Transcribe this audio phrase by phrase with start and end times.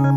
[0.00, 0.12] Hello,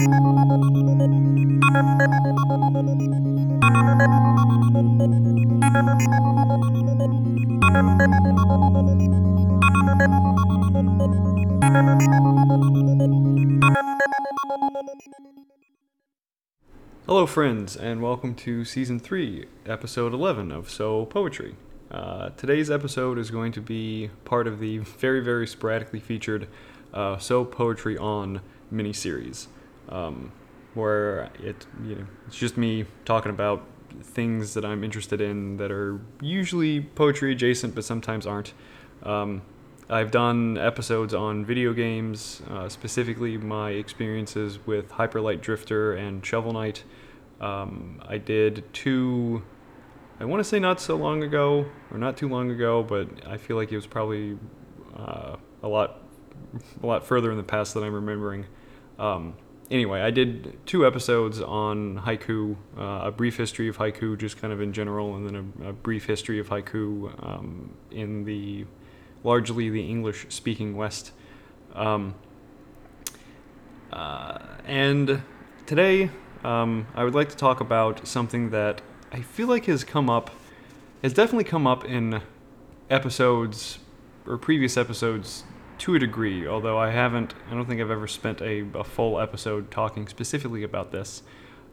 [17.28, 21.58] friends, and welcome to season 3, episode 11 of So Poetry.
[21.92, 26.48] Uh, today's episode is going to be part of the very, very sporadically featured
[26.94, 28.40] uh, So Poetry On
[28.74, 29.48] miniseries,
[29.90, 30.32] um,
[30.74, 33.66] where it you know it's just me talking about
[34.02, 38.54] things that I'm interested in that are usually poetry adjacent, but sometimes aren't.
[39.04, 39.42] Um,
[39.90, 46.54] I've done episodes on video games, uh, specifically my experiences with Hyperlight Drifter and Shovel
[46.54, 46.84] Knight.
[47.42, 49.44] Um, I did two,
[50.20, 53.38] I want to say not so long ago, or not too long ago, but I
[53.38, 54.38] feel like it was probably
[54.96, 56.02] uh, a lot,
[56.82, 58.46] a lot further in the past than I'm remembering.
[58.98, 59.36] Um,
[59.74, 64.54] anyway, I did two episodes on haiku, uh, a brief history of haiku, just kind
[64.54, 68.66] of in general, and then a, a brief history of haiku um, in the
[69.24, 71.12] largely the English speaking West.
[71.74, 72.14] Um,
[73.92, 75.24] uh, and
[75.66, 76.12] today,
[76.44, 78.82] um, I would like to talk about something that
[79.12, 80.30] I feel like has come up,
[81.02, 82.22] has definitely come up in
[82.90, 83.80] episodes
[84.28, 85.44] or previous episodes
[85.80, 89.20] to a degree, although I haven't, I don't think I've ever spent a, a full
[89.20, 91.24] episode talking specifically about this.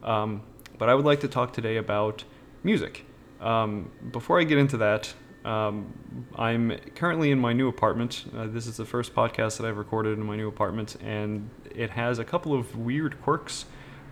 [0.02, 0.42] Um,
[0.78, 2.24] but I would like to talk today about
[2.62, 3.04] music.
[3.40, 5.12] Um, before I get into that,
[5.44, 5.92] um,
[6.34, 8.24] I'm currently in my new apartment.
[8.36, 11.90] Uh, this is the first podcast that I've recorded in my new apartment, and it
[11.90, 13.64] has a couple of weird quirks.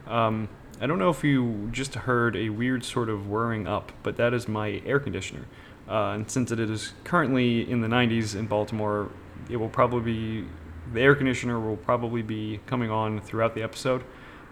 [0.07, 0.49] Um,
[0.81, 4.33] I don't know if you just heard a weird sort of whirring up, but that
[4.33, 5.45] is my air conditioner.
[5.89, 9.11] Uh, and since it is currently in the 90s in Baltimore,
[9.49, 10.49] it will probably be
[10.93, 14.05] the air conditioner will probably be coming on throughout the episode.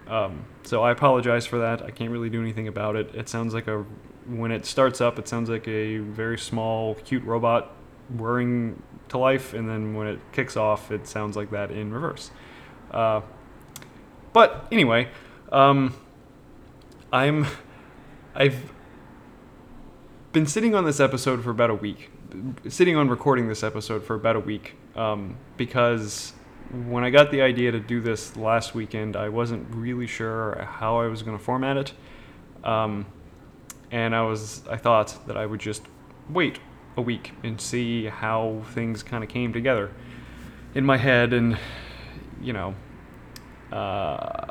[0.07, 1.83] Um, so I apologize for that.
[1.83, 3.15] I can't really do anything about it.
[3.15, 3.85] It sounds like a
[4.27, 7.73] when it starts up, it sounds like a very small, cute robot
[8.17, 12.31] whirring to life, and then when it kicks off, it sounds like that in reverse.
[12.91, 13.21] Uh,
[14.33, 15.09] but anyway,
[15.53, 15.95] um,
[17.13, 17.47] I'm
[18.35, 18.73] I've
[20.33, 22.11] been sitting on this episode for about a week,
[22.69, 26.33] sitting on recording this episode for about a week, um, because
[26.89, 30.99] when I got the idea to do this last weekend, I wasn't really sure how
[30.99, 31.93] I was going to format it.
[32.65, 33.07] Um,
[33.91, 35.83] and I was I thought that I would just
[36.29, 36.59] wait
[36.97, 39.91] a week and see how things kind of came together
[40.75, 41.59] in my head and
[42.41, 42.75] you know
[43.73, 44.47] uh,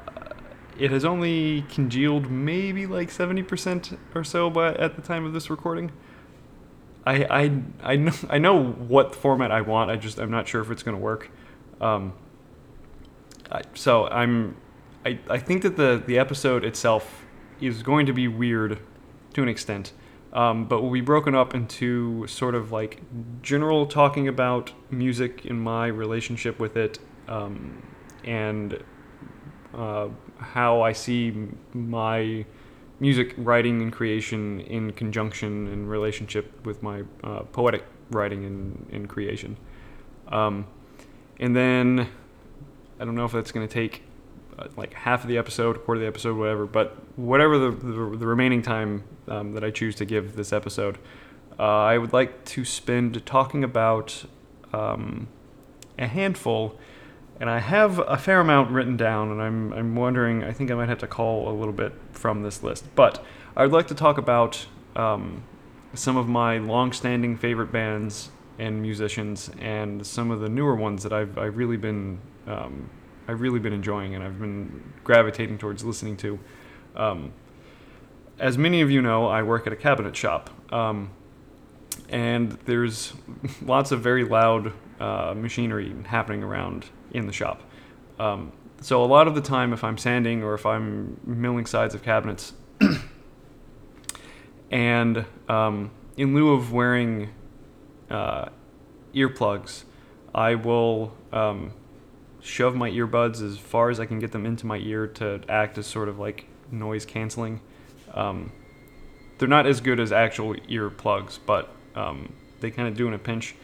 [0.77, 5.49] it has only congealed maybe like 70% or so but at the time of this
[5.49, 5.91] recording
[7.05, 10.61] I, I, I, know, I know what format I want I just I'm not sure
[10.61, 11.29] if it's going to work.
[11.79, 12.13] Um,
[13.51, 14.57] I, so I'm
[15.05, 17.25] I, I think that the, the episode itself
[17.61, 18.79] is going to be weird
[19.33, 19.93] to an extent,
[20.33, 23.01] um, but will be broken up into sort of like
[23.43, 27.83] general talking about music and my relationship with it, um,
[28.23, 28.83] and
[29.75, 32.45] uh, how I see my
[32.99, 39.09] music writing and creation in conjunction in relationship with my uh, poetic writing and, and
[39.09, 39.57] creation.
[40.27, 40.67] Um,
[41.39, 42.09] and then
[42.99, 44.03] I don't know if that's going to take
[44.57, 46.65] uh, like half of the episode, quarter of the episode, whatever.
[46.65, 50.97] But whatever the, the, the remaining time um, that I choose to give this episode,
[51.59, 54.25] uh, I would like to spend talking about
[54.73, 55.27] um,
[55.97, 56.79] a handful.
[57.39, 60.75] And I have a fair amount written down, and I'm, I'm wondering, I think I
[60.75, 62.85] might have to call a little bit from this list.
[62.95, 63.23] But
[63.57, 64.65] I would like to talk about
[64.95, 65.43] um,
[65.93, 71.03] some of my long standing favorite bands and musicians and some of the newer ones
[71.03, 72.89] that I've, I've really been um,
[73.27, 76.39] I've really been enjoying and I've been gravitating towards listening to.
[76.95, 77.33] Um,
[78.39, 81.09] as many of you know, I work at a cabinet shop, um,
[82.09, 83.13] and there's
[83.61, 86.85] lots of very loud uh, machinery happening around
[87.15, 87.61] in the shop.
[88.19, 91.95] Um, so a lot of the time, if I'm sanding or if I'm milling sides
[91.95, 92.53] of cabinets,
[94.71, 97.29] and um, in lieu of wearing
[98.09, 98.49] uh,
[99.13, 99.85] earplugs,
[100.33, 101.71] I will um,
[102.41, 105.77] shove my earbuds as far as I can get them into my ear to act
[105.77, 107.61] as sort of like noise canceling.
[108.13, 108.51] Um,
[109.37, 113.13] they're not as good as actual ear plugs, but um, they kind of do in
[113.13, 113.55] a pinch.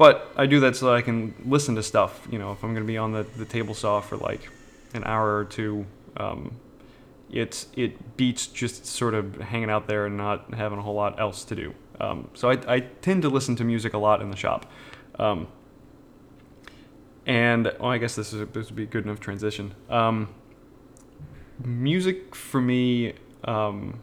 [0.00, 2.26] But I do that so that I can listen to stuff.
[2.32, 4.48] You know, if I'm going to be on the, the table saw for like
[4.94, 5.84] an hour or two,
[6.16, 6.58] um,
[7.30, 11.20] it's it beats just sort of hanging out there and not having a whole lot
[11.20, 11.74] else to do.
[12.00, 14.64] Um, so I, I tend to listen to music a lot in the shop.
[15.18, 15.48] Um,
[17.26, 19.74] and well, I guess this, is, this would be a good enough transition.
[19.90, 20.30] Um,
[21.62, 23.12] music for me
[23.44, 24.00] um,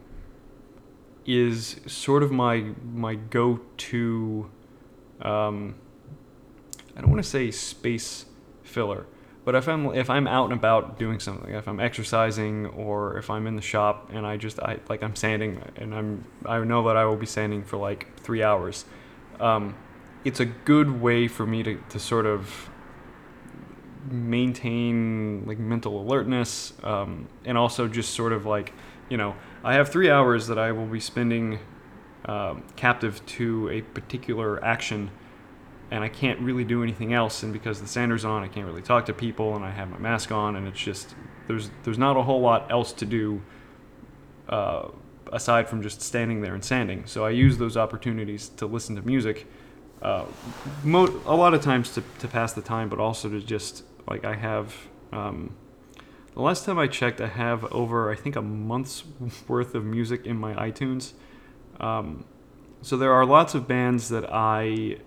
[1.26, 4.48] is sort of my my go-to.
[5.20, 5.74] Um,
[6.98, 8.26] I don't want to say space
[8.64, 9.06] filler,
[9.44, 13.30] but if I'm if I'm out and about doing something, if I'm exercising or if
[13.30, 16.82] I'm in the shop and I just I like I'm sanding and I'm I know
[16.88, 18.84] that I will be sanding for like three hours.
[19.38, 19.76] Um,
[20.24, 22.68] it's a good way for me to, to sort of
[24.10, 28.72] maintain like mental alertness um, and also just sort of like
[29.08, 31.60] you know I have three hours that I will be spending
[32.24, 35.12] um, captive to a particular action
[35.90, 37.42] and I can't really do anything else.
[37.42, 39.98] And because the sander's on, I can't really talk to people, and I have my
[39.98, 41.14] mask on, and it's just
[41.46, 43.42] there's there's not a whole lot else to do
[44.48, 44.88] uh,
[45.32, 47.06] aside from just standing there and sanding.
[47.06, 49.46] So I use those opportunities to listen to music.
[50.00, 50.26] Uh,
[50.84, 54.24] mo- a lot of times to, to pass the time, but also to just like
[54.24, 54.74] I have.
[55.12, 55.56] Um,
[56.34, 59.04] the last time I checked, I have over I think a month's
[59.48, 61.14] worth of music in my iTunes.
[61.80, 62.24] Um,
[62.80, 64.98] so there are lots of bands that I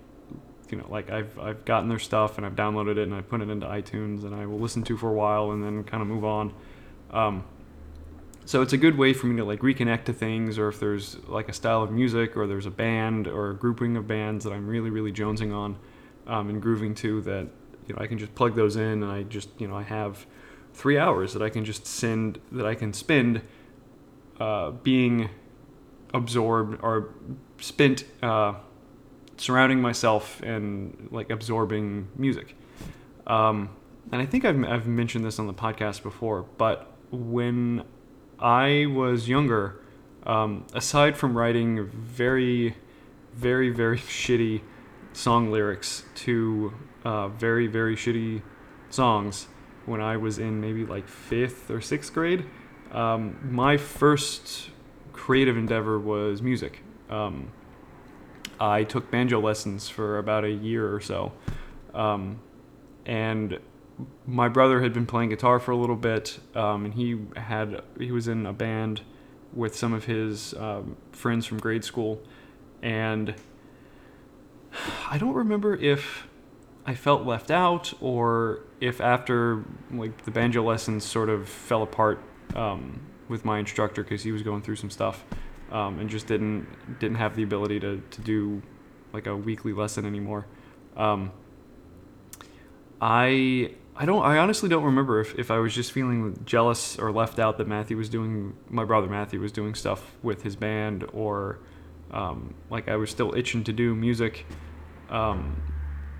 [0.72, 3.42] you know, like I've I've gotten their stuff and I've downloaded it and I put
[3.42, 6.08] it into iTunes and I will listen to for a while and then kind of
[6.08, 6.54] move on.
[7.10, 7.44] Um,
[8.46, 11.18] so it's a good way for me to like reconnect to things, or if there's
[11.28, 14.52] like a style of music, or there's a band or a grouping of bands that
[14.52, 15.76] I'm really really jonesing on
[16.26, 17.46] um, and grooving to, that
[17.86, 20.26] you know I can just plug those in and I just you know I have
[20.72, 23.42] three hours that I can just send that I can spend
[24.40, 25.28] uh, being
[26.14, 27.10] absorbed or
[27.58, 28.04] spent.
[28.22, 28.54] Uh,
[29.42, 32.54] surrounding myself and like absorbing music.
[33.26, 33.70] Um,
[34.12, 37.82] and I think I've, I've mentioned this on the podcast before, but when
[38.38, 39.80] I was younger,
[40.24, 42.76] um, aside from writing very,
[43.34, 44.60] very, very shitty
[45.12, 46.72] song lyrics to
[47.04, 48.42] uh, very, very shitty
[48.90, 49.48] songs
[49.86, 52.44] when I was in maybe like fifth or sixth grade,
[52.92, 54.70] um, my first
[55.12, 56.78] creative endeavor was music.
[57.10, 57.50] Um,
[58.62, 61.32] I took banjo lessons for about a year or so.
[61.94, 62.40] Um,
[63.04, 63.58] and
[64.24, 68.12] my brother had been playing guitar for a little bit, um, and he had he
[68.12, 69.00] was in a band
[69.52, 72.22] with some of his um, friends from grade school,
[72.82, 73.34] and
[75.10, 76.28] I don't remember if
[76.86, 82.22] I felt left out or if after like the banjo lessons sort of fell apart
[82.54, 85.24] um, with my instructor because he was going through some stuff
[85.72, 86.68] um, and just didn't
[87.00, 88.62] didn't have the ability to to do
[89.12, 90.46] like a weekly lesson anymore.
[90.96, 91.32] Um,
[93.00, 97.10] I I don't I honestly don't remember if, if I was just feeling jealous or
[97.10, 101.04] left out that Matthew was doing my brother Matthew was doing stuff with his band
[101.12, 101.58] or
[102.10, 104.46] um, like I was still itching to do music.
[105.08, 105.62] Um,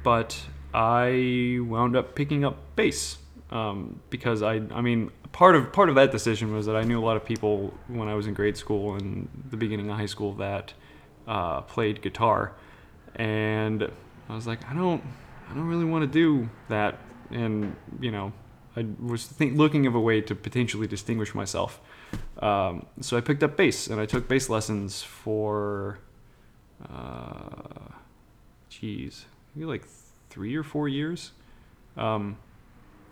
[0.02, 0.40] but
[0.72, 3.18] I wound up picking up bass
[3.50, 7.00] um, because I I mean part of part of that decision was that I knew
[7.00, 10.06] a lot of people when I was in grade school and the beginning of high
[10.06, 10.74] school that
[11.26, 12.52] uh, played guitar,
[13.16, 13.90] and
[14.28, 15.02] I was like, I don't,
[15.50, 16.98] I don't really want to do that,
[17.30, 18.32] and you know,
[18.76, 21.80] I was looking of a way to potentially distinguish myself.
[22.40, 25.98] Um, so I picked up bass, and I took bass lessons for,
[26.90, 27.92] uh,
[28.68, 29.84] geez, maybe like
[30.28, 31.32] three or four years.
[31.96, 32.38] Um,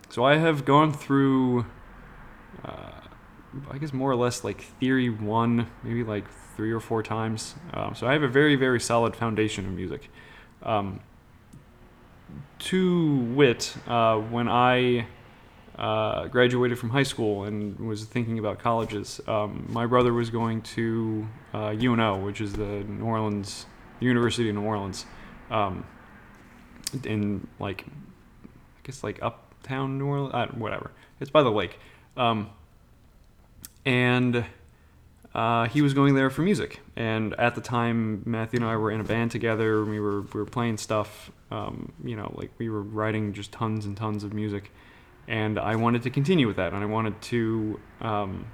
[0.09, 1.67] so I have gone through
[2.65, 3.01] uh,
[3.71, 6.25] I guess more or less like theory one, maybe like
[6.57, 7.55] three or four times.
[7.73, 10.11] Um, so I have a very, very solid foundation of music.
[10.63, 11.01] Um,
[12.59, 15.07] to wit, uh, when I
[15.79, 20.63] uh, graduated from high school and was thinking about colleges, um, my brother was going
[20.63, 23.67] to uh, UNO, which is the New Orleans
[23.99, 25.07] University of New Orleans,
[25.51, 25.87] um,
[27.05, 30.91] in like I guess like uptown New Orleans, uh, whatever.
[31.19, 31.79] It's by the lake.
[32.17, 32.51] Um,
[33.85, 34.45] and
[35.35, 36.81] uh, he was going there for music.
[36.97, 39.85] And at the time, Matthew and I were in a band together.
[39.85, 41.31] We were we were playing stuff.
[41.51, 44.71] Um, you know, like we were writing just tons and tons of music.
[45.29, 46.73] And I wanted to continue with that.
[46.73, 47.81] And I wanted to.
[48.01, 48.47] Um,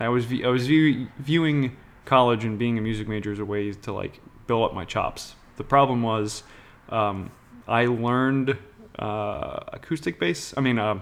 [0.00, 3.72] I was I was view, viewing college and being a music major as a way
[3.72, 5.34] to like build up my chops.
[5.56, 6.42] The problem was,
[6.88, 7.30] um,
[7.68, 8.58] I learned
[8.98, 10.54] uh, acoustic bass.
[10.56, 10.98] I mean, uh,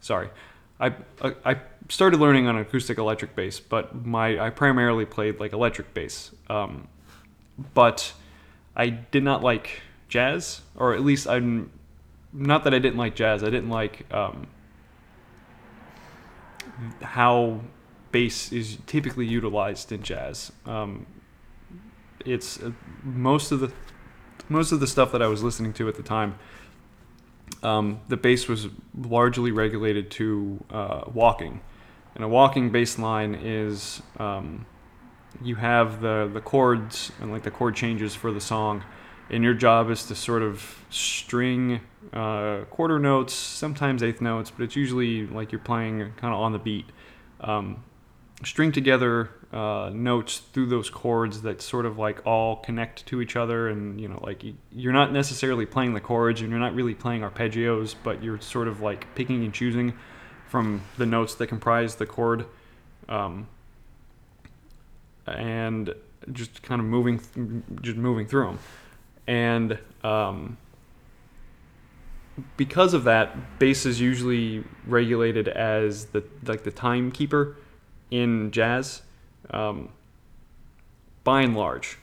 [0.00, 0.30] sorry,
[0.80, 0.94] I,
[1.44, 1.56] I
[1.88, 6.30] started learning on acoustic electric bass, but my I primarily played like electric bass.
[6.48, 6.88] Um,
[7.74, 8.12] but
[8.74, 11.70] I did not like jazz, or at least I'm
[12.32, 13.42] not that I didn't like jazz.
[13.42, 14.46] I didn't like um,
[17.02, 17.60] how
[18.12, 20.52] bass is typically utilized in jazz.
[20.66, 21.06] Um,
[22.24, 22.72] it's uh,
[23.02, 23.72] most of the
[24.48, 26.38] most of the stuff that I was listening to at the time
[27.62, 31.60] um, the bass was largely regulated to uh, walking.
[32.14, 34.66] and a walking bass line is um,
[35.42, 38.82] you have the the chords and like the chord changes for the song,
[39.30, 41.80] and your job is to sort of string
[42.12, 46.52] uh, quarter notes, sometimes eighth notes, but it's usually like you're playing kind of on
[46.52, 46.86] the beat.
[47.40, 47.84] Um,
[48.44, 53.34] string together uh, notes through those chords that sort of like all connect to each
[53.34, 56.94] other and you know like you're not necessarily playing the chords and you're not really
[56.94, 59.92] playing arpeggios but you're sort of like picking and choosing
[60.48, 62.44] from the notes that comprise the chord.
[63.08, 63.48] Um,
[65.26, 65.94] and
[66.32, 67.20] just kind of moving
[67.82, 68.58] just moving through them
[69.26, 70.56] and um,
[72.56, 77.56] because of that bass is usually regulated as the like the timekeeper
[78.10, 79.02] in jazz
[79.50, 79.88] um,
[81.24, 81.98] by and large,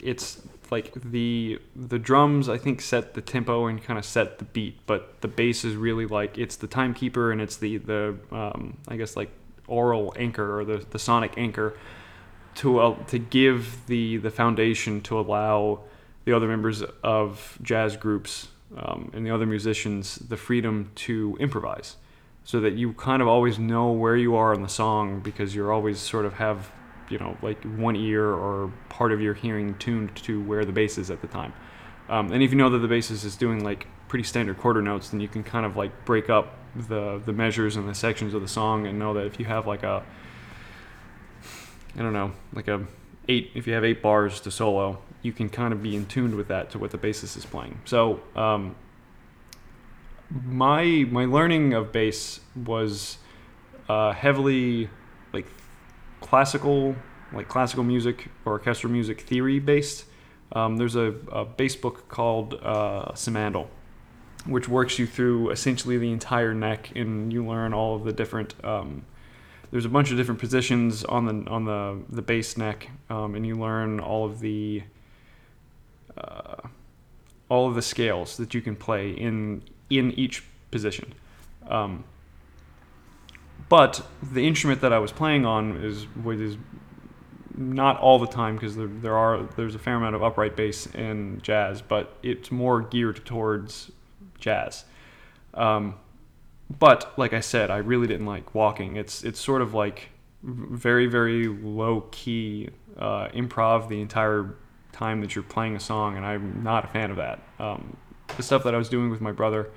[0.00, 4.44] it's like the the drums I think set the tempo and kind of set the
[4.46, 8.78] beat, but the bass is really like it's the timekeeper and it's the the um,
[8.88, 9.30] I guess like
[9.68, 11.76] oral anchor or the, the sonic anchor
[12.56, 15.80] to uh, to give the the foundation to allow
[16.24, 21.96] the other members of jazz groups um, and the other musicians the freedom to improvise.
[22.44, 25.72] So that you kind of always know where you are in the song because you're
[25.72, 26.72] always sort of have
[27.08, 30.98] you know like one ear or part of your hearing tuned to where the bass
[30.98, 31.52] is at the time.
[32.08, 35.10] Um, and if you know that the bassist is doing like pretty standard quarter notes,
[35.10, 38.42] then you can kind of like break up the the measures and the sections of
[38.42, 40.02] the song and know that if you have like a
[41.96, 42.86] I don't know like a
[43.28, 46.36] eight if you have eight bars to solo, you can kind of be in tune
[46.36, 47.80] with that to what the bassist is playing.
[47.84, 48.76] So um,
[50.30, 53.18] my my learning of bass was
[53.88, 54.88] uh, heavily
[56.32, 56.96] classical,
[57.34, 60.06] like classical music or orchestral music theory based.
[60.52, 63.66] Um, there's a, a bass book called uh, Simandl,
[64.46, 68.54] which works you through essentially the entire neck, and you learn all of the different.
[68.64, 69.04] Um,
[69.70, 73.46] there's a bunch of different positions on the on the the bass neck, um, and
[73.46, 74.84] you learn all of the
[76.16, 76.66] uh,
[77.50, 79.60] all of the scales that you can play in
[79.90, 81.12] in each position.
[81.68, 82.04] Um,
[83.72, 86.06] but the instrument that I was playing on is
[86.38, 86.58] is
[87.56, 90.84] not all the time because there, there are there's a fair amount of upright bass
[90.88, 93.90] in jazz, but it's more geared towards
[94.38, 94.84] jazz.
[95.54, 95.94] Um,
[96.78, 98.96] but like I said, I really didn't like walking.
[98.96, 100.10] It's it's sort of like
[100.42, 104.54] very very low key uh, improv the entire
[104.92, 107.40] time that you're playing a song, and I'm not a fan of that.
[107.58, 107.96] Um,
[108.36, 109.70] the stuff that I was doing with my brother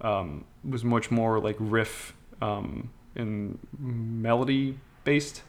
[0.00, 5.42] um, was much more like riff um, and melody based.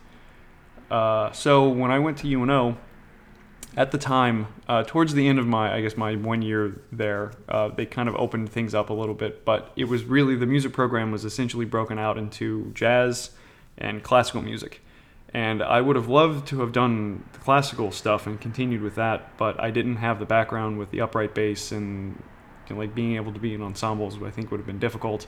[0.89, 2.78] Uh, so when I went to UNO,
[3.78, 7.34] at the time, uh, towards the end of my, I guess my one year there,
[7.48, 9.46] uh, they kind of opened things up a little bit.
[9.46, 13.32] But it was really the music program was essentially broken out into jazz
[13.78, 14.82] and classical music.
[15.34, 19.38] And I would have loved to have done the classical stuff and continued with that,
[19.38, 22.22] but I didn't have the background with the upright bass and
[22.68, 24.22] you know, like being able to be in ensembles.
[24.24, 25.28] I think would have been difficult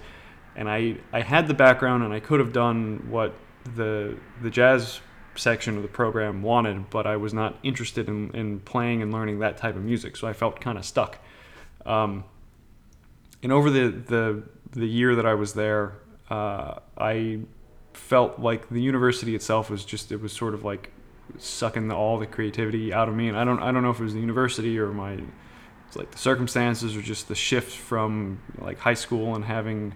[0.55, 3.33] and I I had the background and I could have done what
[3.75, 5.01] the the jazz
[5.35, 9.39] section of the program wanted, but I was not interested in, in playing and learning
[9.39, 11.19] that type of music, so I felt kind of stuck.
[11.85, 12.25] Um,
[13.41, 15.93] and over the, the the year that I was there,
[16.29, 17.39] uh, I
[17.93, 20.91] felt like the university itself was just it was sort of like
[21.37, 23.99] sucking the, all the creativity out of me, and I don't I don't know if
[23.99, 25.19] it was the university or my
[25.95, 29.93] like the circumstances or just the shift from like high school and having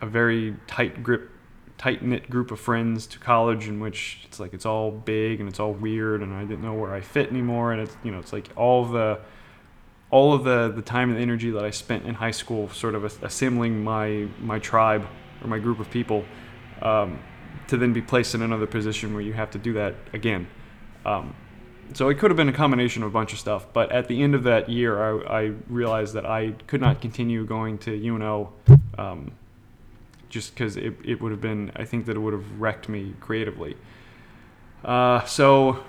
[0.00, 1.30] a very tight grip
[1.78, 5.48] tight knit group of friends to college in which it's like it's all big and
[5.48, 7.72] it's all weird and I didn't know where I fit anymore.
[7.72, 9.20] And it's you know it's like all of the
[10.10, 12.94] all of the the time and the energy that I spent in high school sort
[12.94, 15.06] of assembling my my tribe
[15.42, 16.24] or my group of people
[16.82, 17.18] um,
[17.68, 20.46] to then be placed in another position where you have to do that again.
[21.04, 21.34] Um,
[21.94, 24.20] so it could have been a combination of a bunch of stuff but at the
[24.20, 28.52] end of that year I, I realized that I could not continue going to UNO
[28.98, 29.30] um,
[30.28, 33.14] just because it, it would have been, I think that it would have wrecked me
[33.20, 33.76] creatively.
[34.84, 35.84] Uh, so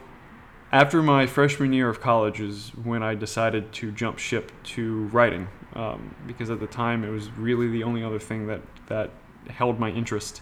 [0.72, 5.48] after my freshman year of college is when I decided to jump ship to writing
[5.74, 9.12] um, because at the time it was really the only other thing that, that
[9.50, 10.42] held my interest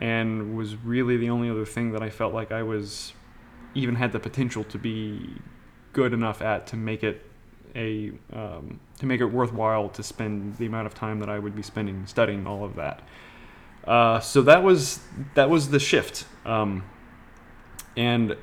[0.00, 3.12] and was really the only other thing that I felt like I was
[3.74, 5.34] even had the potential to be
[5.92, 7.26] good enough at to make it
[7.74, 11.56] a um, to make it worthwhile to spend the amount of time that I would
[11.56, 13.02] be spending studying all of that.
[13.84, 15.00] Uh, so that was
[15.34, 16.84] that was the shift, um,
[17.96, 18.36] and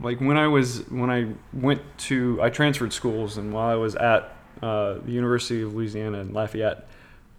[0.00, 3.94] like when I was when I went to I transferred schools, and while I was
[3.94, 6.88] at uh, the University of Louisiana in Lafayette,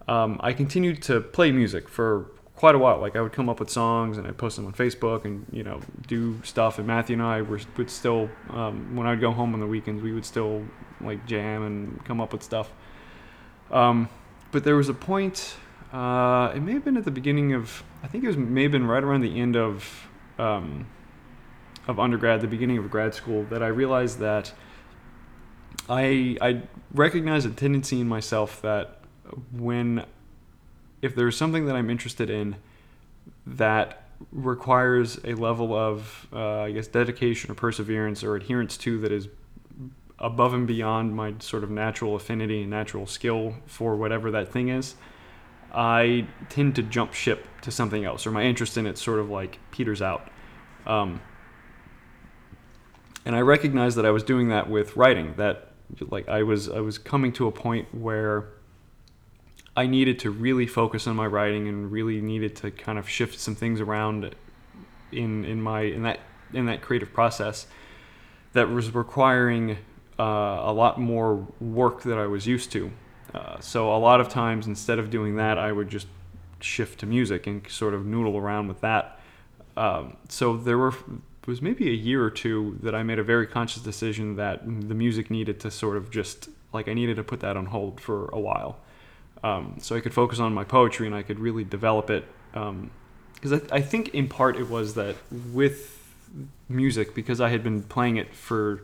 [0.08, 2.98] um, I continued to play music for quite a while.
[2.98, 5.62] Like I would come up with songs and I'd post them on Facebook and you
[5.62, 6.78] know do stuff.
[6.78, 10.02] And Matthew and I were, would still um, when I'd go home on the weekends,
[10.02, 10.64] we would still
[11.04, 12.70] like jam and come up with stuff.
[13.70, 14.08] Um,
[14.52, 15.56] but there was a point.
[15.92, 17.82] Uh, it may have been at the beginning of.
[18.02, 20.08] I think it was may have been right around the end of
[20.38, 20.86] um,
[21.86, 24.52] of undergrad, the beginning of grad school, that I realized that
[25.88, 29.00] I I recognized a tendency in myself that
[29.52, 30.04] when
[31.02, 32.56] if there's something that I'm interested in
[33.46, 39.12] that requires a level of uh, I guess dedication or perseverance or adherence to that
[39.12, 39.28] is
[40.24, 44.68] above and beyond my sort of natural affinity and natural skill for whatever that thing
[44.68, 44.94] is,
[45.72, 49.28] I tend to jump ship to something else, or my interest in it sort of
[49.28, 50.28] like peters out.
[50.86, 51.20] Um,
[53.26, 55.34] and I recognized that I was doing that with writing.
[55.36, 58.48] That like I was I was coming to a point where
[59.76, 63.38] I needed to really focus on my writing and really needed to kind of shift
[63.38, 64.34] some things around
[65.12, 66.20] in in my in that
[66.54, 67.66] in that creative process
[68.54, 69.76] that was requiring
[70.18, 70.22] uh,
[70.64, 72.90] a lot more work that I was used to.
[73.34, 76.06] Uh, so a lot of times instead of doing that, I would just
[76.60, 79.20] shift to music and sort of noodle around with that.
[79.76, 80.94] Um, so there were
[81.46, 84.94] was maybe a year or two that I made a very conscious decision that the
[84.94, 88.28] music needed to sort of just like I needed to put that on hold for
[88.28, 88.78] a while,
[89.42, 92.24] um, so I could focus on my poetry and I could really develop it.
[92.52, 95.16] Because um, I, I think in part it was that
[95.52, 95.90] with
[96.68, 98.82] music because I had been playing it for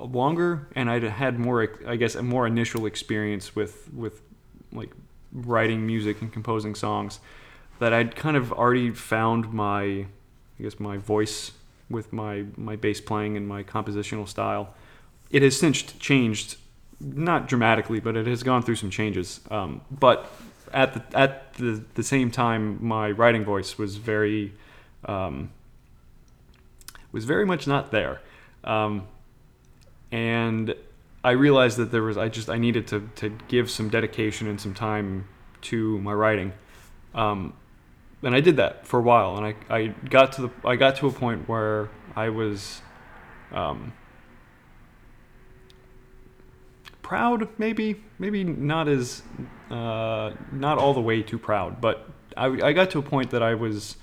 [0.00, 4.22] longer and I'd had more I guess a more initial experience with with
[4.72, 4.90] like
[5.32, 7.20] writing music and composing songs
[7.78, 11.52] that I'd kind of already found my I guess my voice
[11.90, 14.74] with my my bass playing and my compositional style.
[15.30, 16.56] It has since changed,
[17.00, 19.40] not dramatically, but it has gone through some changes.
[19.50, 20.30] Um, but
[20.72, 24.52] at the at the, the same time, my writing voice was very
[25.06, 25.50] um,
[27.12, 28.20] was very much not there,
[28.64, 29.06] um,
[30.14, 30.76] and
[31.24, 34.60] I realized that there was I just I needed to to give some dedication and
[34.60, 35.26] some time
[35.62, 36.52] to my writing.
[37.14, 37.54] Um,
[38.22, 40.96] and I did that for a while, and I, I got to the I got
[40.96, 42.80] to a point where I was
[43.50, 43.92] um,
[47.02, 49.22] proud, maybe maybe not as
[49.68, 53.42] uh, not all the way too proud, but I, I got to a point that
[53.42, 53.96] I was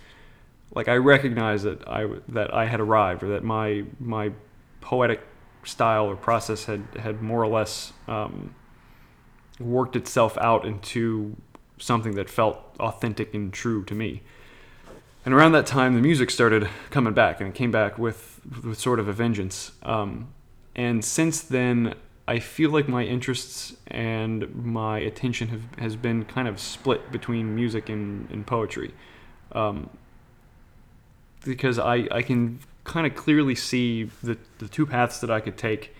[0.75, 4.33] like I recognized that I that I had arrived, or that my my
[4.81, 5.21] poetic
[5.63, 8.55] style or process had had more or less um,
[9.59, 11.35] worked itself out into
[11.77, 14.21] something that felt authentic and true to me.
[15.23, 18.79] And around that time, the music started coming back, and it came back with, with
[18.79, 19.71] sort of a vengeance.
[19.83, 20.29] Um,
[20.75, 21.93] and since then,
[22.27, 27.53] I feel like my interests and my attention have has been kind of split between
[27.55, 28.93] music and, and poetry,
[29.51, 29.89] um,
[31.43, 35.57] because I I can kind of clearly see the the two paths that I could
[35.57, 35.95] take,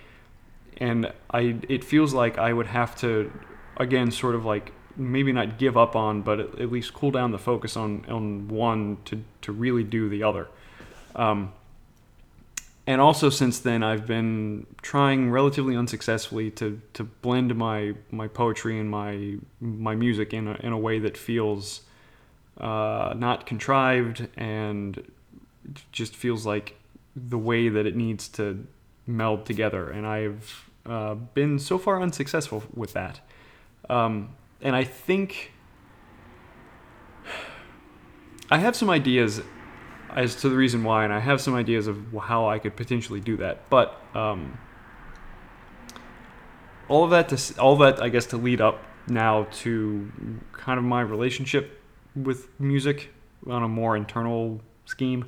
[0.77, 3.31] and I it feels like I would have to
[3.77, 7.39] again sort of like maybe not give up on, but at, least cool down the
[7.39, 10.47] focus on on one to to really do the other.
[11.15, 11.53] Um,
[12.87, 18.79] and also since then, I've been trying relatively unsuccessfully to to blend my my poetry
[18.79, 21.81] and my my music in a, in a way that feels
[22.59, 25.11] uh, not contrived and
[25.91, 26.75] just feels like
[27.15, 28.65] the way that it needs to
[29.05, 29.89] meld together.
[29.89, 33.19] And I've uh, been so far unsuccessful with that.
[33.89, 35.51] Um, and I think
[38.49, 39.41] I have some ideas
[40.09, 43.19] as to the reason why, and I have some ideas of how I could potentially
[43.19, 43.69] do that.
[43.69, 44.57] But um,
[46.89, 50.11] all of that to all that I guess to lead up now to
[50.51, 51.81] kind of my relationship
[52.15, 53.13] with music
[53.47, 55.25] on a more internal scheme,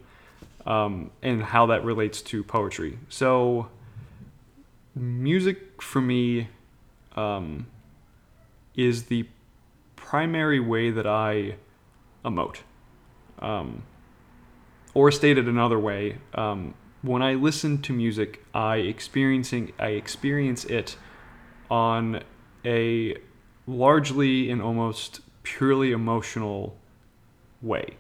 [0.66, 3.00] um, and how that relates to poetry.
[3.10, 3.70] So,
[4.96, 6.50] music for me.
[7.16, 7.68] Um,
[8.76, 9.28] is the
[9.96, 11.56] primary way that I
[12.26, 12.58] emote.
[13.40, 13.84] Um,
[14.94, 20.96] or stated another way, um, when I listen to music, I experiencing I experience it
[21.70, 22.24] on
[22.64, 23.18] a
[23.68, 26.78] largely and almost purely emotional
[27.62, 27.98] way.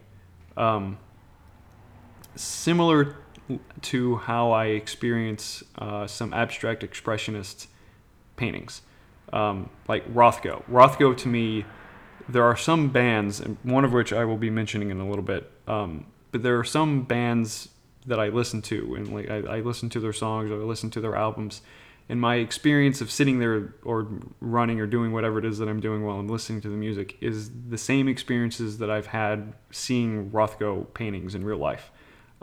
[0.55, 0.97] Um,
[2.35, 3.15] similar
[3.81, 7.67] to how I experience uh, some abstract expressionist
[8.35, 8.81] paintings
[9.33, 10.63] um, like Rothko.
[10.69, 11.65] Rothko to me,
[12.29, 15.23] there are some bands, and one of which I will be mentioning in a little
[15.23, 15.51] bit.
[15.67, 17.69] Um, but there are some bands
[18.05, 20.89] that I listen to, and like I, I listen to their songs or I listen
[20.91, 21.61] to their albums,
[22.09, 24.07] and my experience of sitting there or
[24.39, 27.17] running or doing whatever it is that I'm doing while I'm listening to the music
[27.21, 31.91] is the same experiences that I've had seeing Rothko paintings in real life.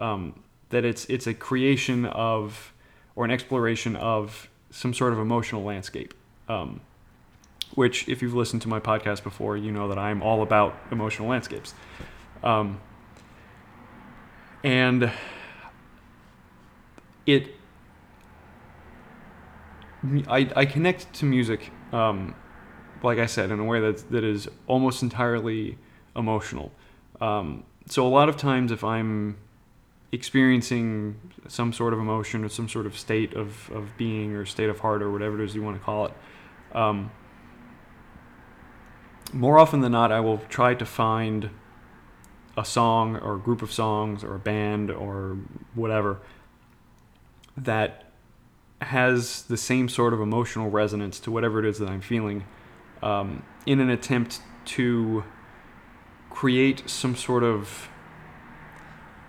[0.01, 2.73] Um, that it's it's a creation of
[3.15, 6.15] or an exploration of some sort of emotional landscape.
[6.49, 6.81] Um,
[7.75, 11.29] which, if you've listened to my podcast before, you know that I'm all about emotional
[11.29, 11.73] landscapes.
[12.43, 12.81] Um,
[14.65, 15.13] and
[17.27, 17.55] it
[20.29, 22.35] I, I connect to music, um,
[23.03, 25.79] like I said, in a way that that is almost entirely
[26.17, 26.73] emotional.
[27.21, 29.37] Um, so a lot of times, if I'm
[30.13, 31.19] experiencing
[31.49, 34.81] some sort of emotion or some sort of state of, of being or state of
[34.81, 36.13] heart or whatever it is you want to call it,
[36.73, 37.11] um,
[39.33, 41.51] more often than not, I will try to find
[42.57, 45.39] a song or a group of songs or a band or
[45.75, 46.19] whatever
[47.57, 48.11] that
[48.83, 52.45] has the same sort of emotional resonance to whatever it is that I'm feeling
[53.03, 55.25] um, in an attempt to
[56.31, 57.89] create some sort of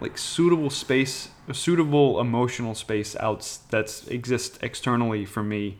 [0.01, 5.77] like suitable space, a suitable emotional space out that exists externally for me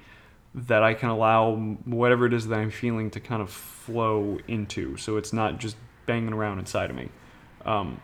[0.54, 4.96] that I can allow whatever it is that I'm feeling to kind of flow into.
[4.98, 7.10] So it's not just banging around inside of me.
[7.66, 8.00] Um,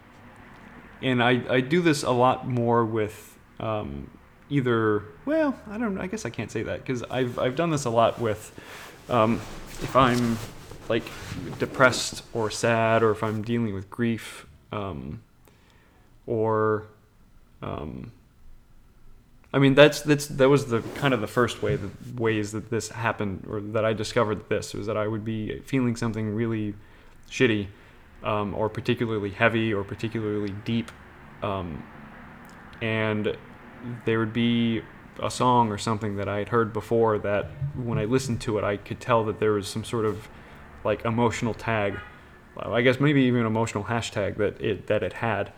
[1.01, 4.09] and I, I do this a lot more with um,
[4.49, 7.85] either well I don't I guess I can't say that because I've I've done this
[7.85, 8.57] a lot with
[9.09, 9.35] um,
[9.81, 10.37] if I'm
[10.89, 11.03] like
[11.59, 15.21] depressed or sad or if I'm dealing with grief um,
[16.27, 16.85] or
[17.61, 18.11] um,
[19.51, 21.89] I mean that's that's that was the kind of the first way the
[22.21, 25.95] ways that this happened or that I discovered this was that I would be feeling
[25.95, 26.75] something really
[27.31, 27.67] shitty
[28.23, 30.91] um, or particularly heavy or particularly deep
[31.41, 31.83] um,
[32.81, 33.35] and
[34.05, 34.81] there would be
[35.21, 38.63] a song or something that I had heard before that when I listened to it,
[38.63, 40.27] I could tell that there was some sort of
[40.83, 41.99] like emotional tag.
[42.57, 45.51] I guess maybe even an emotional hashtag that it that it had.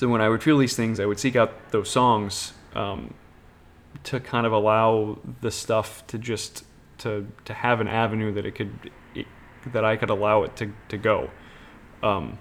[0.00, 3.12] So when I would feel these things, I would seek out those songs um,
[4.04, 6.64] to kind of allow the stuff to just
[7.00, 9.26] to to have an avenue that it could it,
[9.66, 11.28] that I could allow it to to go.
[12.02, 12.38] Um,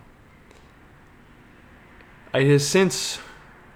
[2.34, 3.19] I since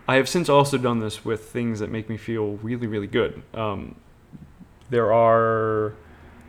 [0.07, 3.43] I have since also done this with things that make me feel really, really good.
[3.53, 3.97] Um,
[4.91, 5.93] there are a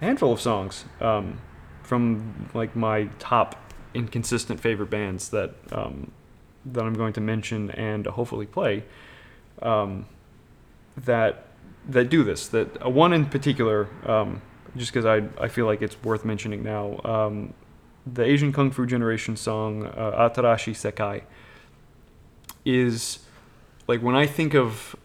[0.03, 1.41] handful of songs um,
[1.83, 3.57] from like my top
[3.93, 6.13] inconsistent favorite bands that um,
[6.67, 8.85] that I'm going to mention and hopefully play
[9.63, 10.07] um,
[10.97, 11.47] that
[11.89, 12.49] that do this.
[12.49, 14.43] That uh, one in particular, um,
[14.77, 17.01] just because I I feel like it's worth mentioning now.
[17.05, 17.55] Um,
[18.07, 21.23] the Asian Kung Fu Generation song uh, Atarashii Sekai
[22.65, 23.21] is
[23.87, 24.97] like when I think of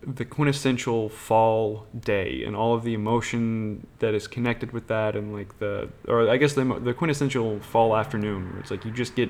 [0.00, 5.32] the quintessential fall day and all of the emotion that is connected with that and
[5.32, 9.28] like the or I guess the the quintessential fall afternoon it's like you just get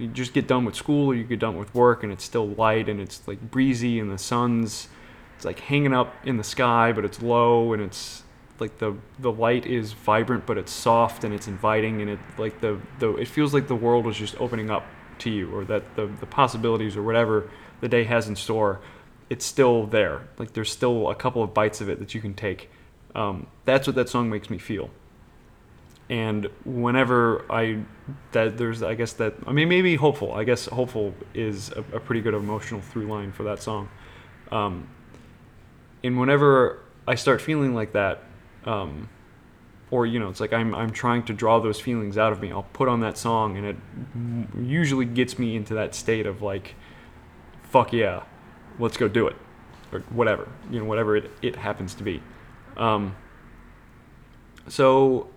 [0.00, 2.48] you just get done with school or you get done with work and it's still
[2.48, 4.88] light and it's like breezy and the sun's
[5.36, 8.22] it's like hanging up in the sky but it's low and it's
[8.58, 12.60] like the the light is vibrant but it's soft and it's inviting and it like
[12.60, 14.84] the the it feels like the world is just opening up
[15.18, 17.48] to you or that the the possibilities or whatever
[17.80, 18.80] the day has in store,
[19.28, 20.22] it's still there.
[20.38, 22.70] Like there's still a couple of bites of it that you can take.
[23.14, 24.90] Um, that's what that song makes me feel.
[26.10, 27.82] And whenever I
[28.32, 32.00] that there's I guess that I mean maybe hopeful I guess hopeful is a, a
[32.00, 33.88] pretty good emotional through line for that song.
[34.50, 34.88] Um,
[36.02, 38.24] and whenever I start feeling like that,
[38.64, 39.08] um,
[39.92, 42.50] or you know it's like I'm I'm trying to draw those feelings out of me,
[42.50, 43.76] I'll put on that song and it
[44.60, 46.74] usually gets me into that state of like
[47.62, 48.24] fuck yeah,
[48.80, 49.36] let's go do it,
[49.92, 52.20] or whatever, you know, whatever it, it happens to be.
[52.76, 53.14] Um,
[54.66, 55.28] so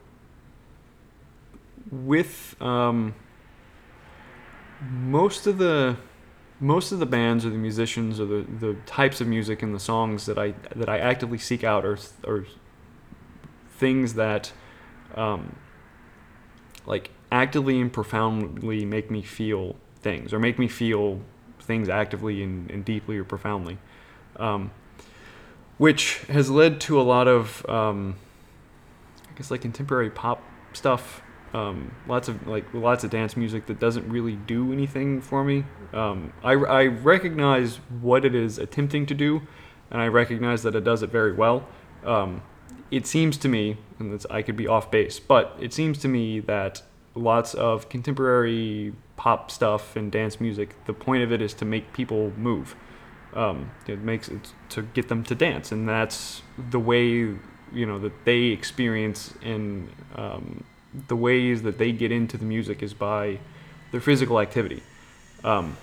[2.05, 3.15] with um,
[4.81, 5.97] most of the
[6.59, 9.79] most of the bands or the musicians or the, the types of music and the
[9.79, 12.45] songs that I that I actively seek out are are
[13.77, 14.51] things that
[15.15, 15.55] um,
[16.85, 21.21] like actively and profoundly make me feel things or make me feel
[21.59, 23.77] things actively and, and deeply or profoundly,
[24.37, 24.71] um,
[25.77, 28.15] which has led to a lot of, um,
[29.29, 31.21] I guess, like contemporary pop stuff.
[31.53, 35.65] Um, lots of like lots of dance music that doesn't really do anything for me.
[35.93, 39.41] Um, I, I recognize what it is attempting to do,
[39.91, 41.67] and I recognize that it does it very well.
[42.03, 42.41] Um,
[42.89, 46.39] it seems to me, and I could be off base, but it seems to me
[46.41, 46.81] that
[47.15, 51.93] lots of contemporary pop stuff and dance music, the point of it is to make
[51.93, 52.75] people move.
[53.33, 57.99] Um, it makes it to get them to dance, and that's the way you know
[57.99, 60.63] that they experience and um,
[61.07, 63.39] the ways that they get into the music is by
[63.91, 64.83] their physical activity.
[65.43, 65.77] Um,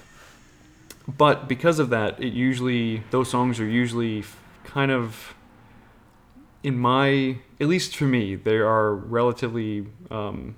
[1.09, 4.25] but because of that, it usually those songs are usually
[4.65, 5.35] kind of
[6.63, 10.55] in my at least for me they are relatively um,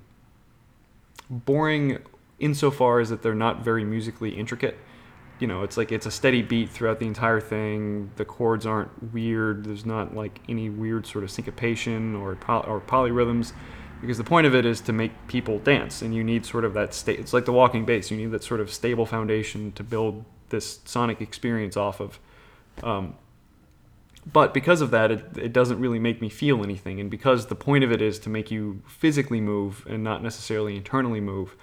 [1.30, 1.98] boring
[2.40, 4.78] insofar as that they're not very musically intricate.
[5.38, 8.10] You know it's like it's a steady beat throughout the entire thing.
[8.16, 9.64] The chords aren't weird.
[9.64, 13.52] There's not like any weird sort of syncopation or poly- or polyrhythms
[14.02, 16.74] because the point of it is to make people dance and you need sort of
[16.74, 19.82] that state it's like the walking bass you need that sort of stable foundation to
[19.82, 22.18] build this sonic experience off of.
[22.82, 23.14] Um,
[24.30, 27.54] but because of that it, it doesn't really make me feel anything and because the
[27.54, 31.56] point of it is to make you physically move and not necessarily internally move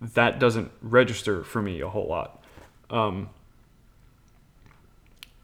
[0.00, 2.44] that doesn't register for me a whole lot.
[2.90, 3.30] Um,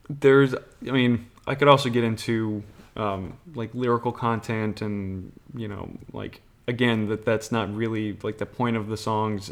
[0.09, 2.63] there's i mean i could also get into
[2.95, 8.45] um, like lyrical content and you know like again that that's not really like the
[8.45, 9.51] point of the songs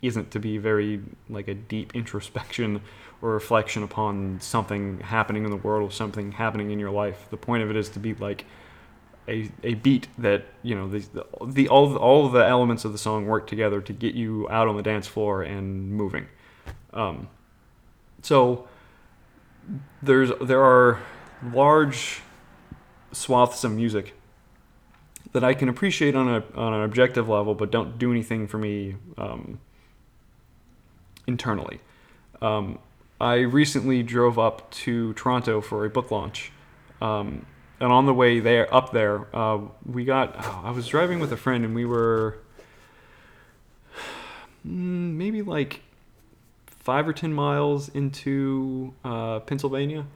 [0.00, 2.82] isn't to be very like a deep introspection
[3.20, 7.26] or reflection upon something happening in the world or something happening in your life.
[7.30, 8.44] The point of it is to be like
[9.28, 13.26] a, a beat that you know the, the, all all the elements of the song
[13.26, 16.26] work together to get you out on the dance floor and moving.
[16.92, 17.28] Um,
[18.22, 18.68] so
[20.02, 21.00] there's there are
[21.52, 22.22] large
[23.12, 24.14] swaths of music
[25.32, 28.58] that I can appreciate on a on an objective level, but don't do anything for
[28.58, 29.60] me um,
[31.26, 31.80] internally.
[32.40, 32.78] Um,
[33.20, 36.52] I recently drove up to Toronto for a book launch,
[37.00, 37.46] um,
[37.80, 40.34] and on the way there up there, uh, we got.
[40.38, 42.38] Oh, I was driving with a friend, and we were
[44.64, 45.80] maybe like
[46.66, 50.06] five or ten miles into uh, Pennsylvania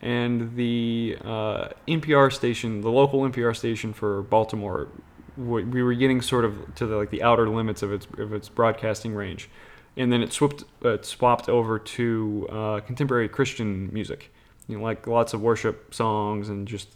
[0.00, 4.88] and the uh, NPR station, the local NPR station for Baltimore,
[5.36, 8.48] we were getting sort of to the like the outer limits of its of its
[8.48, 9.48] broadcasting range,
[9.96, 14.32] and then it swapped uh, it swapped over to uh, contemporary Christian music,
[14.66, 16.88] you know, like lots of worship songs and just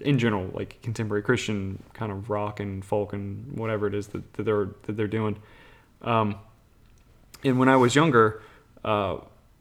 [0.00, 4.32] in general like contemporary Christian kind of rock and folk and whatever it is that,
[4.34, 5.38] that they're that they're doing.
[6.02, 6.36] Um,
[7.44, 8.42] and when I was younger,
[8.84, 9.18] uh,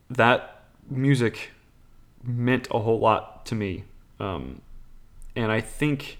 [0.10, 1.52] that music
[2.23, 3.84] meant a whole lot to me.
[4.19, 4.62] Um,
[5.36, 6.19] and I think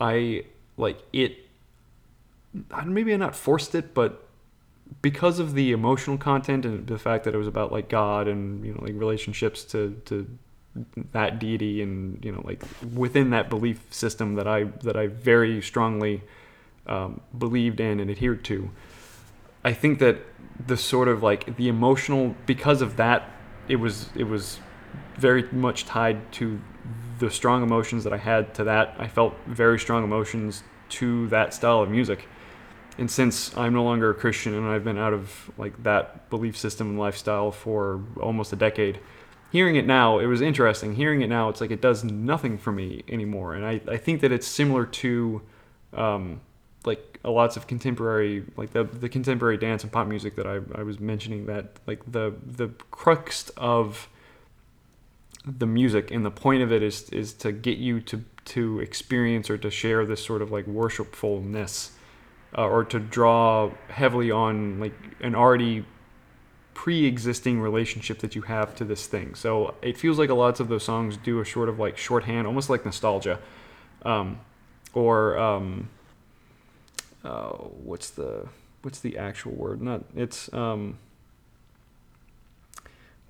[0.00, 0.44] I
[0.76, 1.46] like it.
[2.84, 4.26] Maybe I not forced it, but
[5.02, 8.64] because of the emotional content and the fact that it was about like God and
[8.64, 10.26] you know like relationships to to
[11.12, 12.62] that deity and you know like
[12.94, 16.22] within that belief system that I that I very strongly
[16.86, 18.70] um, believed in and adhered to.
[19.64, 20.18] I think that
[20.64, 23.28] the sort of like the emotional because of that
[23.68, 24.58] it was it was
[25.16, 26.60] very much tied to
[27.18, 28.94] the strong emotions that I had to that.
[28.98, 32.28] I felt very strong emotions to that style of music.
[32.98, 36.56] And since I'm no longer a Christian and I've been out of like that belief
[36.56, 39.00] system and lifestyle for almost a decade,
[39.50, 40.94] hearing it now, it was interesting.
[40.94, 43.54] Hearing it now, it's like it does nothing for me anymore.
[43.54, 45.42] And I, I think that it's similar to
[45.92, 46.40] um,
[46.86, 50.60] like a lots of contemporary like the the contemporary dance and pop music that I,
[50.74, 54.08] I was mentioning that like the the crux of
[55.44, 59.50] the music and the point of it is is to get you to to experience
[59.50, 61.90] or to share this sort of like worshipfulness
[62.56, 65.84] uh, or to draw heavily on like an already
[66.74, 69.34] pre-existing relationship that you have to this thing.
[69.34, 72.46] So it feels like a lots of those songs do a sort of like shorthand
[72.46, 73.40] almost like nostalgia
[74.02, 74.40] um,
[74.92, 75.88] or um,
[77.26, 78.48] uh, what's the
[78.82, 79.82] what's the actual word?
[79.82, 80.98] Not it's um.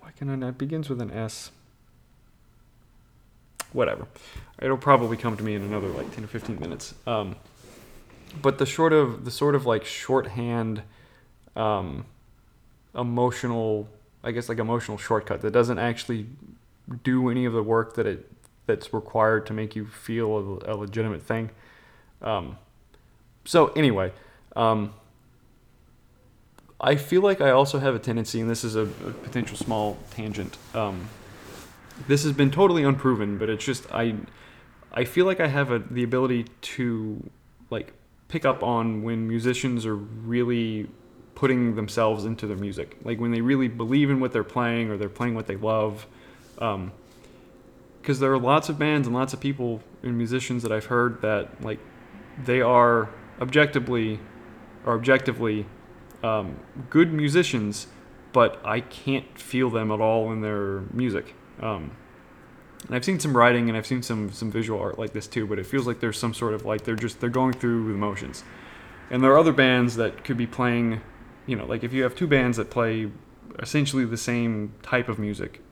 [0.01, 0.49] Why can I not?
[0.51, 1.51] It begins with an S.
[3.73, 4.07] Whatever,
[4.61, 6.95] it'll probably come to me in another like ten or fifteen minutes.
[7.07, 7.37] Um,
[8.41, 10.83] but the sort of the sort of like shorthand,
[11.57, 12.05] um,
[12.95, 13.89] emotional,
[14.23, 16.27] I guess like emotional shortcut that doesn't actually
[17.03, 18.31] do any of the work that it
[18.67, 21.51] that's required to make you feel a, a legitimate thing.
[22.23, 22.59] Um,
[23.47, 24.13] so anyway,
[24.55, 24.93] um,
[26.81, 29.97] I feel like I also have a tendency, and this is a, a potential small
[30.11, 30.59] tangent.
[30.75, 31.09] Um,
[32.07, 34.17] this has been totally unproven, but it's just I,
[34.93, 37.31] I feel like I have a, the ability to
[37.71, 37.93] like
[38.29, 40.89] pick up on when musicians are really
[41.35, 44.97] putting themselves into their music, like when they really believe in what they're playing or
[44.97, 46.07] they're playing what they love.
[46.59, 46.93] Um,
[48.01, 51.23] because there are lots of bands and lots of people and musicians that I've heard
[51.23, 51.81] that like
[52.45, 53.09] they are
[53.41, 54.21] objectively
[54.85, 55.67] or objectively
[56.23, 57.89] um, good musicians,
[58.33, 61.35] but I can't feel them at all in their music.
[61.61, 61.93] Um,
[62.87, 65.47] and I've seen some writing and I've seen some some visual art like this too,
[65.47, 67.99] but it feels like there's some sort of like they're just they're going through the
[67.99, 68.45] motions.
[69.11, 71.01] And there are other bands that could be playing,
[71.47, 73.11] you know, like if you have two bands that play
[73.59, 75.63] essentially the same type of music,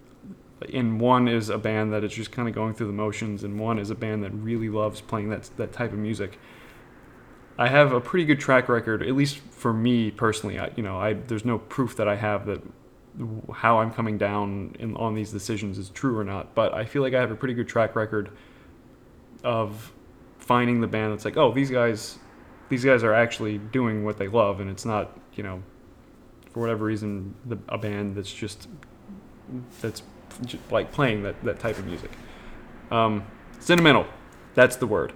[0.73, 3.61] and one is a band that is just kind of going through the motions, and
[3.61, 6.39] one is a band that really loves playing that that type of music.
[7.57, 10.59] I have a pretty good track record, at least for me personally.
[10.59, 12.63] I, you know, I there's no proof that I have that
[13.53, 17.03] how I'm coming down in, on these decisions is true or not, but I feel
[17.03, 18.31] like I have a pretty good track record
[19.45, 19.93] of
[20.39, 22.19] finding the band that's like, oh, these guys,
[22.69, 25.63] these guys are actually doing what they love, and it's not, you know,
[26.51, 28.69] for whatever reason, the, a band that's just
[29.81, 30.03] that's
[30.45, 32.11] just like playing that that type of music.
[32.91, 33.25] Um,
[33.61, 34.07] sentimental,
[34.55, 35.13] that's the word.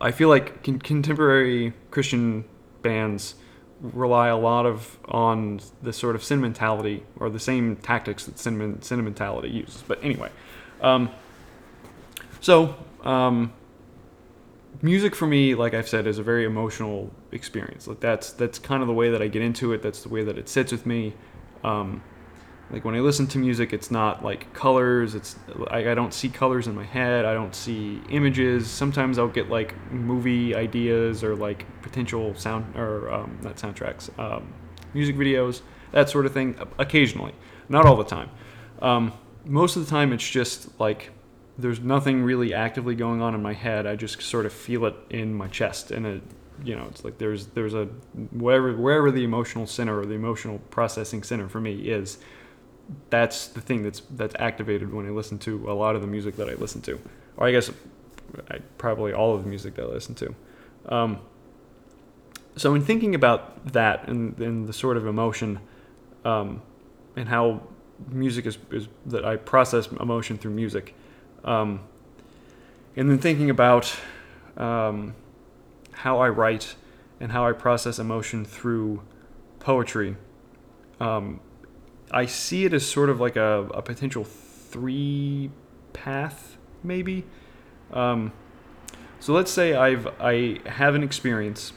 [0.00, 2.44] I feel like con- contemporary Christian
[2.82, 3.34] bands
[3.80, 8.84] rely a lot of on the sort of sentimentality or the same tactics that sentiment,
[8.84, 9.82] sentimentality uses.
[9.86, 10.30] But anyway,
[10.80, 11.10] um,
[12.40, 13.52] so um,
[14.82, 17.86] music for me, like I've said, is a very emotional experience.
[17.86, 19.82] Like that's that's kind of the way that I get into it.
[19.82, 21.14] That's the way that it sits with me.
[21.64, 22.02] Um,
[22.70, 25.14] like when I listen to music, it's not like colors.
[25.14, 25.36] It's
[25.70, 27.24] I, I don't see colors in my head.
[27.24, 28.68] I don't see images.
[28.68, 34.52] Sometimes I'll get like movie ideas or like potential sound or um, not soundtracks, um,
[34.92, 36.58] music videos, that sort of thing.
[36.78, 37.32] Occasionally,
[37.70, 38.28] not all the time.
[38.82, 39.12] Um,
[39.46, 41.10] most of the time, it's just like
[41.56, 43.86] there's nothing really actively going on in my head.
[43.86, 46.22] I just sort of feel it in my chest, and it,
[46.62, 47.86] you know, it's like there's there's a
[48.30, 52.18] wherever wherever the emotional center or the emotional processing center for me is
[53.10, 56.36] that's the thing that's that's activated when I listen to a lot of the music
[56.36, 57.00] that I listen to,
[57.36, 57.70] or I guess
[58.50, 60.34] I, probably all of the music that I listen to.
[60.88, 61.18] Um,
[62.56, 65.60] so in thinking about that and, and the sort of emotion
[66.24, 66.60] um,
[67.16, 67.62] and how
[68.10, 70.94] music is, is, that I process emotion through music,
[71.44, 71.80] um,
[72.96, 73.94] and then thinking about
[74.56, 75.14] um,
[75.92, 76.74] how I write
[77.20, 79.02] and how I process emotion through
[79.60, 80.16] poetry.
[81.00, 81.40] Um,
[82.10, 85.50] I see it as sort of like a, a potential three
[85.92, 87.24] path, maybe.
[87.92, 88.32] Um,
[89.20, 91.72] so let's say I've I have an experience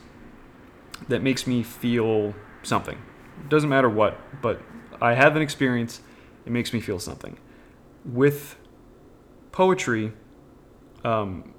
[1.07, 2.97] that makes me feel something.
[3.39, 4.61] It doesn't matter what, but
[5.01, 6.01] I have an experience.
[6.45, 7.37] It makes me feel something.
[8.05, 8.55] With
[9.51, 10.13] poetry,
[11.03, 11.53] um,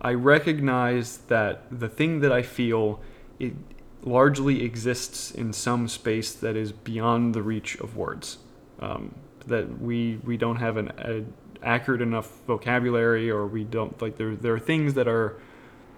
[0.00, 3.00] I recognize that the thing that I feel
[3.38, 3.54] it
[4.02, 8.38] largely exists in some space that is beyond the reach of words.
[8.78, 9.14] Um,
[9.46, 11.24] that we we don't have an a
[11.62, 15.40] accurate enough vocabulary, or we don't like there there are things that are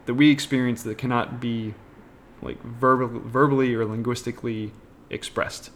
[0.07, 1.75] that we experience that cannot be
[2.41, 4.73] like verbal, verbally or linguistically
[5.11, 5.71] expressed.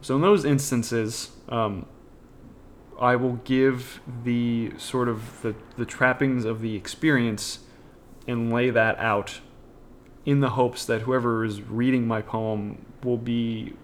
[0.00, 1.86] So in those instances, um,
[3.00, 7.60] I will give the sort of the, the trappings of the experience
[8.26, 9.40] and lay that out
[10.24, 13.74] in the hopes that whoever is reading my poem will be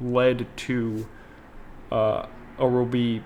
[0.00, 1.06] led to
[1.90, 2.26] uh,
[2.58, 3.22] or will be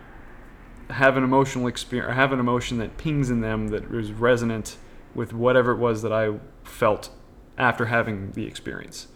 [0.91, 4.77] have an emotional experience or have an emotion that pings in them that is resonant
[5.15, 7.11] with whatever it was that I felt
[7.59, 9.09] after having the experience,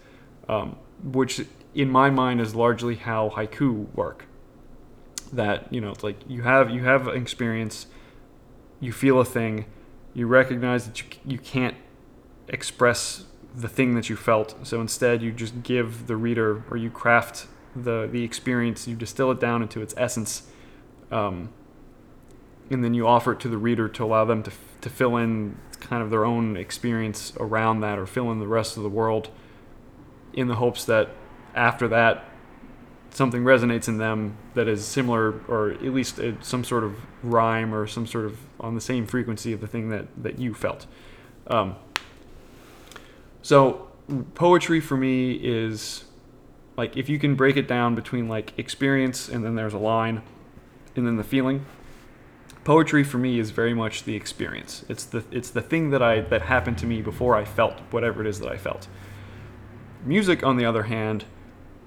[0.49, 1.41] um, which
[1.73, 4.25] in my mind is largely how haiku work.
[5.31, 7.87] That you know, it's like you have you have an experience,
[8.81, 9.65] you feel a thing,
[10.13, 11.75] you recognize that you you can't
[12.49, 14.55] express the thing that you felt.
[14.63, 19.31] So instead, you just give the reader, or you craft the the experience, you distill
[19.31, 20.43] it down into its essence,
[21.11, 21.49] um,
[22.69, 25.57] and then you offer it to the reader to allow them to to fill in
[25.79, 29.29] kind of their own experience around that, or fill in the rest of the world,
[30.33, 31.09] in the hopes that
[31.53, 32.25] after that
[33.13, 37.85] something resonates in them that is similar or at least some sort of rhyme or
[37.85, 40.87] some sort of on the same frequency of the thing that, that you felt.
[41.47, 41.75] Um,
[43.41, 43.87] so
[44.35, 46.05] poetry for me is
[46.77, 50.21] like if you can break it down between like experience and then there's a line
[50.95, 51.65] and then the feeling
[52.63, 54.85] poetry for me is very much the experience.
[54.87, 58.21] It's the it's the thing that i that happened to me before i felt whatever
[58.21, 58.87] it is that i felt.
[60.05, 61.25] Music on the other hand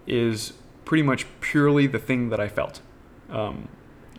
[0.07, 0.55] is
[0.85, 2.81] pretty much purely the thing that i felt.
[3.31, 3.68] Um,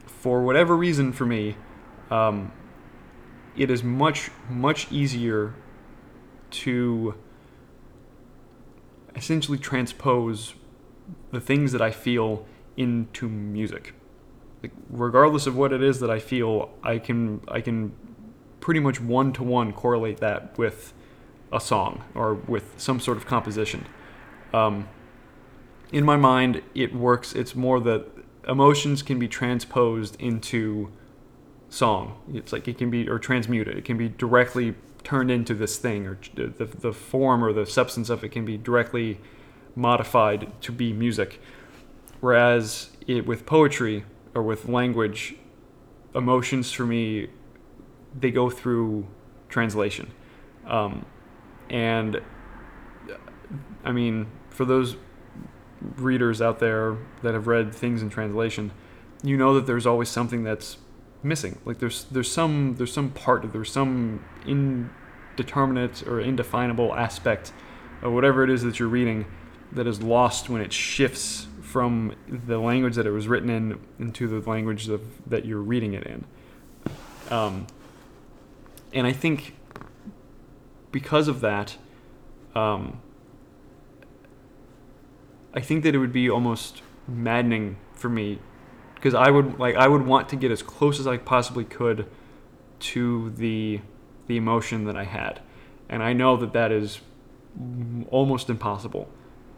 [0.05, 1.55] for whatever reason for me
[2.09, 2.51] um,
[3.55, 5.53] it is much much easier
[6.51, 7.15] to
[9.15, 10.55] essentially transpose
[11.31, 12.45] the things that I feel
[12.77, 13.93] into music.
[14.61, 17.93] Like, regardless of what it is that I feel, I can I can
[18.59, 20.93] pretty much one to one correlate that with
[21.51, 23.85] a song or with some sort of composition.
[24.53, 24.87] Um,
[25.91, 27.33] in my mind, it works.
[27.33, 28.07] It's more that
[28.47, 30.91] emotions can be transposed into
[31.69, 32.19] song.
[32.33, 33.77] It's like it can be or transmuted.
[33.77, 34.75] It can be directly
[35.05, 38.57] turned into this thing, or the the form or the substance of it can be
[38.57, 39.21] directly
[39.75, 41.39] modified to be music.
[42.19, 44.03] Whereas it with poetry
[44.33, 45.35] or with language,
[46.13, 47.29] emotions for me,
[48.19, 49.07] they go through
[49.47, 50.11] translation,
[50.65, 51.05] um,
[51.69, 52.19] and
[53.85, 54.97] I mean for those
[55.97, 58.71] readers out there that have read things in translation,
[59.23, 60.77] you know that there's always something that's
[61.25, 61.59] missing.
[61.65, 67.51] Like there's there's some there's some part of there's some indeterminate or indefinable aspect
[68.01, 69.25] of whatever it is that you're reading
[69.71, 74.27] that is lost when it shifts from the language that it was written in into
[74.27, 76.25] the language of, that you're reading it in.
[77.29, 77.67] Um,
[78.93, 79.55] and I think
[80.91, 81.77] because of that,
[82.53, 83.01] um,
[85.53, 88.39] I think that it would be almost maddening for me
[89.05, 92.07] because I would like I would want to get as close as I possibly could
[92.79, 93.81] to the
[94.25, 95.41] the emotion that I had,
[95.87, 97.01] and I know that that is
[98.09, 99.07] almost impossible.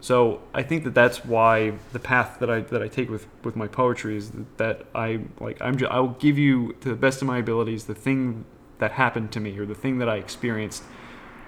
[0.00, 3.56] So I think that that's why the path that I that I take with with
[3.56, 7.38] my poetry is that I like I'm I'll give you to the best of my
[7.38, 8.44] abilities the thing
[8.80, 10.84] that happened to me or the thing that I experienced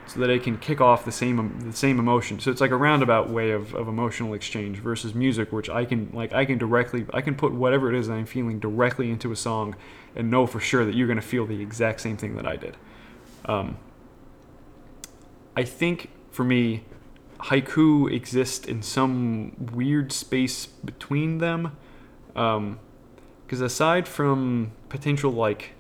[0.07, 2.40] so that it can kick off the same the same emotion.
[2.40, 6.11] So it's like a roundabout way of, of emotional exchange versus music, which I can
[6.12, 9.30] like I can directly I can put whatever it is that I'm feeling directly into
[9.30, 9.76] a song
[10.16, 12.76] and know for sure that you're to feel the exact same thing that I did.
[13.44, 13.78] Um,
[15.57, 16.84] I think for me,
[17.38, 21.76] haiku exists in some weird space between them,
[22.28, 22.78] because um,
[23.62, 25.72] aside from potential like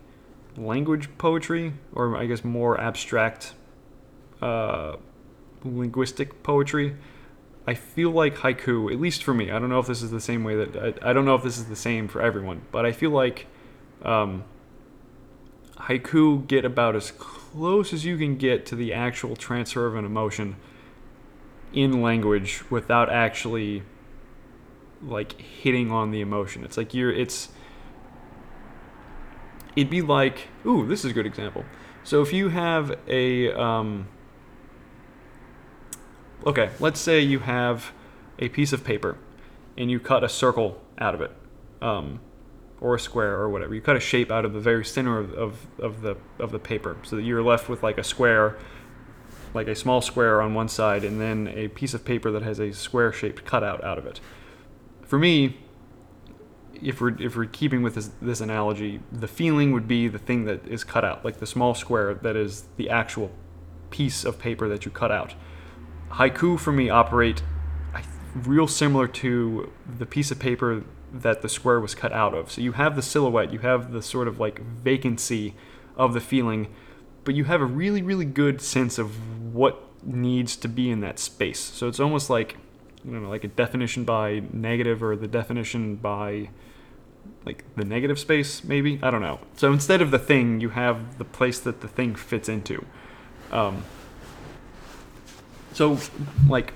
[0.56, 3.54] language poetry or I guess more abstract
[4.40, 4.96] uh,
[5.64, 6.96] linguistic poetry.
[7.66, 10.20] I feel like haiku, at least for me, I don't know if this is the
[10.20, 12.86] same way that I, I don't know if this is the same for everyone, but
[12.86, 13.46] I feel like
[14.02, 14.44] um,
[15.76, 20.04] haiku get about as close as you can get to the actual transfer of an
[20.04, 20.56] emotion
[21.72, 23.82] in language without actually
[25.02, 26.64] like hitting on the emotion.
[26.64, 27.48] It's like you're it's
[29.76, 31.64] it'd be like ooh, this is a good example.
[32.02, 34.08] So if you have a um,
[36.46, 37.92] okay, let's say you have
[38.38, 39.18] a piece of paper
[39.76, 41.30] and you cut a circle out of it,
[41.80, 42.20] um,
[42.80, 43.74] or a square or whatever.
[43.74, 46.58] You cut a shape out of the very center of, of, of the of the
[46.58, 48.58] paper, so that you're left with like a square,
[49.54, 52.58] like a small square on one side, and then a piece of paper that has
[52.58, 54.20] a square shaped cutout out of it.
[55.02, 55.58] For me,
[56.82, 60.44] if we're if we're keeping with this, this analogy, the feeling would be the thing
[60.44, 63.30] that is cut out, like the small square that is the actual
[63.90, 65.34] piece of paper that you cut out
[66.12, 67.42] haiku for me operate
[68.34, 72.50] real similar to the piece of paper that the square was cut out of.
[72.50, 75.54] So you have the silhouette, you have the sort of like vacancy
[75.96, 76.72] of the feeling,
[77.24, 81.18] but you have a really, really good sense of what needs to be in that
[81.18, 81.58] space.
[81.58, 82.56] So it's almost like,
[83.04, 86.50] don't know, like a definition by negative or the definition by
[87.44, 89.00] like the negative space, maybe?
[89.02, 89.40] I don't know.
[89.56, 92.84] So instead of the thing, you have the place that the thing fits into.
[93.50, 93.82] Um,
[95.80, 95.96] so
[96.46, 96.74] like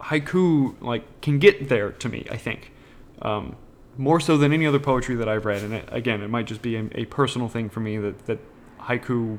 [0.00, 2.72] haiku like can get there to me i think.
[3.20, 3.54] Um,
[3.96, 6.62] more so than any other poetry that i've read and it, again it might just
[6.62, 8.40] be a, a, personal thing for me that, that
[8.80, 9.38] haiku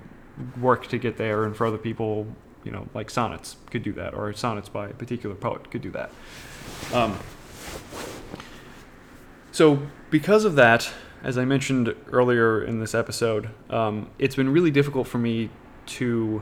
[0.62, 2.26] work to get there and for other people
[2.64, 5.92] you know like sonnets could do that or sonnets by a particular poet could do
[5.92, 6.10] that.
[6.94, 7.20] Um,
[9.52, 10.90] so because of that
[11.22, 15.50] as i mentioned earlier in this episode um, it's been really difficult for me
[15.86, 16.42] to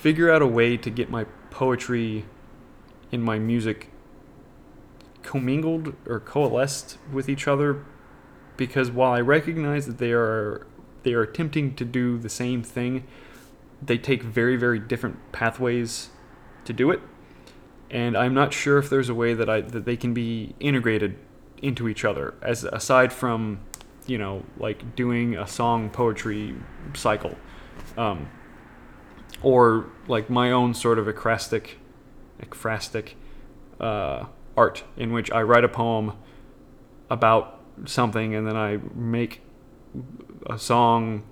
[0.00, 2.24] figure out a way to get my poetry
[3.12, 3.90] and my music
[5.22, 7.84] commingled or coalesced with each other
[8.56, 10.66] because while I recognize that they are
[11.02, 13.06] they are attempting to do the same thing,
[13.82, 16.08] they take very very different pathways
[16.64, 17.00] to do it.
[17.90, 21.18] And I'm not sure if there's a way that I that they can be integrated
[21.60, 23.60] into each other as aside from,
[24.06, 26.54] you know, like doing a song poetry
[26.94, 27.36] cycle.
[27.98, 28.28] Um,
[29.42, 31.72] or like my own sort of ekphrastic,
[32.42, 33.14] ekphrastic
[33.80, 34.26] uh,
[34.56, 36.12] art in which I write a poem
[37.08, 39.40] about something and then I make
[40.46, 41.22] a song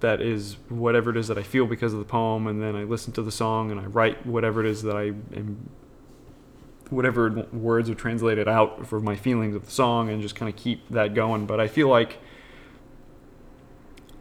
[0.00, 2.84] that is whatever it is that I feel because of the poem, and then I
[2.84, 5.04] listen to the song and I write whatever it is that I
[5.36, 5.70] am,
[6.90, 10.56] whatever words are translated out for my feelings of the song, and just kind of
[10.56, 11.46] keep that going.
[11.46, 12.18] But I feel like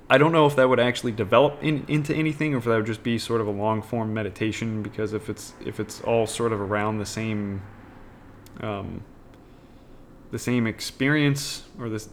[0.09, 2.85] I don't know if that would actually develop in, into anything, or if that would
[2.85, 4.83] just be sort of a long form meditation.
[4.83, 7.63] Because if it's if it's all sort of around the same,
[8.61, 9.03] um,
[10.31, 12.07] the same experience or this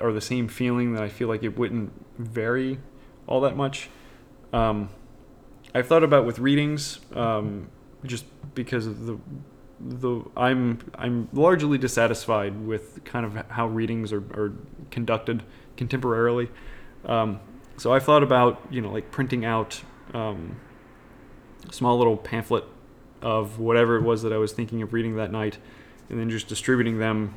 [0.00, 2.78] or the same feeling, that I feel like it wouldn't vary
[3.28, 3.90] all that much.
[4.52, 4.88] Um,
[5.72, 7.68] I've thought about with readings, um,
[8.04, 8.24] just
[8.54, 9.18] because of the
[9.78, 14.52] the I'm I'm largely dissatisfied with kind of how readings are, are
[14.90, 15.44] conducted
[15.76, 16.48] contemporarily.
[17.06, 17.40] Um,
[17.76, 19.82] so I've thought about you know like printing out
[20.14, 20.56] um,
[21.68, 22.64] a small little pamphlet
[23.22, 25.58] of whatever it was that I was thinking of reading that night,
[26.10, 27.34] and then just distributing them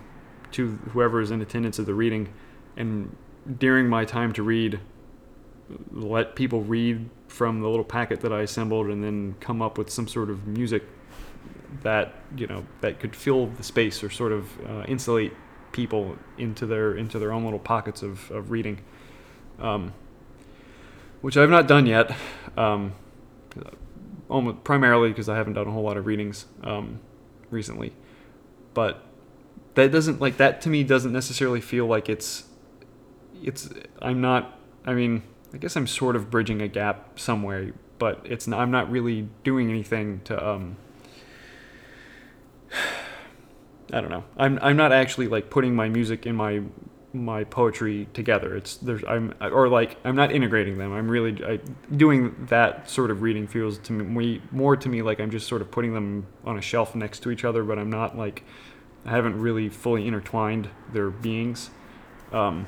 [0.52, 2.30] to whoever is in attendance at the reading,
[2.76, 3.16] and
[3.58, 4.80] during my time to read,
[5.92, 9.90] let people read from the little packet that I assembled, and then come up with
[9.90, 10.84] some sort of music
[11.84, 15.34] that you know that could fill the space or sort of uh, insulate
[15.72, 18.80] people into their into their own little pockets of, of reading,
[19.60, 19.94] um,
[21.22, 22.16] which I've not done yet.
[22.58, 22.94] Um,
[24.30, 27.00] almost primarily because I haven't done a whole lot of readings um,
[27.50, 27.94] recently,
[28.74, 29.04] but
[29.76, 32.44] that doesn't like that to me doesn't necessarily feel like it's
[33.42, 33.70] it's
[34.02, 38.48] I'm not I mean I guess I'm sort of bridging a gap somewhere, but it's
[38.48, 40.78] not, I'm not really doing anything to um
[43.92, 44.24] I don't know.
[44.38, 46.62] I'm I'm not actually like putting my music in my
[47.14, 48.56] my poetry together.
[48.56, 50.94] It's there's I'm or like I'm not integrating them.
[50.94, 51.60] I'm really I,
[51.96, 55.62] doing that sort of reading feels to me more to me like I'm just sort
[55.62, 58.44] of putting them on a shelf next to each other, but I'm not like
[59.06, 61.72] I haven't really fully intertwined their beings.
[62.32, 62.68] Um,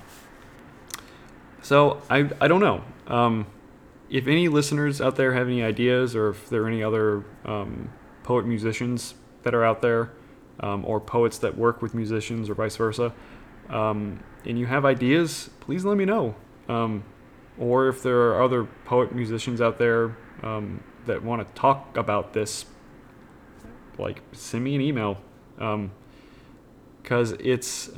[1.61, 2.83] so I I don't know.
[3.07, 3.45] Um,
[4.09, 7.89] if any listeners out there have any ideas, or if there are any other um,
[8.23, 9.13] poet musicians
[9.43, 10.11] that are out there,
[10.59, 13.13] um, or poets that work with musicians, or vice versa,
[13.71, 16.35] um, and you have ideas, please let me know.
[16.69, 17.03] Um,
[17.57, 22.33] or if there are other poet musicians out there um, that want to talk about
[22.33, 22.65] this,
[23.97, 25.17] like send me an email,
[27.01, 27.89] because it's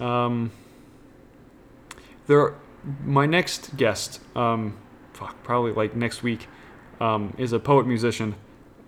[2.27, 2.55] there
[3.03, 4.77] my next guest, um,
[5.13, 6.47] fuck, probably like next week,
[6.99, 8.35] um, is a poet musician.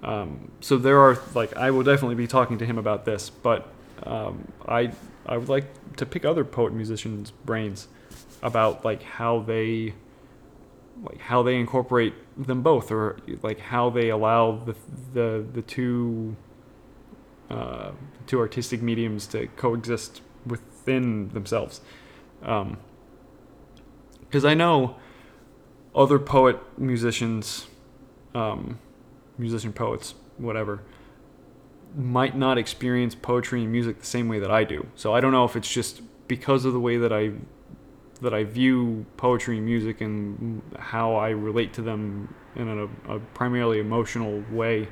[0.03, 3.67] Um, so there are like I will definitely be talking to him about this, but
[4.03, 4.91] um, I
[5.25, 7.87] I would like to pick other poet musicians' brains
[8.41, 9.93] about like how they
[11.03, 14.75] like how they incorporate them both, or like how they allow the
[15.13, 16.35] the the two
[17.49, 17.91] uh,
[18.27, 21.81] two artistic mediums to coexist within themselves.
[22.43, 22.77] Um,
[24.21, 24.97] because I know
[25.95, 27.67] other poet musicians,
[28.33, 28.79] um,
[29.37, 30.81] musician poets, whatever,
[31.95, 34.87] might not experience poetry and music the same way that I do.
[34.95, 37.31] So I don't know if it's just because of the way that I
[38.21, 43.19] that I view poetry and music and how I relate to them in a, a
[43.33, 44.87] primarily emotional way.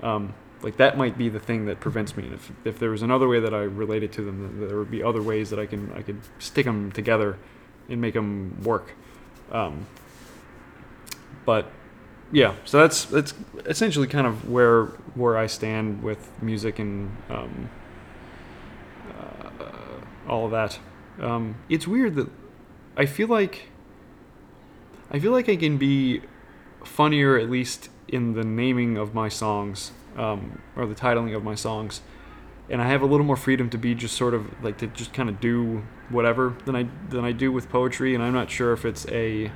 [0.00, 2.30] Um, like that might be the thing that prevents me.
[2.32, 5.22] If if there was another way that I related to them, there would be other
[5.22, 7.38] ways that I can I could stick them together
[7.88, 8.94] and make them work.
[9.50, 9.86] Um,
[11.44, 11.70] but
[12.32, 13.34] yeah, so that's that's
[13.66, 17.70] essentially kind of where where I stand with music and um,
[19.18, 19.66] uh,
[20.28, 20.78] all of that.
[21.20, 22.28] Um, it's weird that
[22.96, 23.68] I feel like
[25.10, 26.22] I feel like I can be
[26.84, 31.54] funnier at least in the naming of my songs um, or the titling of my
[31.54, 32.00] songs
[32.72, 35.12] and I have a little more freedom to be just sort of like to just
[35.12, 38.14] kind of do whatever than I than I do with poetry.
[38.14, 39.50] And I'm not sure if it's a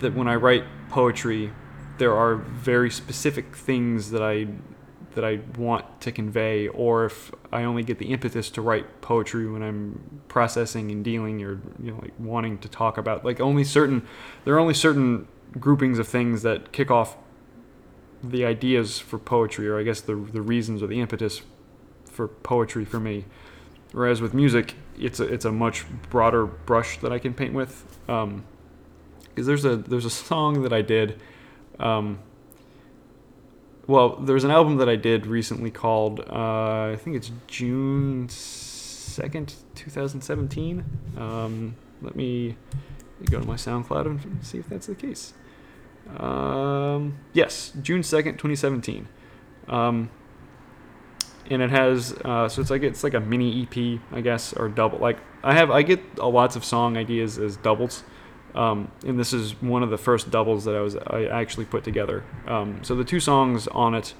[0.00, 1.52] that when I write poetry,
[1.98, 4.46] there are very specific things that I
[5.14, 9.50] that I want to convey, or if I only get the impetus to write poetry
[9.50, 13.64] when I'm processing and dealing, or you know, like wanting to talk about like only
[13.64, 14.06] certain
[14.44, 15.26] there are only certain
[15.58, 17.16] groupings of things that kick off
[18.22, 21.42] the ideas for poetry, or I guess the the reasons or the impetus
[22.04, 23.24] for poetry for me.
[23.92, 27.98] Whereas with music, it's a it's a much broader brush that I can paint with.
[28.08, 28.44] Um,
[29.30, 31.20] Because there's a there's a song that I did.
[31.78, 32.18] Um,
[33.86, 39.54] well, there's an album that I did recently called uh, I think it's June second,
[39.74, 40.84] 2017.
[41.16, 42.56] Um, let me
[43.30, 45.34] go to my SoundCloud and see if that's the case.
[46.16, 49.08] Um, yes, June 2nd, 2017.
[49.68, 50.10] Um,
[51.50, 54.68] and it has uh, so it's like it's like a mini EP, I guess, or
[54.68, 54.98] double.
[54.98, 58.04] Like I have, I get lots of song ideas as doubles,
[58.54, 61.84] um, and this is one of the first doubles that I was I actually put
[61.84, 62.24] together.
[62.46, 64.14] Um, so the two songs on it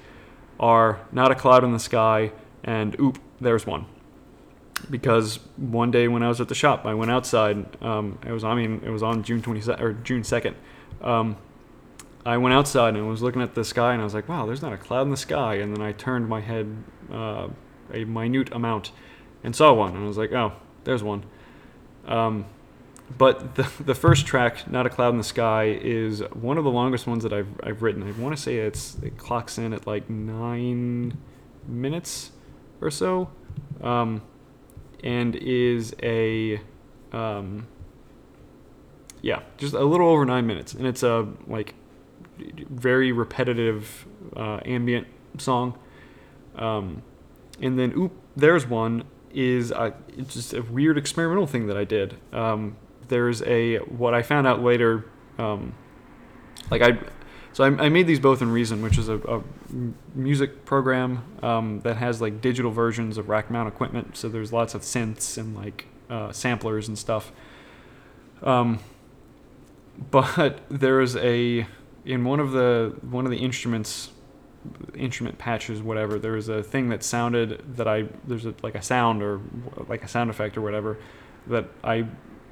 [0.59, 2.31] are "Not a Cloud in the Sky"
[2.63, 3.85] and "Oop, There's One."
[4.89, 7.65] because one day when I was at the shop, I went outside.
[7.83, 10.55] Um, it was I mean it was on June twenty or June second.
[11.01, 11.37] Um,
[12.25, 14.61] I went outside and was looking at the sky and I was like, wow, there's
[14.61, 15.55] not a cloud in the sky.
[15.55, 17.47] And then I turned my head uh,
[17.91, 18.91] a minute amount
[19.43, 19.95] and saw one.
[19.95, 20.53] And I was like, oh,
[20.83, 21.23] there's one.
[23.17, 26.71] But the, the first track, Not a Cloud in the Sky, is one of the
[26.71, 28.03] longest ones that I've, I've written.
[28.03, 31.17] I want to say it's it clocks in at like nine
[31.67, 32.31] minutes
[32.79, 33.29] or so.
[33.81, 34.21] Um,
[35.03, 36.61] and is a
[37.11, 37.67] um,
[39.21, 41.75] yeah, just a little over nine minutes, and it's a like
[42.37, 45.07] very repetitive uh, ambient
[45.37, 45.77] song.
[46.55, 47.03] Um,
[47.61, 49.03] and then oop, there's one
[49.33, 52.17] is a, it's just a weird experimental thing that I did.
[52.33, 52.75] Um,
[53.11, 55.05] there's a what I found out later,
[55.37, 55.75] um,
[56.71, 56.97] like I.
[57.53, 59.43] So I, I, made these both in Reason, which is a, a
[60.15, 64.15] music program um, that has like digital versions of rack mount equipment.
[64.15, 67.33] So there's lots of synths and like uh, samplers and stuff.
[68.41, 68.79] Um,
[70.09, 71.67] but there is a
[72.05, 74.11] in one of the one of the instruments
[74.95, 78.81] instrument patches whatever there was a thing that sounded that i there's a, like a
[78.81, 79.41] sound or
[79.87, 80.97] like a sound effect or whatever
[81.47, 82.05] that i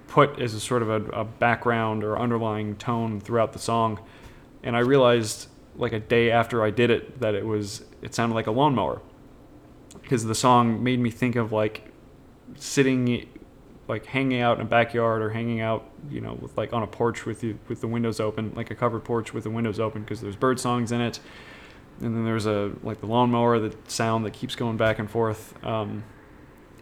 [0.09, 3.99] put as a sort of a, a background or underlying tone throughout the song.
[4.63, 8.35] And i realized like a day after i did it that it was it sounded
[8.35, 9.01] like a lawnmower.
[10.01, 11.91] Because the song made me think of like
[12.55, 13.27] sitting
[13.87, 16.87] like hanging out in a backyard or hanging out, you know, with like on a
[16.87, 20.01] porch with you with the windows open, like a covered porch with the windows open
[20.01, 21.19] because there's bird songs in it,
[21.99, 25.53] and then there's a like the lawnmower, the sound that keeps going back and forth,
[25.65, 26.03] um,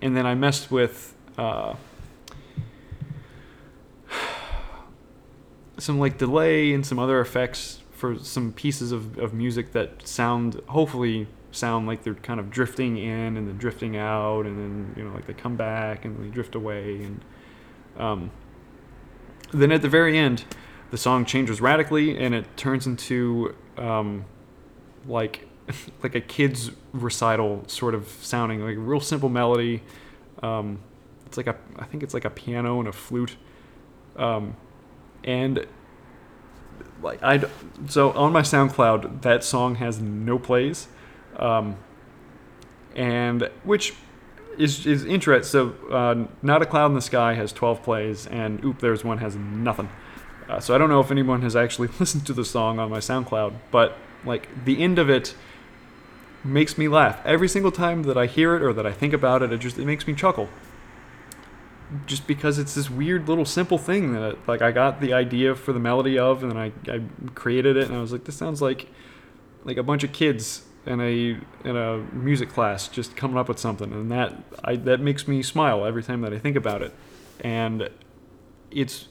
[0.01, 1.15] and then I messed with.
[1.37, 1.75] Uh,
[5.77, 10.61] some like delay and some other effects for some pieces of, of music that sound
[10.67, 15.03] hopefully sound like they're kind of drifting in and then drifting out and then you
[15.03, 17.21] know like they come back and they drift away and
[17.97, 18.29] um,
[19.51, 20.45] then at the very end
[20.91, 24.25] the song changes radically and it turns into um,
[25.07, 25.47] like
[26.03, 29.83] like a kid's recital sort of sounding like a real simple melody.
[30.41, 30.79] Um,
[31.25, 33.35] it's like a i think it's like a piano and a flute.
[34.15, 34.55] Um,
[35.27, 35.67] and
[37.03, 37.39] like i
[37.87, 40.87] so on my soundcloud that song has no plays
[41.35, 41.75] um,
[42.95, 43.93] and which
[44.57, 45.49] is is interesting.
[45.49, 49.19] So, uh, not a cloud in the sky has 12 plays, and oop, there's one
[49.19, 49.89] has nothing.
[50.49, 52.99] Uh, so I don't know if anyone has actually listened to the song on my
[52.99, 55.35] SoundCloud, but like the end of it
[56.43, 59.41] makes me laugh every single time that I hear it or that I think about
[59.41, 59.51] it.
[59.51, 60.49] It just it makes me chuckle.
[62.05, 65.71] Just because it's this weird little simple thing that like I got the idea for
[65.71, 67.01] the melody of, and then I, I
[67.33, 68.89] created it, and I was like, this sounds like
[69.63, 73.59] like a bunch of kids in a in a music class just coming up with
[73.59, 74.33] something and that
[74.63, 76.93] I that makes me smile every time that I think about it.
[77.41, 77.89] And
[78.71, 79.07] it's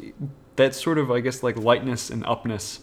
[0.56, 2.80] that sort of I guess like lightness and upness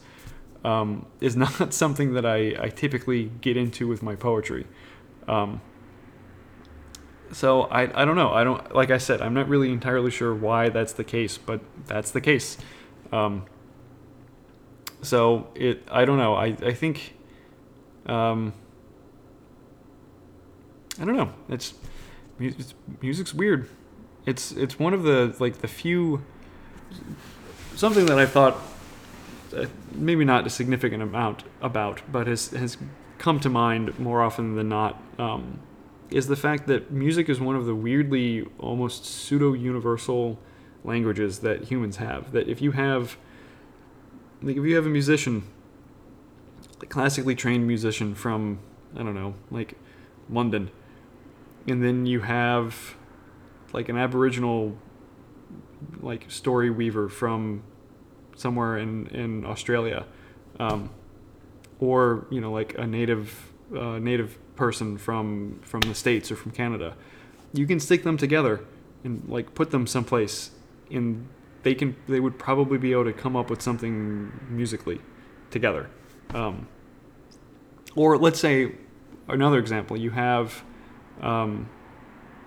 [0.64, 4.68] um, is not something that I, I typically get into with my poetry.
[5.28, 5.62] Um,
[7.34, 10.34] so I, I don't know I don't like I said I'm not really entirely sure
[10.34, 12.57] why that's the case but that's the case
[13.11, 13.45] um,
[15.01, 17.15] so it I don't know I, I think
[18.05, 18.53] um,
[20.99, 21.34] I don't know.
[21.49, 21.73] It's,
[22.39, 23.69] it's music's weird.
[24.25, 26.23] It's it's one of the like the few
[27.75, 28.57] something that I thought
[29.55, 32.77] uh, maybe not a significant amount about, but has has
[33.17, 35.01] come to mind more often than not.
[35.17, 35.59] Um,
[36.14, 40.38] is the fact that music is one of the weirdly almost pseudo universal
[40.84, 42.32] languages that humans have.
[42.34, 43.18] That if you have
[44.43, 45.43] like if you have a musician,
[46.82, 48.59] a classically trained musician from
[48.95, 49.74] I don't know, like
[50.30, 50.70] London,
[51.68, 52.95] and then you have
[53.74, 54.78] like an aboriginal
[55.99, 57.64] like story weaver from
[58.36, 60.05] somewhere in in Australia
[60.59, 60.91] um,
[61.80, 66.51] or you know like a native uh, native person from from the states or from
[66.51, 66.95] Canada.
[67.54, 68.62] You can stick them together
[69.04, 70.51] and like put them someplace
[70.91, 71.28] and
[71.64, 75.01] they can they would probably be able to come up with something musically
[75.49, 75.89] together.
[76.34, 76.68] Um,
[77.95, 78.74] or let's say
[79.28, 79.97] another example.
[79.97, 80.64] You have
[81.22, 81.70] um,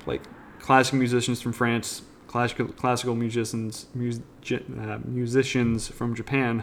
[0.06, 0.22] like
[0.60, 6.62] classical musicians from France, classical classical musicians mus, uh, musicians from Japan.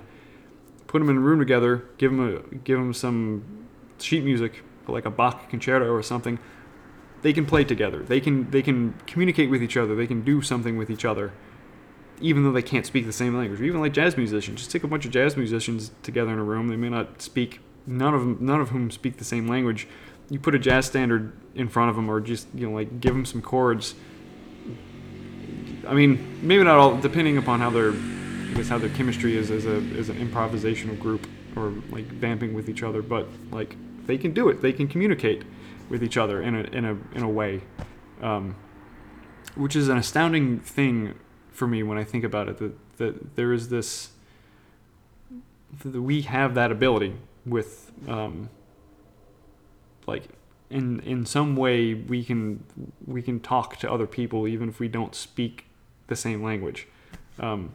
[0.88, 3.68] Put them in a room together, give them a give them some
[4.00, 6.40] sheet music, like a Bach concerto or something.
[7.22, 8.04] They can play together.
[8.04, 9.96] They can they can communicate with each other.
[9.96, 11.32] They can do something with each other,
[12.20, 13.62] even though they can't speak the same language.
[13.62, 16.44] Or even like jazz musicians, just take a bunch of jazz musicians together in a
[16.44, 16.68] room.
[16.68, 19.88] They may not speak none of them, none of whom speak the same language,
[20.30, 23.14] you put a jazz standard in front of them or just you know like give
[23.14, 23.96] them some chords
[25.88, 29.52] I mean, maybe not all, depending upon how their, I guess how their chemistry is
[29.52, 33.02] as a as an improvisational group or like vamping with each other.
[33.02, 33.76] But like
[34.06, 34.62] they can do it.
[34.62, 35.44] They can communicate
[35.90, 37.62] with each other in a in a in a way,
[38.22, 38.56] um,
[39.56, 41.16] which is an astounding thing
[41.52, 42.58] for me when I think about it.
[42.58, 44.12] That that there is this.
[45.84, 47.16] That we have that ability
[47.48, 48.50] with, um,
[50.06, 50.30] like
[50.70, 52.64] in in some way we can
[53.06, 55.66] we can talk to other people even if we don't speak
[56.08, 56.88] the same language.
[57.40, 57.74] Um,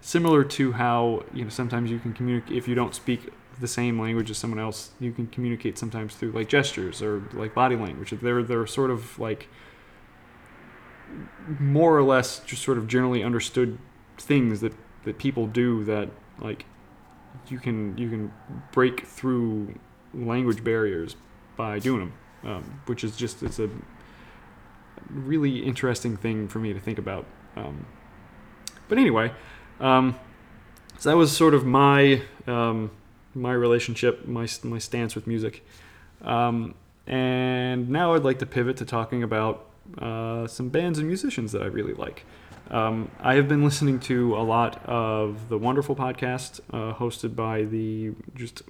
[0.00, 4.00] similar to how you know sometimes you can communicate if you don't speak the same
[4.00, 8.10] language as someone else, you can communicate sometimes through like gestures or like body language.
[8.10, 9.48] They're they're sort of like
[11.58, 13.78] more or less just sort of generally understood
[14.18, 14.72] things that
[15.04, 16.08] that people do that
[16.40, 16.64] like
[17.48, 18.32] you can you can
[18.72, 19.74] break through
[20.12, 21.16] language barriers
[21.56, 22.12] by doing them,
[22.50, 23.68] um, which is just it's a
[25.10, 27.26] really interesting thing for me to think about.
[27.56, 27.86] Um,
[28.88, 29.32] but anyway,
[29.80, 30.18] um,
[30.98, 32.90] so that was sort of my um,
[33.34, 35.64] my relationship, my my stance with music,
[36.22, 36.74] um,
[37.06, 39.66] and now I'd like to pivot to talking about
[39.98, 42.24] uh, some bands and musicians that I really like.
[42.70, 47.64] Um, I have been listening to a lot of the wonderful podcast uh, hosted by
[47.64, 48.62] the just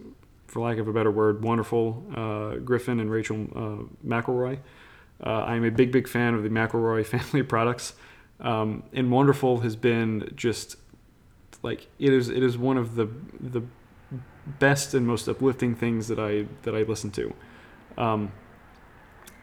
[0.49, 4.59] for lack of a better word, wonderful uh, Griffin and Rachel uh, McElroy.
[5.25, 7.95] Uh, I'm a big, big fan of the McElroy family products,
[8.41, 10.77] um, and Wonderful has been just
[11.63, 12.29] like it is.
[12.29, 13.09] It is one of the
[13.41, 13.63] the
[14.47, 17.35] best and most uplifting things that I that I listen to,
[17.97, 18.33] um,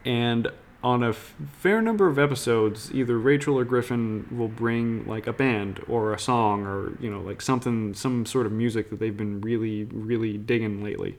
[0.04, 0.50] and
[0.82, 5.32] on a f- fair number of episodes, either Rachel or Griffin will bring like a
[5.32, 9.16] band or a song or you know like something, some sort of music that they've
[9.16, 11.18] been really, really digging lately.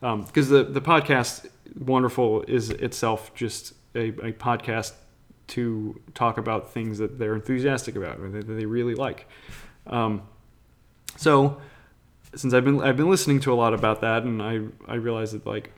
[0.00, 1.46] Because um, the the podcast,
[1.78, 4.92] wonderful, is itself just a, a, podcast
[5.48, 9.28] to talk about things that they're enthusiastic about or that, they really like.
[9.86, 10.22] Um,
[11.16, 11.60] so
[12.34, 15.34] since I've been I've been listening to a lot about that, and I I realized
[15.34, 15.72] that like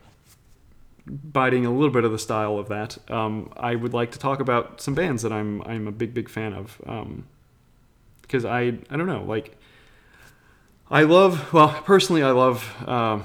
[1.07, 4.39] biting a little bit of the style of that, um, I would like to talk
[4.39, 6.77] about some bands that I'm I'm a big big fan of.
[8.21, 9.57] because um, I I don't know like
[10.89, 13.19] I love well personally I love uh,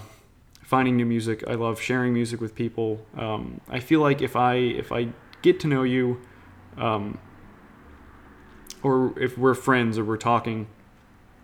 [0.62, 1.43] finding new music.
[1.49, 3.05] I love sharing music with people.
[3.16, 5.09] Um, I feel like if I if I
[5.43, 6.20] get to know you,
[6.76, 7.18] um,
[8.83, 10.68] or if we're friends or we're talking,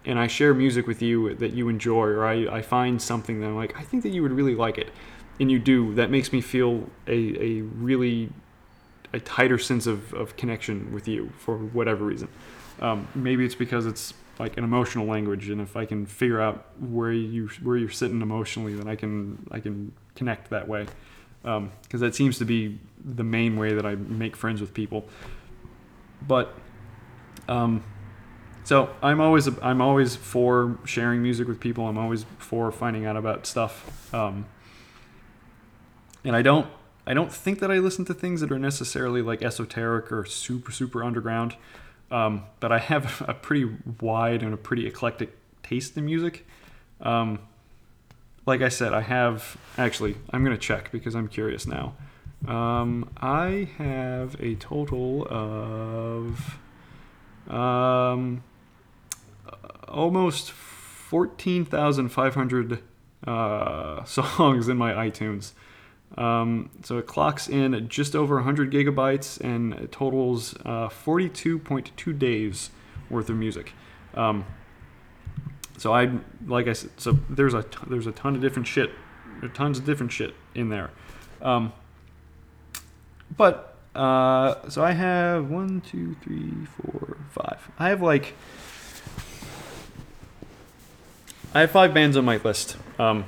[0.07, 3.47] and I share music with you that you enjoy, or I, I find something that
[3.49, 4.91] I'm like I think that you would really like it
[5.39, 8.31] and you do, that makes me feel a, a really
[9.13, 12.29] a tighter sense of, of connection with you for whatever reason.
[12.81, 16.67] Um, maybe it's because it's like an emotional language, and if I can figure out
[16.81, 20.87] where you where you're sitting emotionally, then I can I can connect that way.
[21.43, 25.09] Because um, that seems to be the main way that I make friends with people.
[26.27, 26.55] But
[27.49, 27.83] um,
[28.67, 31.87] so I'm always I'm always for sharing music with people.
[31.87, 34.13] I'm always for finding out about stuff.
[34.13, 34.47] Um,
[36.25, 36.67] and I don't
[37.07, 40.73] I don't think that I listen to things that are necessarily like esoteric or super
[40.73, 41.55] super underground.
[42.11, 46.45] Um, but I have a pretty wide and a pretty eclectic taste in music.
[47.01, 47.39] Um,
[48.47, 50.17] like I said, I have actually.
[50.31, 51.95] I'm gonna check because I'm curious now.
[52.49, 56.59] Um, I have a total of
[57.49, 58.43] um,
[59.97, 62.83] almost fourteen thousand five hundred
[63.27, 65.53] uh, songs in my iTunes.
[66.17, 72.17] Um, so it clocks in at just over 100 gigabytes and it totals uh, 42.2
[72.19, 72.71] days
[73.11, 73.73] worth of music.
[74.15, 74.47] Um,
[75.79, 76.11] so I,
[76.47, 78.93] like I said, so there's a there's a ton of different shit,
[79.41, 80.91] there tons of different shit in there.
[81.43, 81.73] Um,
[83.37, 87.71] but uh, so I have one, two, three, four, five.
[87.79, 88.35] I have like
[91.57, 92.77] I have five bands on my list.
[92.99, 93.25] Um,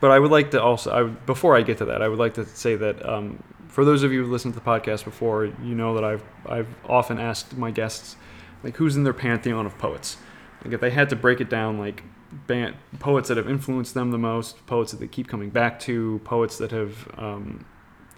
[0.00, 2.34] but I would like to also, I, before I get to that, I would like
[2.34, 5.74] to say that um, for those of you who listened to the podcast before, you
[5.74, 8.14] know that I've I've often asked my guests
[8.62, 10.16] like who's in their pantheon of poets.
[10.64, 12.04] Like if they had to break it down, like
[12.46, 16.20] band, poets that have influenced them the most, poets that they keep coming back to,
[16.22, 17.64] poets that have um,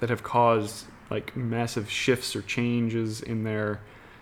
[0.01, 3.81] that have caused like massive shifts or changes in their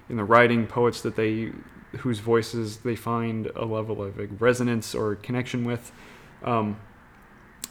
[0.08, 1.50] in the writing, poets that they
[1.98, 5.92] whose voices they find a level of like, resonance or connection with.
[6.42, 6.78] Um,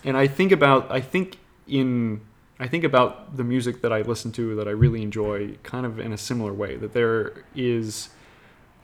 [0.03, 2.21] and I think about I think in
[2.59, 5.99] I think about the music that I listen to that I really enjoy kind of
[5.99, 8.09] in a similar way that there is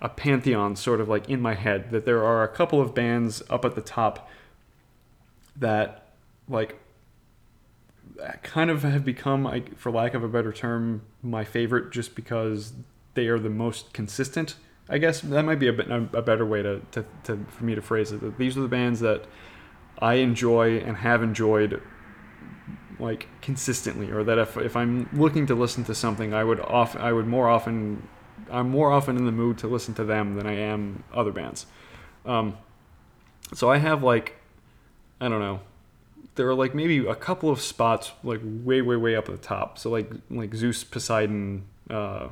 [0.01, 3.41] a pantheon sort of like in my head that there are a couple of bands
[3.49, 4.29] up at the top
[5.55, 6.09] that
[6.47, 6.79] like
[8.43, 12.73] kind of have become like for lack of a better term my favorite just because
[13.13, 14.55] they are the most consistent.
[14.89, 17.75] I guess that might be a, bit, a better way to, to, to for me
[17.75, 18.21] to phrase it.
[18.21, 19.25] That these are the bands that
[19.99, 21.81] I enjoy and have enjoyed
[22.99, 27.01] like consistently, or that if if I'm looking to listen to something, I would often
[27.01, 28.07] I would more often
[28.49, 31.65] I'm more often in the mood to listen to them than I am other bands.
[32.25, 32.57] Um,
[33.53, 34.37] so I have like
[35.19, 35.59] I don't know.
[36.35, 39.41] There are like maybe a couple of spots like way way way up at the
[39.41, 39.77] top.
[39.77, 42.29] So like like Zeus, Poseidon, uh,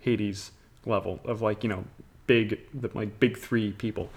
[0.00, 0.50] Hades
[0.86, 1.84] level of like you know
[2.26, 4.10] big the like big three people.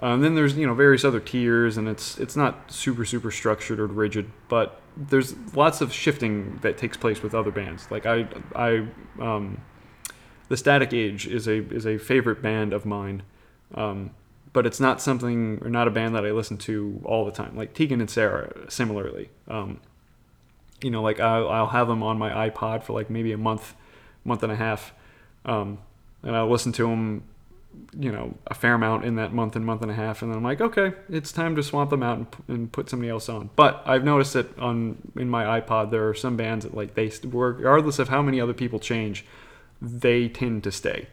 [0.00, 3.78] Um, then there's you know various other tiers, and it's it's not super super structured
[3.80, 7.90] or rigid, but there's lots of shifting that takes place with other bands.
[7.90, 8.86] Like I I
[9.20, 9.60] um,
[10.48, 13.22] the Static Age is a is a favorite band of mine,
[13.74, 14.10] um,
[14.52, 17.56] but it's not something or not a band that I listen to all the time.
[17.56, 19.30] Like Tegan and Sara, similarly.
[19.48, 19.80] Um,
[20.82, 23.74] you know, like I'll, I'll have them on my iPod for like maybe a month,
[24.24, 24.92] month and a half,
[25.44, 25.78] um,
[26.22, 27.24] and I'll listen to them
[27.98, 30.38] you know a fair amount in that month and month and a half and then
[30.38, 33.50] i'm like okay it's time to swap them out and, and put somebody else on.
[33.56, 37.10] But i've noticed that on in my ipod there are some bands that like they
[37.24, 39.24] regardless of how many other people change
[39.80, 41.06] they tend to stay.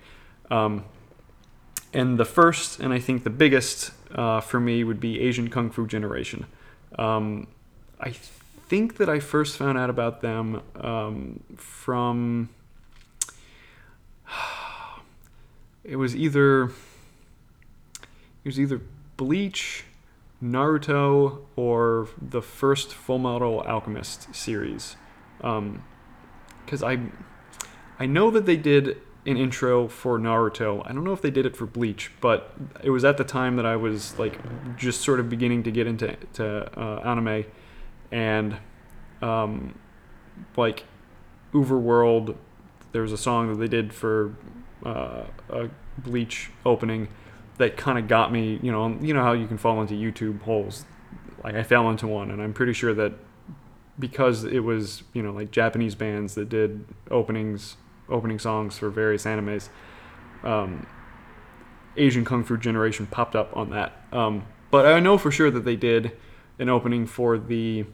[0.52, 0.86] Um,
[1.94, 5.70] and the first and i think the biggest uh, for me would be asian kung
[5.70, 6.46] fu generation.
[6.98, 7.48] Um,
[8.00, 12.50] i think that i first found out about them um, from
[15.88, 18.82] it was either it was either
[19.16, 19.86] Bleach,
[20.44, 24.96] Naruto, or the first Full Metal Alchemist series.
[25.38, 27.00] Because um, I
[28.00, 30.82] I know that they did an intro for Naruto.
[30.86, 33.56] I don't know if they did it for Bleach, but it was at the time
[33.56, 34.40] that I was like
[34.78, 37.46] just sort of beginning to get into to, uh, anime,
[38.12, 38.58] and
[39.22, 39.80] um,
[40.58, 40.84] like
[41.54, 42.36] Overworld.
[42.92, 44.36] There was a song that they did for
[44.88, 47.08] uh, a Bleach opening
[47.58, 48.60] that kind of got me.
[48.62, 50.86] You know, you know how you can fall into YouTube holes.
[51.44, 53.14] Like I fell into one, and I'm pretty sure that
[54.00, 57.78] because it was you know like Japanese bands that did openings,
[58.10, 59.70] opening songs for various animes.
[60.44, 60.88] Um,
[61.98, 63.94] Asian Kung Fu Generation popped up on that.
[64.12, 66.12] Um, but I know for sure that they did
[66.60, 67.86] an opening for the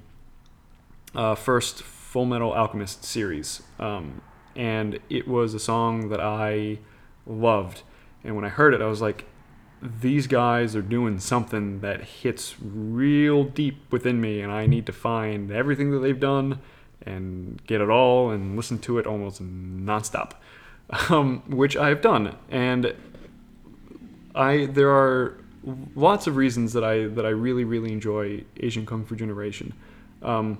[1.15, 3.63] uh, first Full Metal Alchemist series.
[3.79, 4.21] Um,
[4.55, 6.79] and it was a song that I
[7.25, 7.83] loved.
[8.23, 9.25] And when I heard it, I was like,
[9.81, 14.93] these guys are doing something that hits real deep within me, and I need to
[14.93, 16.59] find everything that they've done
[17.05, 20.33] and get it all and listen to it almost nonstop,
[21.09, 22.37] um, which I have done.
[22.49, 22.95] And
[24.33, 25.37] I there are
[25.95, 29.73] lots of reasons that I that I really really enjoy Asian Kung Fu Generation,
[30.21, 30.59] um,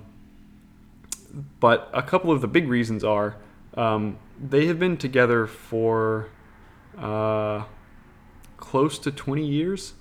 [1.60, 3.36] but a couple of the big reasons are
[3.76, 6.28] um, they have been together for
[6.98, 7.64] uh,
[8.56, 9.94] close to 20 years.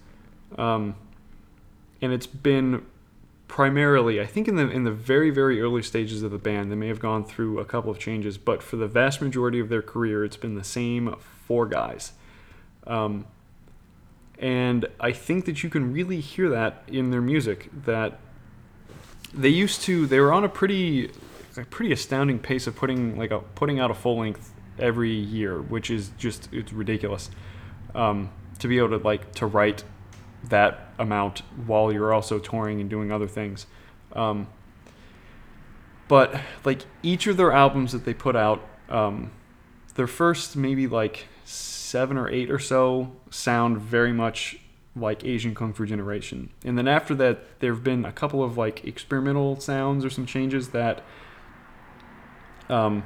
[0.58, 0.96] Um,
[2.02, 2.86] and it's been
[3.48, 6.76] primarily, I think, in the in the very very early stages of the band, they
[6.76, 9.82] may have gone through a couple of changes, but for the vast majority of their
[9.82, 11.16] career, it's been the same
[11.48, 12.14] four guys.
[12.86, 13.26] Um,
[14.40, 17.70] and I think that you can really hear that in their music.
[17.86, 18.20] That
[19.34, 21.12] they used to, they were on a pretty
[21.58, 25.62] a pretty astounding pace of putting like a putting out a full length every year,
[25.62, 27.30] which is just it's ridiculous.
[27.94, 29.84] Um, to be able to like to write
[30.50, 33.66] that amount while you're also touring and doing other things.
[34.14, 34.48] Um,
[36.08, 39.32] but like each of their albums that they put out, um,
[39.96, 44.58] their first maybe like seven or eight or so sound very much
[44.96, 46.50] like Asian Kung Fu Generation.
[46.64, 50.26] And then after that, there have been a couple of like experimental sounds or some
[50.26, 51.04] changes that
[52.70, 53.04] um,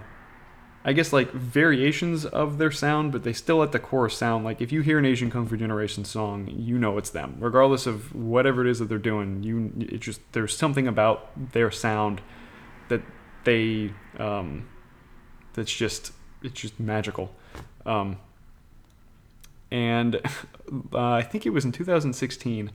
[0.88, 4.62] I guess like variations of their sound, but they still at the core sound like
[4.62, 8.16] if you hear an Asian Kung Fu Generation song, you know it's them, regardless of
[8.16, 9.44] whatever it is that they're doing.
[9.44, 12.22] You it just there's something about their sound
[12.88, 13.02] that
[13.44, 14.70] they um,
[15.54, 17.36] that's just it's just magical.
[17.86, 18.20] Um,
[19.70, 20.16] and
[20.94, 22.72] uh, I think it was in 2016.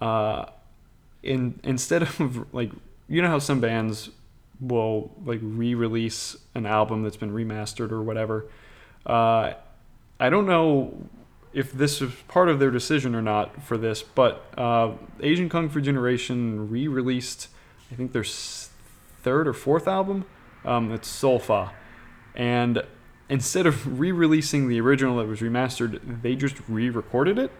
[0.00, 0.46] Uh,
[1.22, 2.72] in instead of like
[3.08, 4.10] you know how some bands
[4.62, 8.46] will like re-release an album that's been remastered or whatever.
[9.04, 9.54] Uh,
[10.20, 10.94] I don't know
[11.52, 15.68] if this was part of their decision or not for this, but uh, Asian Kung
[15.68, 17.48] Fu Generation re-released,
[17.90, 20.24] I think their third or fourth album.
[20.64, 21.72] Um, it's Solfa,
[22.36, 22.84] and
[23.28, 27.50] instead of re-releasing the original that was remastered, they just re-recorded it,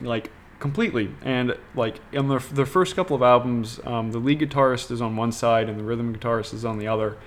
[0.00, 0.30] like
[0.64, 1.10] completely.
[1.22, 5.14] And like in the, the first couple of albums, um, the lead guitarist is on
[5.14, 7.18] one side and the rhythm guitarist is on the other.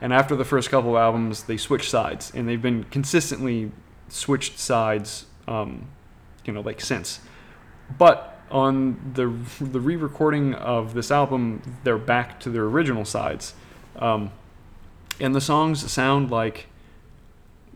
[0.00, 3.72] And after the first couple of albums, they switched sides, and they've been consistently
[4.08, 5.88] switched sides, um,
[6.46, 7.20] you know, like since.
[7.98, 9.26] But on the
[9.62, 13.54] the re-recording of this album, they're back to their original sides,
[13.96, 14.30] um,
[15.20, 16.68] and the songs sound like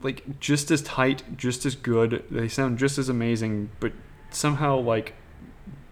[0.00, 2.24] like just as tight, just as good.
[2.30, 3.92] They sound just as amazing, but
[4.32, 5.14] somehow like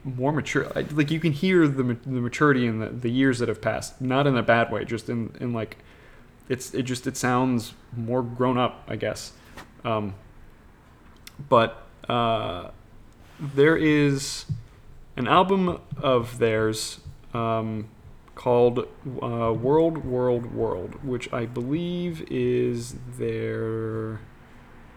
[0.05, 0.71] more mature.
[0.75, 4.27] Like you can hear the the maturity in the, the years that have passed, not
[4.27, 5.79] in a bad way, just in in like
[6.49, 9.33] it's it just it sounds more grown up, I guess.
[9.85, 10.15] Um,
[11.49, 12.71] but uh,
[13.39, 14.47] there is
[15.17, 17.01] an album of theirs
[17.33, 17.89] um,
[18.35, 18.81] called
[19.23, 24.21] uh, World, World, World, which I believe is their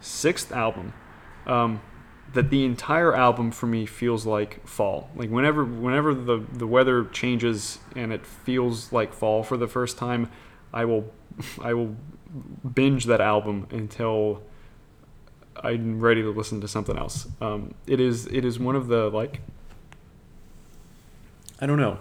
[0.02, 0.94] sixth album.
[1.46, 1.82] Um,
[2.34, 5.10] that the entire album for me feels like fall.
[5.16, 9.98] Like whenever whenever the the weather changes and it feels like fall for the first
[9.98, 10.30] time,
[10.74, 11.12] I will
[11.62, 11.96] I will
[12.74, 14.42] binge that album until
[15.56, 17.28] I'm ready to listen to something else.
[17.40, 19.42] Um, it is it is one of the like
[21.60, 22.00] I don't know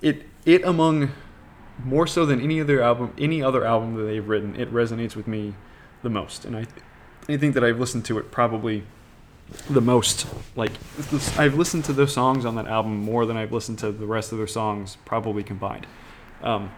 [0.00, 1.12] it it among
[1.82, 5.26] more so than any other album any other album that they've written it resonates with
[5.26, 5.54] me
[6.02, 6.66] the most and I
[7.28, 8.84] I think that I've listened to it probably
[9.70, 10.26] the most
[10.56, 10.72] like
[11.38, 14.32] I've listened to those songs on that album more than I've listened to the rest
[14.32, 15.86] of their songs probably combined.
[16.42, 16.70] Um,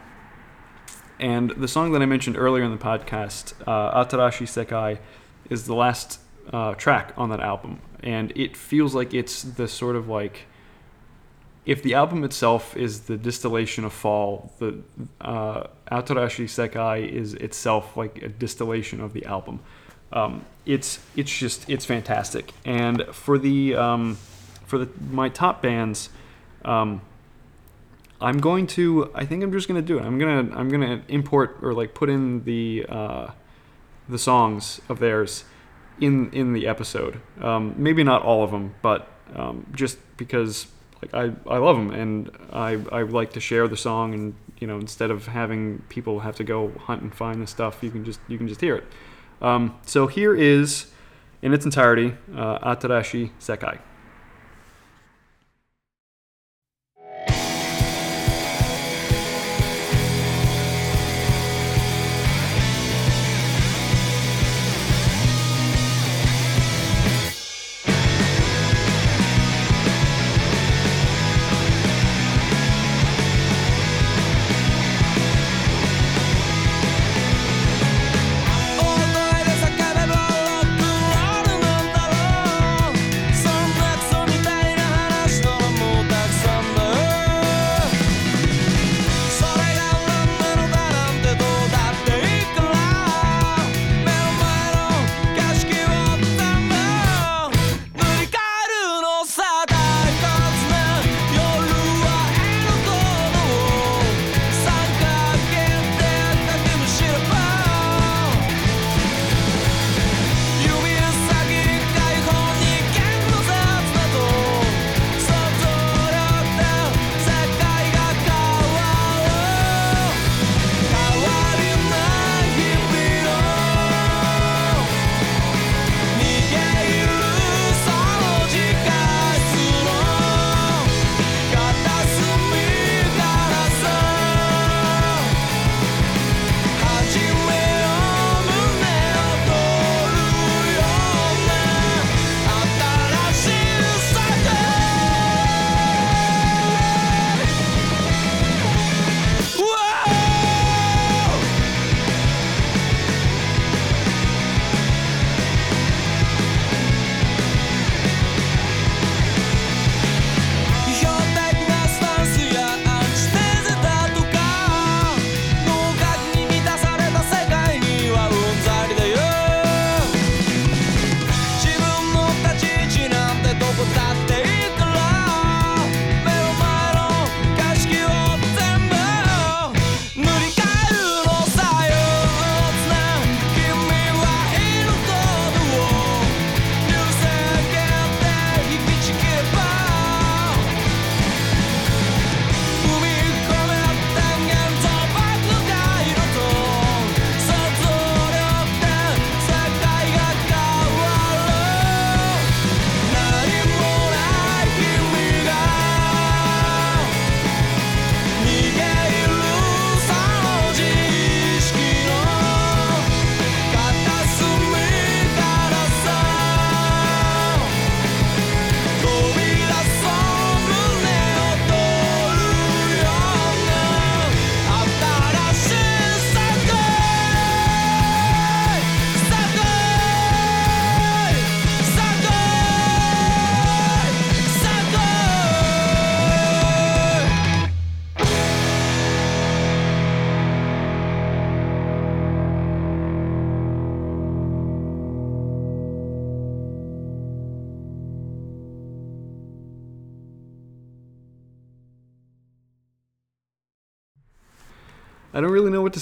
[1.19, 4.99] and the song that I mentioned earlier in the podcast, uh, Atarashii Sekai,
[5.49, 6.21] is the last
[6.53, 10.47] uh, track on that album, and it feels like it's the sort of like
[11.65, 14.83] if the album itself is the distillation of fall, the
[15.21, 19.61] uh, Atarashii Sekai is itself like a distillation of the album.
[20.17, 24.17] Um, it's it's just it's fantastic, and for the um,
[24.65, 26.09] for the my top bands.
[26.65, 27.03] Um,
[28.19, 29.11] I'm going to.
[29.15, 30.03] I think I'm just gonna do it.
[30.03, 30.57] I'm gonna.
[30.57, 33.31] I'm gonna import or like put in the uh,
[34.09, 35.45] the songs of theirs
[36.01, 37.21] in in the episode.
[37.41, 40.67] Um, maybe not all of them, but um, just because
[41.03, 44.67] like I, I love them and I I like to share the song and you
[44.67, 48.05] know instead of having people have to go hunt and find the stuff, you can
[48.05, 48.85] just you can just hear it.
[49.41, 50.87] Um, so here is
[51.43, 53.79] in its entirety uh, Atarashii Sekai.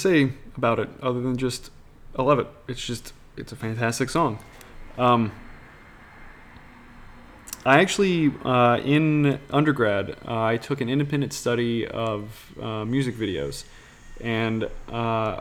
[0.05, 1.70] Say about it other than just
[2.14, 2.46] I love it.
[2.68, 4.38] It's just it's a fantastic song.
[4.98, 5.32] Um,
[7.66, 13.64] I actually, uh, in undergrad, uh, I took an independent study of uh, music videos,
[14.20, 15.40] and uh,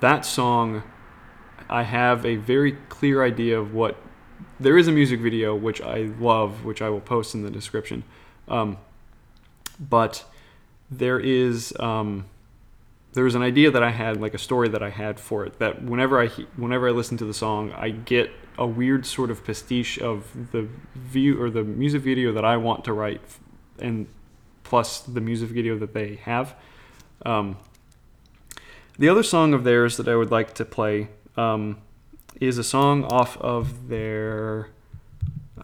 [0.00, 0.82] that song,
[1.68, 3.96] I have a very clear idea of what.
[4.58, 8.04] There is a music video which I love, which I will post in the description,
[8.48, 8.78] um,
[9.78, 10.24] but
[10.90, 12.24] there is um,
[13.12, 15.58] there was an idea that I had, like a story that I had for it.
[15.58, 19.44] That whenever I whenever I listen to the song, I get a weird sort of
[19.44, 23.20] pastiche of the view or the music video that I want to write,
[23.78, 24.06] and
[24.62, 26.54] plus the music video that they have.
[27.26, 27.56] Um,
[28.98, 31.78] the other song of theirs that I would like to play um,
[32.40, 34.68] is a song off of their,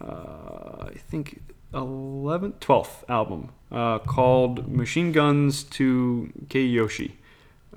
[0.01, 1.43] uh, I think,
[1.73, 7.13] 11th, 12th album uh, called Machine Guns to Keiyoshi.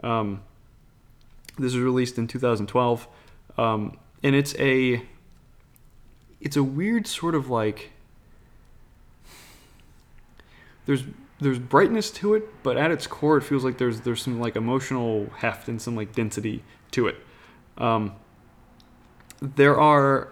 [0.03, 0.41] Um,
[1.57, 3.07] this was released in 2012,
[3.57, 5.03] um, and it's a
[6.39, 7.91] it's a weird sort of like
[10.85, 11.03] there's
[11.41, 14.55] there's brightness to it, but at its core, it feels like there's there's some like
[14.55, 17.15] emotional heft and some like density to it.
[17.77, 18.15] Um,
[19.41, 20.29] there are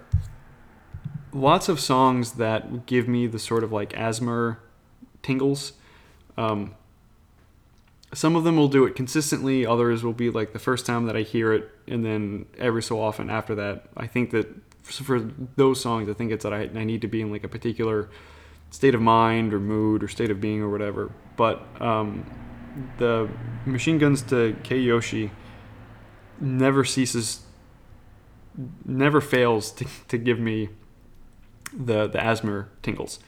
[1.31, 4.57] lots of songs that give me the sort of like ASMR
[5.21, 5.73] tingles.
[6.37, 6.75] Um,
[8.13, 11.15] some of them will do it consistently others will be like the first time that
[11.15, 13.85] i hear it and then every so often after that.
[13.95, 14.47] I think that
[14.83, 15.19] for
[15.57, 18.09] those songs i think it's that i, I need to be in like a particular
[18.69, 21.11] state of mind or mood or state of being or whatever.
[21.35, 22.25] But um,
[22.97, 23.29] the
[23.65, 25.31] machine guns to Keiyoshi
[26.39, 27.41] never ceases
[28.85, 30.69] never fails to, to give me
[31.73, 33.19] the the ASMR tingles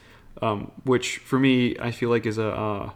[0.42, 2.90] um, which for me i feel like is a uh,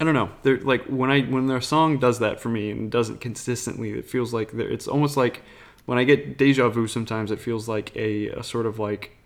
[0.00, 0.30] I don't know.
[0.42, 3.90] They're like when I when their song does that for me and does it consistently,
[3.90, 5.42] it feels like it's almost like
[5.84, 6.86] when I get deja vu.
[6.86, 9.18] Sometimes it feels like a, a sort of like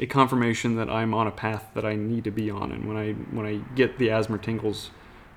[0.00, 2.72] a confirmation that I'm on a path that I need to be on.
[2.72, 4.90] And when I when I get the ASMR tingles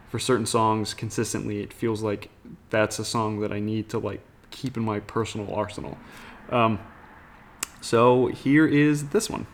[0.08, 2.30] for certain songs consistently, it feels like
[2.70, 5.98] that's a song that I need to like keep in my personal arsenal.
[6.50, 6.80] Um,
[7.82, 9.46] so here is this one.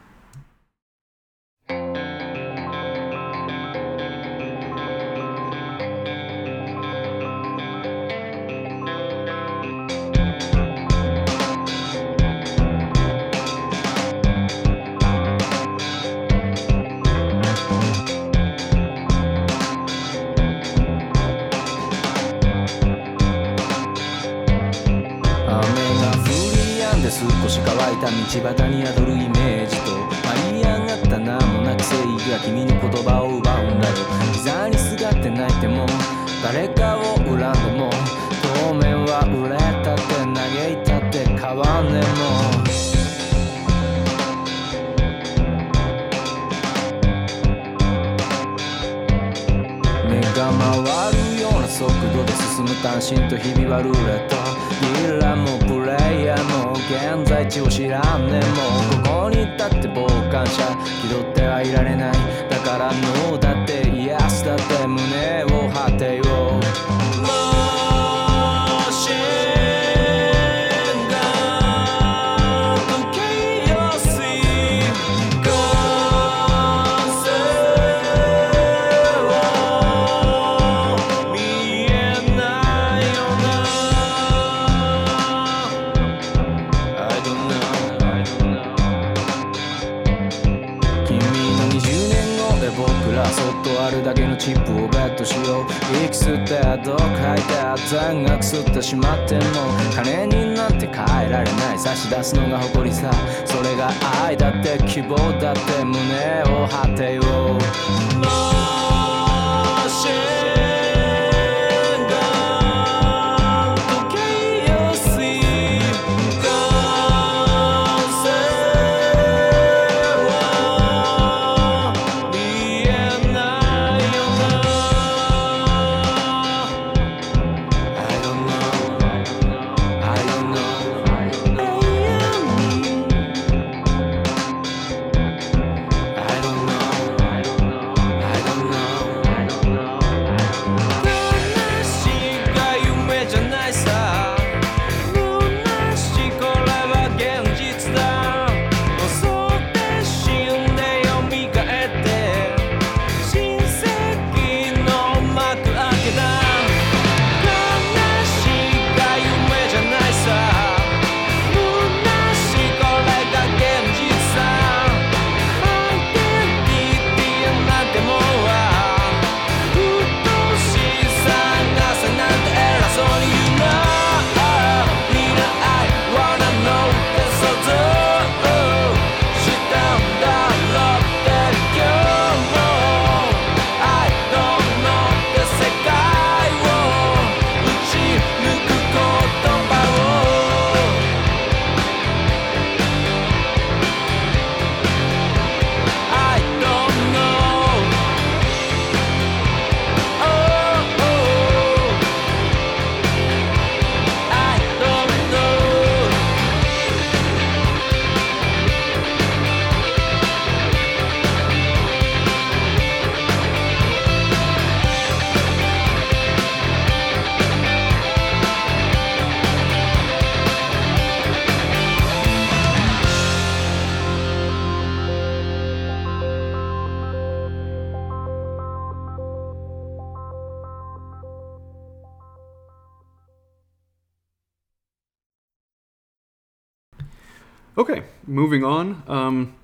[237.78, 239.04] Okay, moving on.
[239.08, 239.56] Um,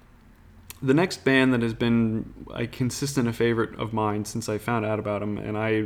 [0.83, 4.99] the next band that has been a consistent favorite of mine since I found out
[4.99, 5.85] about them, and I,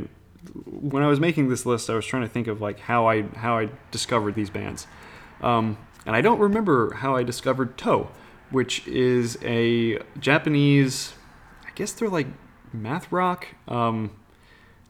[0.66, 3.22] when I was making this list, I was trying to think of like how I
[3.22, 4.86] how I discovered these bands,
[5.40, 8.10] um, and I don't remember how I discovered Toe,
[8.50, 11.14] which is a Japanese,
[11.66, 12.26] I guess they're like
[12.74, 13.48] math rock.
[13.68, 14.10] Um,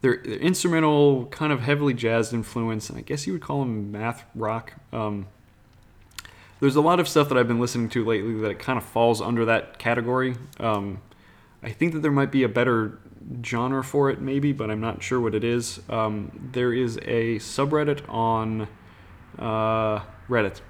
[0.00, 3.92] they're, they're instrumental, kind of heavily jazzed influence, and I guess you would call them
[3.92, 4.74] math rock.
[4.92, 5.26] Um,
[6.60, 9.20] there's a lot of stuff that I've been listening to lately that kind of falls
[9.20, 10.36] under that category.
[10.58, 11.00] Um,
[11.62, 12.98] I think that there might be a better
[13.44, 15.80] genre for it, maybe, but I'm not sure what it is.
[15.88, 18.68] Um, there is a subreddit on
[19.38, 20.60] uh, Reddit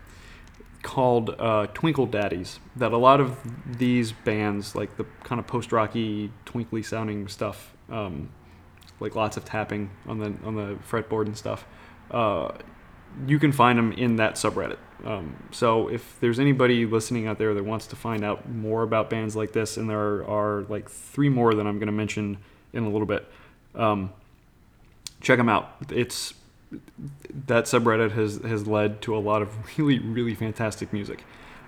[0.82, 3.38] called uh, Twinkle Daddies that a lot of
[3.78, 8.30] these bands, like the kind of post rocky, twinkly sounding stuff, um,
[9.00, 11.66] like lots of tapping on the on the fretboard and stuff.
[12.10, 12.52] Uh,
[13.26, 14.78] you can find them in that subreddit.
[15.04, 19.10] Um, so if there's anybody listening out there that wants to find out more about
[19.10, 22.38] bands like this, and there are, are like three more that I'm going to mention
[22.72, 23.26] in a little bit,
[23.74, 24.12] um,
[25.20, 25.76] check them out.
[25.90, 26.34] It's
[27.46, 31.24] that subreddit has has led to a lot of really really fantastic music.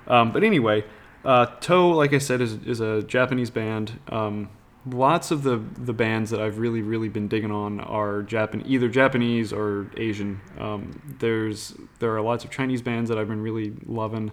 [0.07, 0.85] Um, but anyway,
[1.25, 3.99] uh, Toe, like I said, is is a Japanese band.
[4.09, 4.49] Um,
[4.87, 8.89] lots of the the bands that I've really really been digging on are Japan either
[8.89, 10.41] Japanese or Asian.
[10.59, 14.33] Um, there's there are lots of Chinese bands that I've been really loving.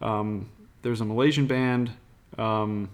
[0.00, 0.50] Um,
[0.82, 1.90] there's a Malaysian band.
[2.36, 2.90] Um,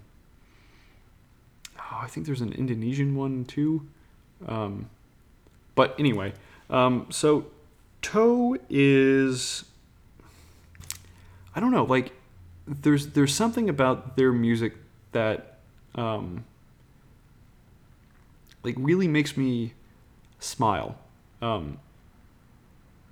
[1.77, 3.87] oh, I think there's an Indonesian one too.
[4.47, 4.89] Um,
[5.75, 6.33] but anyway,
[6.69, 7.45] um, so
[8.01, 9.65] Toe is
[11.55, 12.13] I don't know like
[12.67, 14.73] there's there's something about their music
[15.11, 15.59] that
[15.93, 16.43] um,
[18.65, 19.73] like really makes me
[20.39, 20.97] smile,
[21.41, 21.77] um,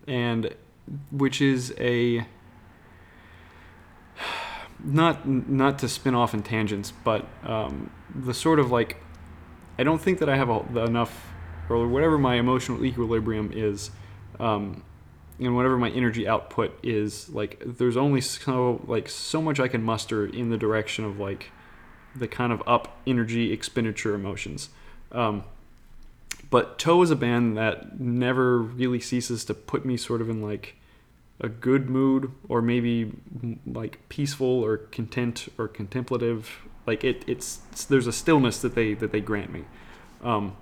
[0.08, 0.54] and
[1.12, 2.26] which is a
[4.84, 8.98] not not to spin off in tangents, but um, the sort of like
[9.78, 11.28] I don't think that I have a, enough
[11.70, 13.92] or whatever my emotional equilibrium is,
[14.40, 14.84] um,
[15.40, 17.30] and whatever my energy output is.
[17.30, 21.52] Like there's only so like so much I can muster in the direction of like
[22.16, 24.70] the kind of up energy expenditure emotions.
[25.14, 25.44] Um,
[26.50, 30.42] but Toe is a band that never really ceases to put me sort of in
[30.42, 30.76] like
[31.40, 33.12] a good mood or maybe
[33.66, 36.62] like peaceful or content or contemplative.
[36.86, 39.64] Like it, it's, it's there's a stillness that they that they grant me.
[40.24, 40.56] Um,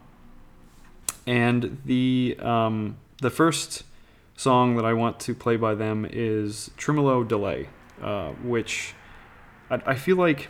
[1.28, 3.84] and the um, the first
[4.36, 7.70] song that I want to play by them is Tremolo Delay,
[8.02, 8.94] uh, which
[9.70, 10.50] I, I feel like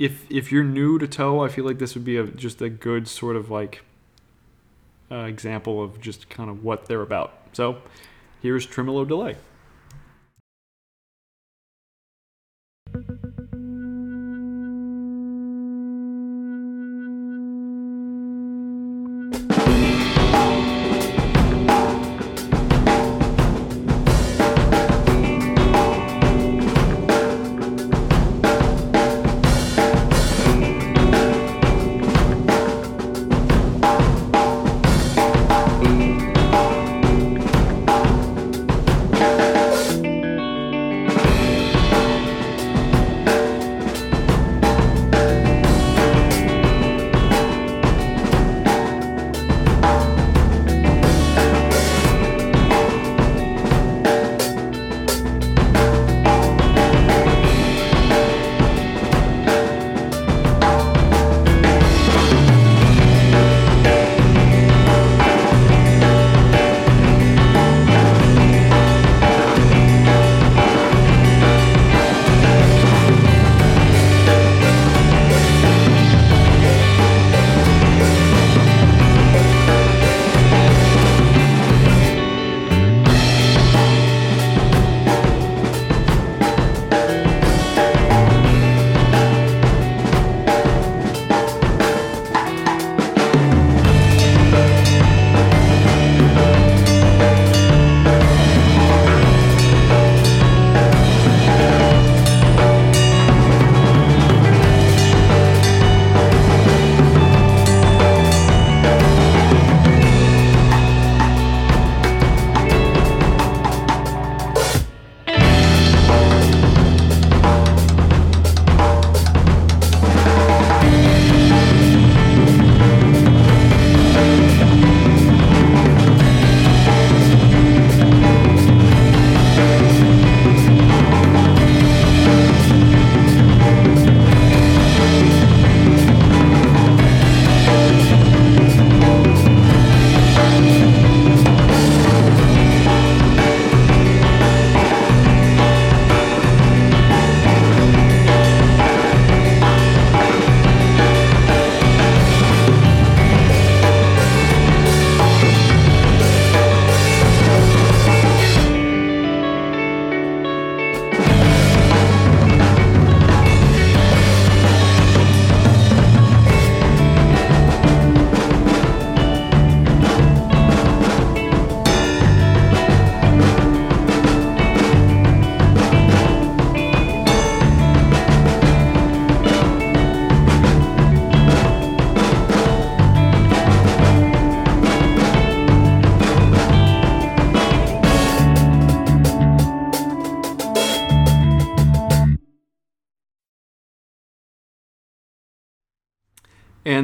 [0.00, 2.70] if if you're new to Toe, I feel like this would be a just a
[2.70, 3.84] good sort of like
[5.12, 7.34] uh, example of just kind of what they're about.
[7.52, 7.82] So
[8.40, 9.36] here's Tremolo Delay.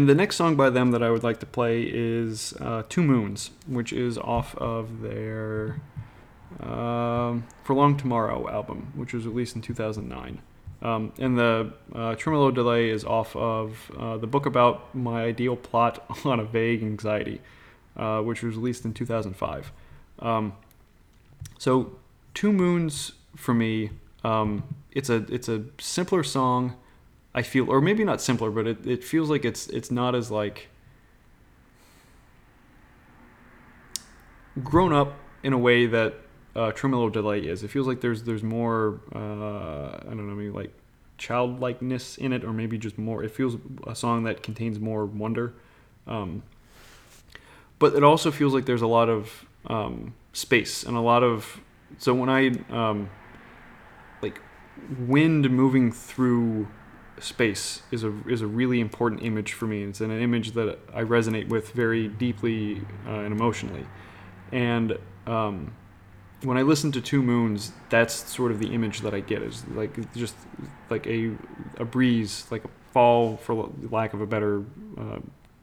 [0.07, 3.03] And the next song by them that I would like to play is uh, Two
[3.03, 5.81] Moons, which is off of their
[6.61, 10.41] um, For Long Tomorrow album, which was released in 2009.
[10.81, 15.57] Um, and the uh, tremolo delay is off of uh, the book about my idle
[15.57, 17.41] plot on a vague anxiety,
[17.97, 19.73] uh, which was released in 2005.
[20.21, 20.53] Um,
[21.59, 21.97] so,
[22.33, 23.91] Two Moons for me,
[24.23, 26.77] um, it's a it's a simpler song.
[27.37, 30.31] I feel, or maybe not simpler, but it, it feels like it's it's not as
[30.31, 30.69] like
[34.65, 36.15] grown up in a way that
[36.57, 37.63] uh, Tremolo Delay is.
[37.63, 40.73] It feels like there's there's more uh, I don't know maybe like
[41.19, 43.23] childlikeness in it, or maybe just more.
[43.23, 43.57] It feels
[43.87, 45.53] a song that contains more wonder,
[46.07, 46.43] um,
[47.79, 51.61] but it also feels like there's a lot of um, space and a lot of.
[51.99, 53.11] So when I um,
[54.23, 54.41] like
[54.99, 56.69] wind moving through
[57.19, 59.83] space is a is a really important image for me.
[59.83, 63.87] It's an image that I resonate with very deeply uh, and emotionally,
[64.53, 65.73] and um,
[66.43, 69.67] when I listen to Two Moons, that's sort of the image that I get is
[69.69, 70.35] like just
[70.91, 71.33] like a
[71.79, 74.65] a breeze, like a fall, for lack of a better
[74.99, 75.19] uh,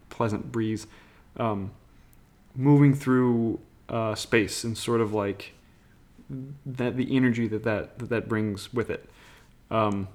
[0.09, 0.87] pleasant breeze,
[1.37, 1.71] um,
[2.55, 3.59] moving through
[3.89, 5.53] uh, space and sort of like
[6.65, 9.09] that the energy that that that, that brings with it.
[9.69, 10.07] Um,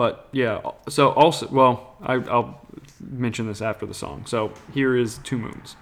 [0.00, 2.58] but yeah, so also well, I, I'll
[3.00, 4.24] mention this after the song.
[4.24, 5.76] So here is Two Moons.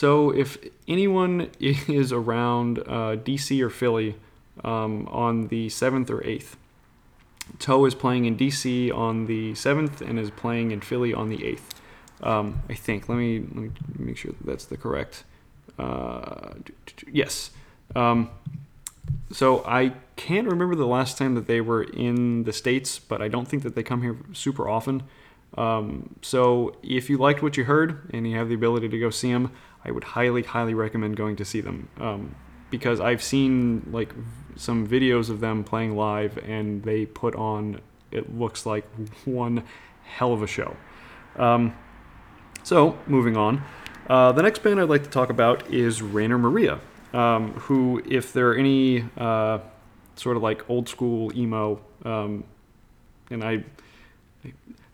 [0.00, 0.56] So if
[0.88, 4.16] anyone is around uh, DC or Philly
[4.64, 6.54] um, on the 7th or 8th,
[7.58, 11.36] Toe is playing in DC on the 7th and is playing in Philly on the
[11.36, 12.26] 8th.
[12.26, 13.10] Um, I think.
[13.10, 15.24] Let me, let me make sure that that's the correct.
[15.78, 16.54] Uh,
[17.06, 17.50] yes.
[17.94, 18.30] Um,
[19.30, 23.28] so I can't remember the last time that they were in the states, but I
[23.28, 25.02] don't think that they come here super often.
[25.58, 29.10] Um, so if you liked what you heard and you have the ability to go
[29.10, 29.50] see them,
[29.84, 32.34] I would highly, highly recommend going to see them um,
[32.70, 34.14] because I've seen like
[34.56, 37.80] some videos of them playing live and they put on
[38.10, 38.84] it looks like
[39.24, 39.64] one
[40.02, 40.76] hell of a show.
[41.36, 41.74] Um,
[42.62, 43.62] so moving on,
[44.08, 46.80] uh, the next band I'd like to talk about is Rainer Maria,
[47.12, 49.60] um, who, if there are any uh,
[50.16, 52.44] sort of like old school emo, um,
[53.30, 53.64] and I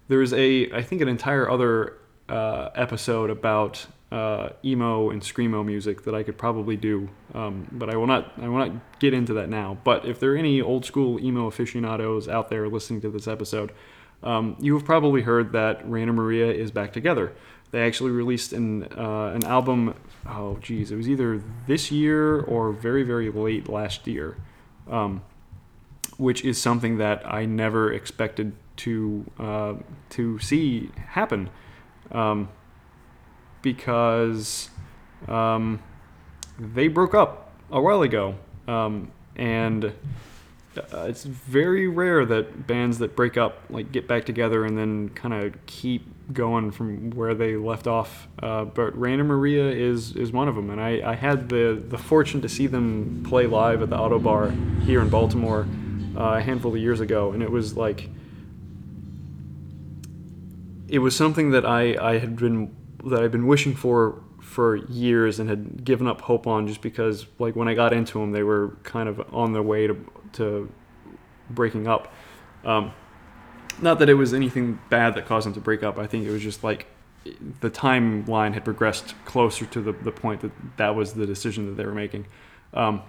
[0.09, 1.95] there's a I think an entire other
[2.29, 7.91] uh, episode about uh, emo and screamo music that I could probably do, um, but
[7.91, 9.79] I will not I will not get into that now.
[9.83, 13.73] But if there are any old school emo aficionados out there listening to this episode,
[14.23, 17.33] um, you have probably heard that Rainer Maria is back together.
[17.73, 19.95] They actually released an uh, an album.
[20.25, 24.37] Oh, geez, it was either this year or very very late last year,
[24.89, 25.23] um,
[26.17, 29.75] which is something that I never expected to uh,
[30.11, 31.51] to see happen,
[32.13, 32.49] um,
[33.67, 34.71] because
[35.27, 35.83] um,
[36.57, 38.37] they broke up a while ago,
[38.69, 44.65] um, and uh, it's very rare that bands that break up like get back together
[44.65, 48.29] and then kind of keep going from where they left off.
[48.41, 51.99] Uh, but Rainer Maria is is one of them, and I, I had the the
[51.99, 55.67] fortune to see them play live at the Ottobar here in Baltimore
[56.17, 58.11] uh, a handful of years ago, and it was like
[60.87, 62.71] it was something that I, I had been
[63.07, 67.27] that I've been wishing for for years and had given up hope on just because
[67.39, 69.97] like when I got into them they were kind of on their way to
[70.35, 70.73] to
[71.51, 72.13] breaking up.
[72.65, 72.93] Um,
[73.81, 75.99] not that it was anything bad that caused them to break up.
[75.99, 76.87] I think it was just like
[77.61, 81.77] the timeline had progressed closer to the, the point that that was the decision that
[81.77, 82.27] they were making.
[82.73, 83.03] Um,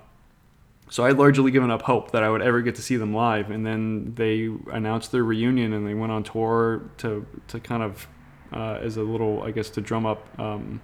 [0.90, 3.14] so I had largely given up hope that I would ever get to see them
[3.14, 7.84] live, and then they announced their reunion and they went on tour to to kind
[7.84, 8.08] of
[8.54, 10.82] uh, as a little, I guess, to drum up um,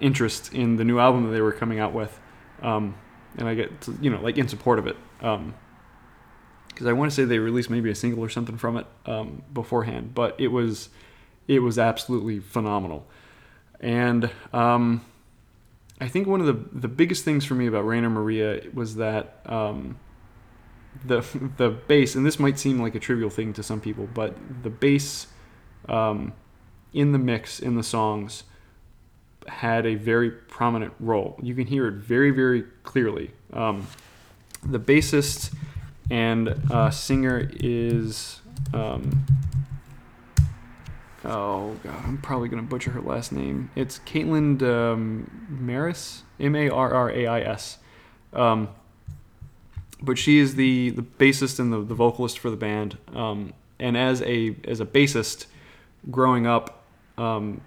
[0.00, 2.18] interest in the new album that they were coming out with,
[2.62, 2.94] um,
[3.36, 4.96] and I get to, you know like in support of it.
[5.18, 5.54] Because um,
[6.86, 10.14] I want to say they released maybe a single or something from it um, beforehand,
[10.14, 10.88] but it was
[11.48, 13.06] it was absolutely phenomenal,
[13.80, 15.04] and um,
[16.00, 19.40] I think one of the the biggest things for me about Rainer Maria was that
[19.46, 19.98] um,
[21.04, 21.24] the
[21.56, 24.70] the bass, and this might seem like a trivial thing to some people, but the
[24.70, 25.28] bass
[25.88, 26.32] um,
[26.92, 28.44] in the mix in the songs
[29.46, 31.38] had a very prominent role.
[31.42, 33.30] You can hear it very very clearly.
[33.52, 33.86] Um,
[34.64, 35.54] the bassist
[36.10, 38.40] and uh, singer is
[38.74, 39.24] um,
[41.24, 43.70] oh god, I'm probably gonna butcher her last name.
[43.76, 47.78] It's Caithlin um, Marrais, M A R R A I S.
[48.32, 48.68] Um,
[50.02, 52.98] but she is the the bassist and the, the vocalist for the band.
[53.14, 55.46] Um, and as a as a bassist,
[56.10, 56.84] growing up,
[57.18, 57.60] um,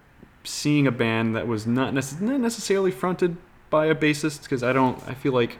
[0.43, 3.37] seeing a band that was not, nece- not necessarily fronted
[3.69, 5.57] by a bassist, because I don't, I feel like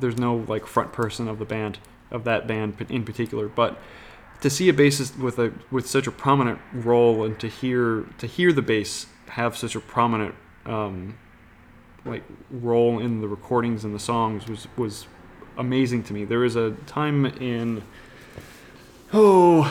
[0.00, 1.78] there's no like front person of the band
[2.10, 3.78] of that band in particular, but
[4.40, 8.26] to see a bassist with a with such a prominent role and to hear to
[8.26, 10.34] hear the bass have such a prominent
[10.66, 11.18] um,
[12.04, 15.06] like role in the recordings and the songs was was
[15.56, 16.24] amazing to me.
[16.24, 17.82] There was a time in
[19.12, 19.64] oh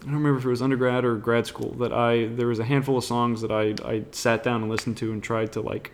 [0.00, 2.64] I don't remember if it was undergrad or grad school that I there was a
[2.64, 5.92] handful of songs that I I sat down and listened to and tried to like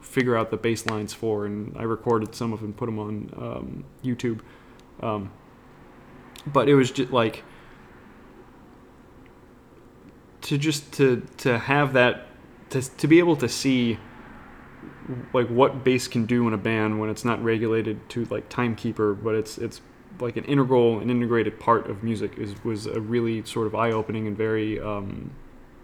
[0.00, 3.30] figure out the bass lines for and I recorded some of them put them on
[3.36, 4.40] um, YouTube.
[5.00, 5.30] Um,
[6.46, 7.42] but it was just like
[10.42, 12.26] to just to to have that
[12.70, 13.98] to to be able to see
[15.32, 19.14] like what bass can do in a band when it's not regulated to like timekeeper
[19.14, 19.80] but it's it's
[20.20, 24.26] like an integral and integrated part of music is was a really sort of eye-opening
[24.26, 25.30] and very um,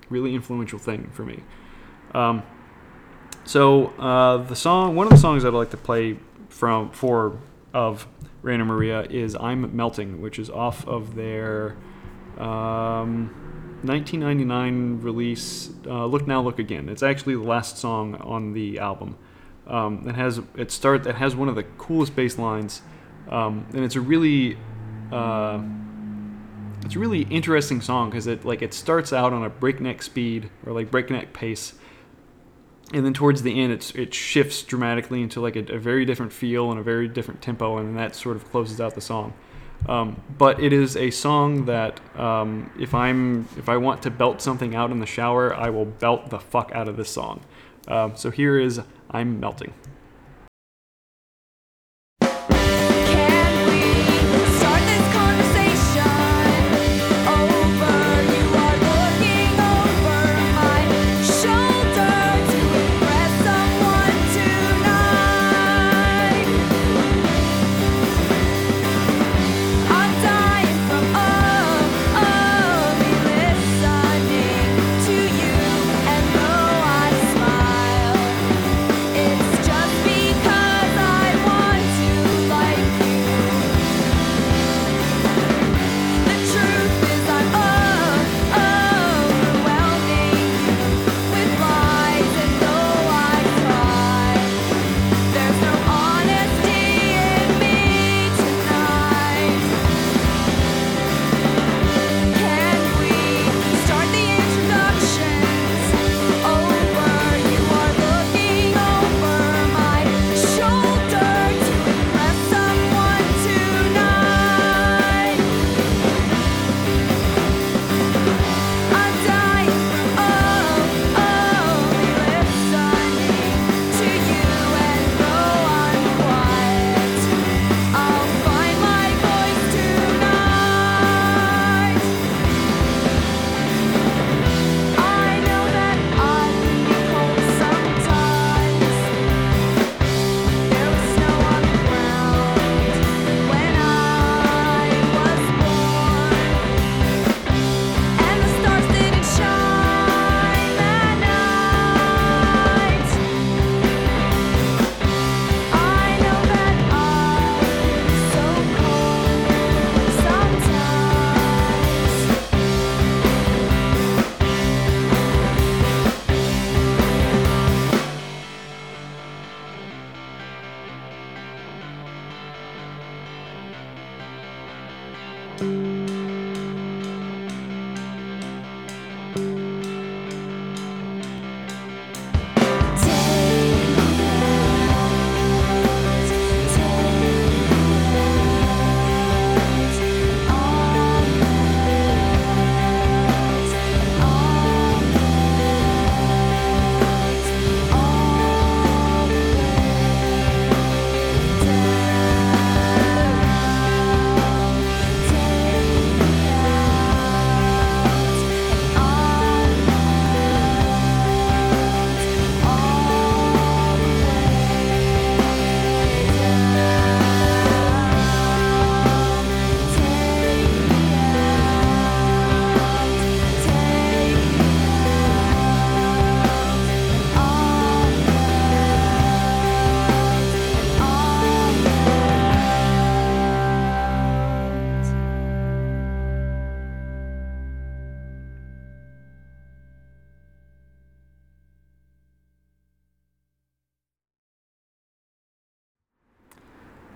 [0.09, 1.43] really influential thing for me
[2.15, 2.43] um,
[3.45, 6.19] so uh, the song one of the songs i'd like to play
[6.49, 7.39] from for
[7.75, 8.07] of
[8.43, 11.77] Rainer Maria is I'm Melting, which is off of their
[12.39, 13.31] um,
[13.83, 16.89] 1999 release, uh, Look Now, Look Again.
[16.89, 19.17] It's actually the last song on the album.
[19.67, 22.83] Um, it has it start it has one of the coolest bass lines,
[23.29, 24.57] um, and it's a really
[25.11, 25.63] uh,
[26.85, 30.51] it's a really interesting song because it like it starts out on a breakneck speed
[30.67, 31.75] or like breakneck pace,
[32.93, 36.33] and then towards the end it's it shifts dramatically into like a, a very different
[36.33, 39.33] feel and a very different tempo, and that sort of closes out the song.
[39.89, 44.41] Um, but it is a song that um, if I'm if I want to belt
[44.41, 47.41] something out in the shower, I will belt the fuck out of this song.
[47.89, 48.81] Um, so here is
[49.11, 49.75] I'm melting.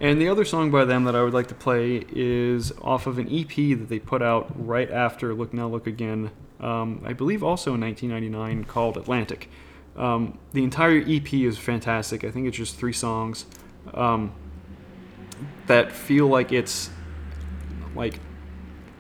[0.07, 3.19] And the other song by them that I would like to play is off of
[3.19, 6.31] an EP that they put out right after Look Now Look Again,
[6.61, 9.51] um, I believe also in 1999, called Atlantic.
[9.97, 12.23] Um, the entire EP is fantastic.
[12.23, 13.47] I think it's just three songs
[13.95, 14.33] um,
[15.67, 16.89] that feel like it's
[17.97, 18.21] like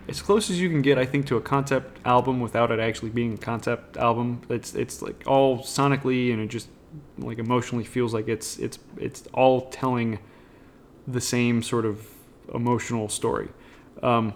[0.08, 3.10] as close as you can get, I think, to a concept album without it actually
[3.10, 4.40] being a concept album.
[4.48, 6.66] It's it's like all sonically and it just
[7.16, 10.18] like emotionally feels like it's it's it's all telling
[11.06, 12.06] the same sort of
[12.54, 13.48] emotional story.
[14.02, 14.34] Um,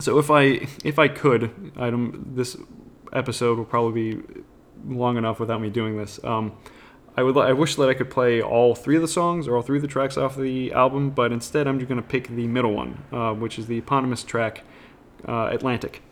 [0.00, 2.56] so if I if I could, I don't, this
[3.12, 4.22] episode will probably be
[4.86, 6.22] long enough without me doing this.
[6.24, 6.52] Um,
[7.16, 9.62] I would I wish that I could play all three of the songs or all
[9.62, 12.48] three of the tracks off the album, but instead I'm just going to pick the
[12.48, 14.64] middle one, uh, which is the eponymous track,
[15.28, 16.02] uh, Atlantic.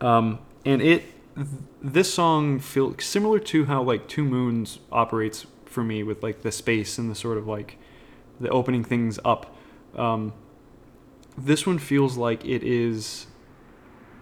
[0.00, 1.04] Um, and it
[1.34, 1.48] th-
[1.82, 6.52] this song feels similar to how like Two Moons operates for me with like the
[6.52, 7.78] space and the sort of like
[8.40, 9.56] the opening things up.
[9.96, 10.32] Um,
[11.36, 13.26] this one feels like it is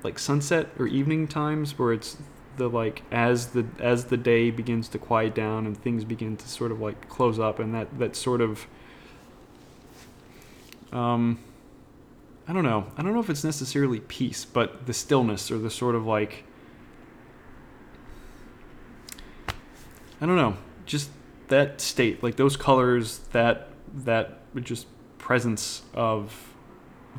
[0.02, 2.16] like sunset or evening times where it's
[2.56, 6.48] the like as the as the day begins to quiet down and things begin to
[6.48, 8.66] sort of like close up and that that sort of
[10.92, 11.38] um
[12.48, 12.86] I don't know.
[12.96, 16.44] I don't know if it's necessarily peace, but the stillness or the sort of like
[20.20, 20.56] I don't know,
[20.86, 21.10] just
[21.48, 24.86] that state, like those colors, that that just
[25.18, 26.52] presence of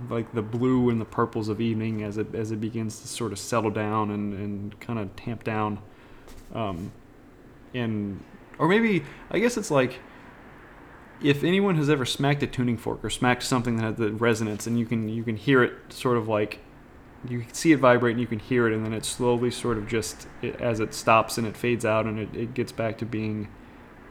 [0.10, 3.32] like the blue and the purples of evening as it as it begins to sort
[3.32, 5.80] of settle down and, and kind of tamp down.
[6.54, 6.92] Um
[7.74, 8.24] and
[8.60, 10.00] or maybe I guess it's like
[11.22, 14.68] if anyone has ever smacked a tuning fork or smacked something that has the resonance
[14.68, 16.60] and you can you can hear it sort of like
[17.28, 19.78] you can see it vibrate and you can hear it and then it slowly sort
[19.78, 22.98] of just it, as it stops and it fades out and it, it gets back
[22.98, 23.48] to being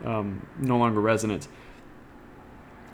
[0.05, 1.47] um, no longer resonant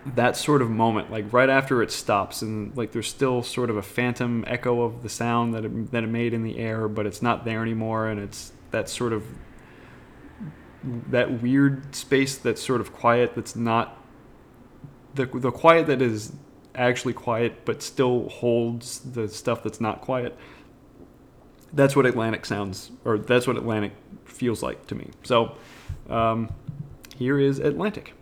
[0.04, 3.76] that sort of moment like right after it stops and like there's still sort of
[3.76, 7.06] a phantom echo of the sound that it, that it made in the air but
[7.06, 9.24] it's not there anymore and it's that sort of
[10.82, 13.96] that weird space that's sort of quiet that's not
[15.14, 16.32] the the quiet that is
[16.74, 20.36] actually quiet but still holds the stuff that's not quiet
[21.72, 23.92] that's what atlantic sounds or that's what atlantic
[24.32, 25.10] feels like to me.
[25.22, 25.54] So
[26.10, 26.52] um,
[27.16, 28.14] here is atlantic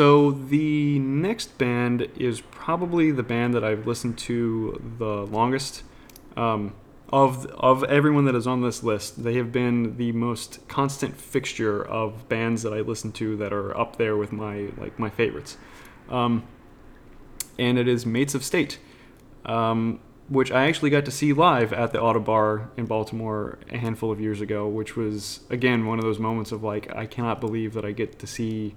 [0.00, 5.82] So the next band is probably the band that I've listened to the longest.
[6.38, 6.72] Um,
[7.12, 11.86] of of everyone that is on this list, they have been the most constant fixture
[11.86, 15.58] of bands that I listen to that are up there with my like my favorites.
[16.08, 16.44] Um,
[17.58, 18.78] and it is Mates of State,
[19.44, 20.00] um,
[20.30, 24.18] which I actually got to see live at the Ottobar in Baltimore a handful of
[24.18, 27.84] years ago, which was again one of those moments of like I cannot believe that
[27.84, 28.74] I get to see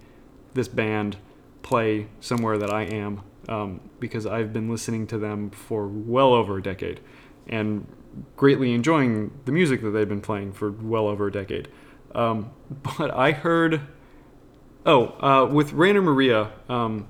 [0.53, 1.17] this band
[1.61, 6.57] play somewhere that I am um, because I've been listening to them for well over
[6.57, 6.99] a decade
[7.47, 7.87] and
[8.35, 11.67] greatly enjoying the music that they've been playing for well over a decade.
[12.13, 12.51] Um,
[12.97, 13.81] but I heard,
[14.85, 17.07] oh, uh, with Rainer Maria, um,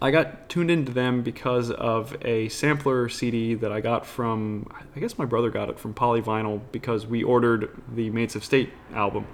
[0.00, 5.00] I got tuned into them because of a sampler CD that I got from, I
[5.00, 9.26] guess my brother got it from Polyvinyl because we ordered the Mates of State album.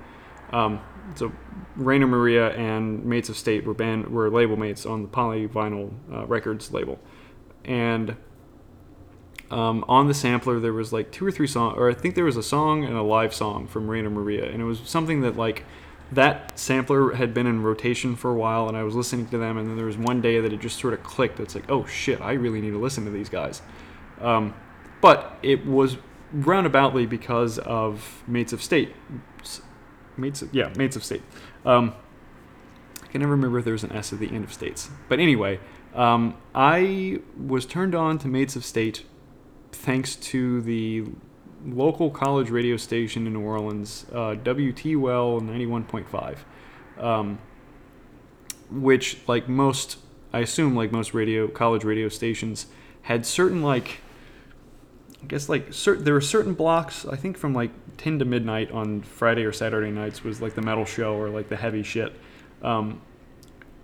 [0.52, 0.80] Um,
[1.14, 1.32] so
[1.76, 6.26] Rainer Maria and Mates of State were band were label mates on the Polyvinyl uh,
[6.26, 6.98] Records label,
[7.64, 8.16] and
[9.50, 12.24] um, on the sampler there was like two or three songs, or I think there
[12.24, 15.36] was a song and a live song from Rainer Maria, and it was something that
[15.36, 15.64] like
[16.12, 19.58] that sampler had been in rotation for a while, and I was listening to them,
[19.58, 21.40] and then there was one day that it just sort of clicked.
[21.40, 23.62] It's like, oh shit, I really need to listen to these guys.
[24.20, 24.54] Um,
[25.00, 25.96] but it was
[26.34, 28.94] roundaboutly because of Mates of State.
[30.14, 31.22] S- Mates, of, yeah, Mates of State.
[31.64, 31.94] Um,
[33.02, 34.90] I can never remember if there was an S at the end of states.
[35.08, 35.60] But anyway,
[35.94, 39.04] um, I was turned on to Mates of State
[39.72, 41.04] thanks to the
[41.66, 46.38] local college radio station in New Orleans, uh, WTUL 91.5,
[47.02, 47.38] um,
[48.70, 49.98] which, like most,
[50.32, 52.66] I assume, like most radio college radio stations,
[53.02, 54.00] had certain like,
[55.24, 57.06] I guess like cer- there were certain blocks.
[57.06, 60.60] I think from like 10 to midnight on Friday or Saturday nights was like the
[60.60, 62.12] metal show or like the heavy shit.
[62.62, 63.00] Um,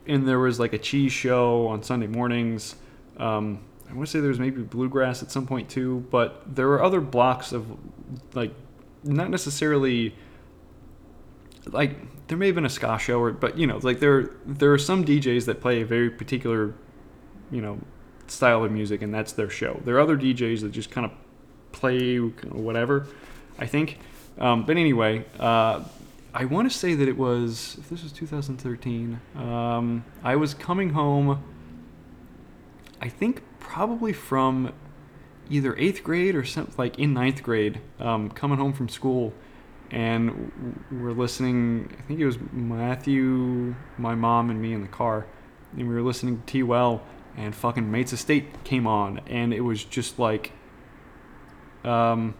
[0.07, 2.75] and there was like a cheese show on Sunday mornings.
[3.17, 6.69] Um, I want to say there was maybe bluegrass at some point too, but there
[6.69, 7.67] were other blocks of
[8.35, 8.53] like
[9.03, 10.15] not necessarily
[11.69, 11.97] like
[12.29, 14.79] there may have been a ska show or but you know like there there are
[14.79, 16.75] some DJs that play a very particular
[17.51, 17.79] you know
[18.27, 19.81] style of music and that's their show.
[19.87, 21.13] There are other DJs that just kind of
[21.73, 23.07] play whatever.
[23.59, 23.99] I think,
[24.39, 25.85] um, but anyway, uh,
[26.33, 29.21] I want to say that it was if this was 2013.
[29.37, 31.43] Um, I was coming home.
[33.01, 34.73] I think probably from
[35.51, 39.33] either eighth grade or something like in ninth grade, um, coming home from school,
[39.91, 41.91] and we're listening.
[41.99, 45.27] I think it was Matthew, my mom, and me in the car,
[45.77, 47.03] and we were listening to T Well,
[47.37, 50.53] and fucking Mates of State came on, and it was just like,
[51.85, 52.35] um,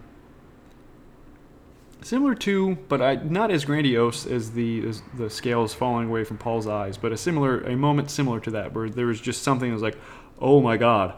[2.01, 6.37] similar to, but I, not as grandiose as the as the scales falling away from
[6.37, 9.69] Paul's eyes, but a similar a moment similar to that, where there was just something
[9.69, 9.97] that was like,
[10.39, 11.15] oh my god,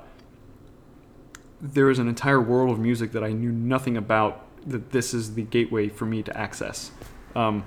[1.62, 4.46] there is an entire world of music that I knew nothing about.
[4.66, 6.92] That this is the gateway for me to access.
[7.36, 7.66] Um,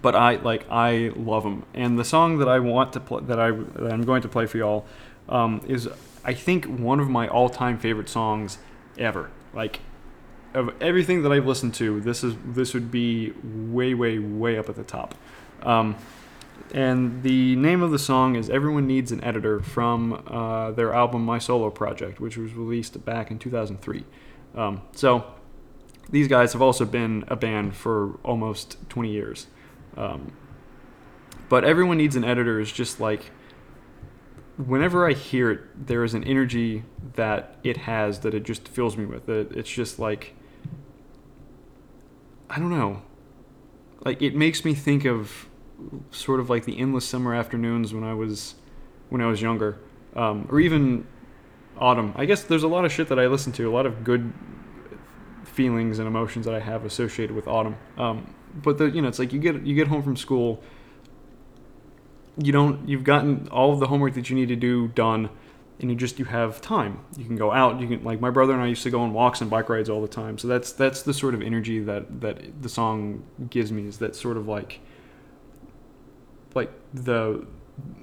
[0.00, 3.38] but I like I love them, and the song that I want to play that
[3.38, 4.86] I that I'm going to play for y'all
[5.28, 5.88] um, is
[6.24, 8.58] I think one of my all-time favorite songs
[8.98, 9.30] ever.
[9.54, 9.80] Like
[10.54, 14.68] of everything that I've listened to, this is this would be way way way up
[14.68, 15.14] at the top.
[15.62, 15.96] Um,
[16.72, 21.24] and the name of the song is "Everyone Needs an Editor" from uh, their album
[21.24, 24.04] "My Solo Project," which was released back in 2003.
[24.54, 25.24] Um, so
[26.10, 29.46] these guys have also been a band for almost 20 years.
[29.96, 30.32] Um,
[31.48, 33.30] but everyone needs an editor is just like
[34.56, 36.84] whenever I hear it, there is an energy
[37.14, 39.28] that it has that it just fills me with.
[39.28, 40.34] It, it's just like
[42.48, 43.02] I don't know.
[44.04, 45.48] Like it makes me think of
[46.10, 48.54] sort of like the endless summer afternoons when I was
[49.08, 49.78] when I was younger,
[50.14, 51.06] um, or even
[51.78, 52.12] autumn.
[52.16, 54.32] I guess there's a lot of shit that I listen to, a lot of good
[55.44, 57.76] feelings and emotions that I have associated with autumn.
[57.98, 60.62] Um, but the you know it's like you get you get home from school
[62.38, 65.30] you don't you've gotten all of the homework that you need to do done
[65.78, 67.00] and you just you have time.
[67.16, 69.12] You can go out you can like my brother and i used to go on
[69.12, 70.38] walks and bike rides all the time.
[70.38, 74.16] So that's that's the sort of energy that that the song gives me is that
[74.16, 74.80] sort of like
[76.54, 77.46] like the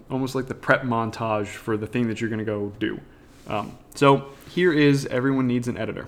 [0.09, 2.99] almost like the prep montage for the thing that you're going to go do.
[3.47, 6.07] Um, so here is everyone needs an editor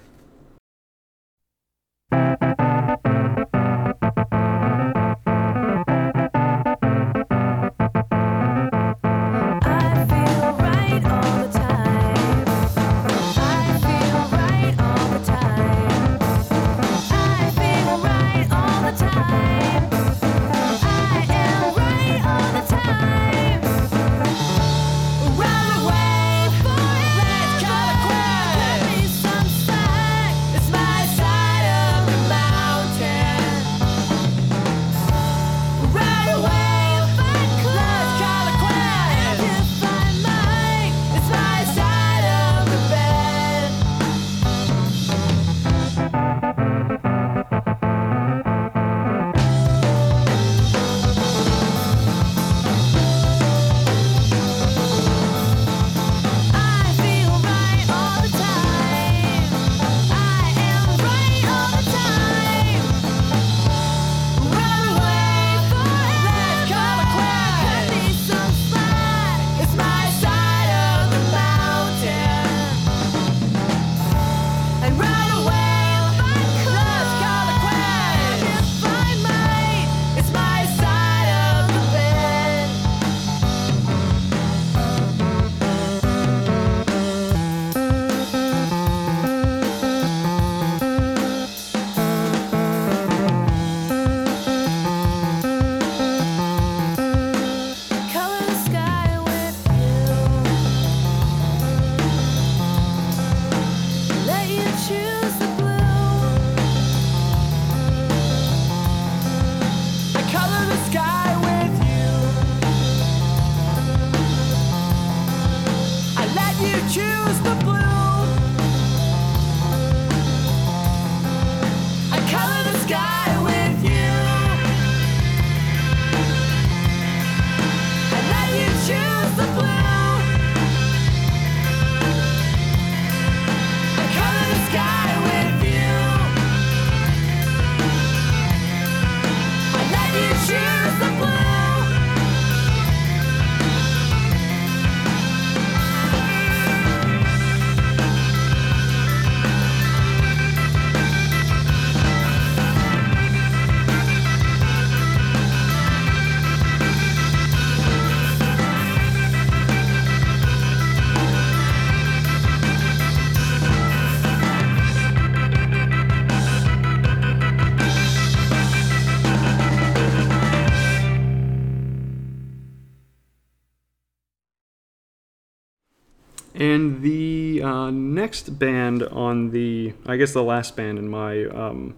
[178.26, 181.96] next band on the, I guess the last band in my um,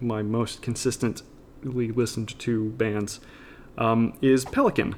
[0.00, 3.20] my most consistently listened to bands
[3.78, 4.96] um, is Pelican,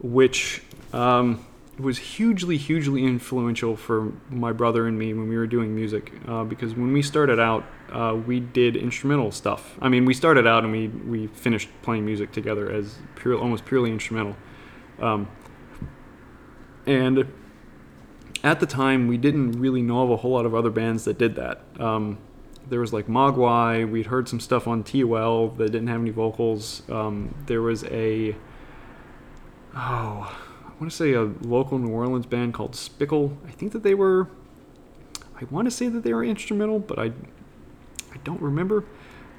[0.00, 0.62] which
[0.92, 1.44] um,
[1.76, 6.12] was hugely, hugely influential for my brother and me when we were doing music.
[6.28, 9.76] Uh, because when we started out, uh, we did instrumental stuff.
[9.82, 13.64] I mean, we started out and we, we finished playing music together as pure, almost
[13.64, 14.36] purely instrumental.
[15.00, 15.28] Um,
[16.86, 17.26] and
[18.42, 21.18] at the time, we didn't really know of a whole lot of other bands that
[21.18, 21.60] did that.
[21.78, 22.18] Um,
[22.68, 23.88] there was like Mogwai.
[23.88, 26.82] We'd heard some stuff on TUL that didn't have any vocals.
[26.90, 28.34] Um, there was a
[29.74, 33.36] oh, I want to say a local New Orleans band called Spickle.
[33.46, 34.28] I think that they were.
[35.40, 38.84] I want to say that they were instrumental, but I I don't remember.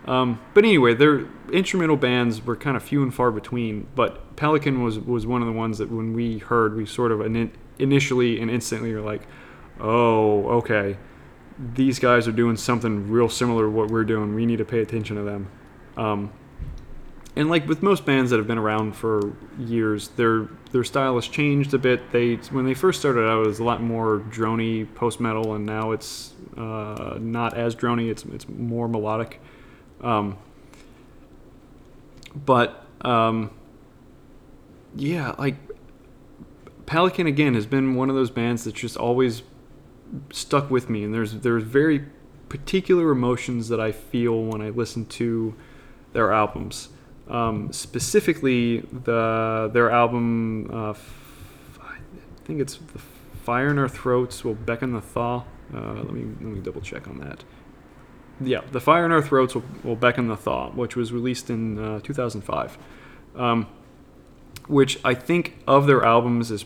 [0.05, 3.87] Um, but anyway, their instrumental bands were kind of few and far between.
[3.95, 7.21] But Pelican was was one of the ones that when we heard, we sort of
[7.21, 9.21] in, initially and instantly you're like,
[9.79, 10.97] "Oh, okay,
[11.75, 14.35] these guys are doing something real similar to what we're doing.
[14.35, 15.47] We need to pay attention to them."
[15.97, 16.31] Um,
[17.35, 21.27] and like with most bands that have been around for years, their their style has
[21.27, 22.11] changed a bit.
[22.11, 25.65] They when they first started out, it was a lot more drony post metal, and
[25.65, 28.09] now it's uh, not as drony.
[28.09, 29.41] It's it's more melodic.
[30.01, 30.37] Um,
[32.35, 33.49] but um,
[34.95, 35.55] yeah, like
[36.85, 39.43] Pelican again has been one of those bands that's just always
[40.31, 42.05] stuck with me, and there's there's very
[42.49, 45.55] particular emotions that I feel when I listen to
[46.11, 46.89] their albums.
[47.27, 51.97] Um, specifically, the their album, uh, f- I
[52.45, 52.99] think it's the
[53.43, 55.43] Fire in Our Throats Will Beckon the Thaw.
[55.73, 57.43] Uh, let me let me double check on that.
[58.41, 61.79] Yeah, the Fire in Our Throats Will, will Beckon the Thaw, which was released in
[61.79, 62.77] uh, 2005.
[63.35, 63.67] Um,
[64.67, 66.63] which I think of their albums is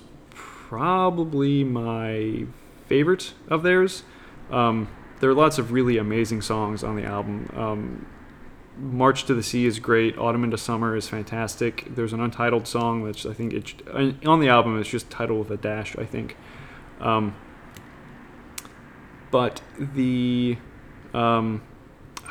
[0.68, 2.46] probably my
[2.88, 4.04] favorite of theirs.
[4.52, 4.90] Um,
[5.20, 7.50] there are lots of really amazing songs on the album.
[7.56, 8.06] Um,
[8.78, 10.18] March to the Sea is great.
[10.18, 11.88] Autumn into Summer is fantastic.
[11.96, 13.74] There's an untitled song which I think it's
[14.26, 14.80] on the album.
[14.80, 16.36] It's just titled with a dash, I think.
[17.00, 17.36] Um,
[19.32, 20.58] but the
[21.14, 21.64] um,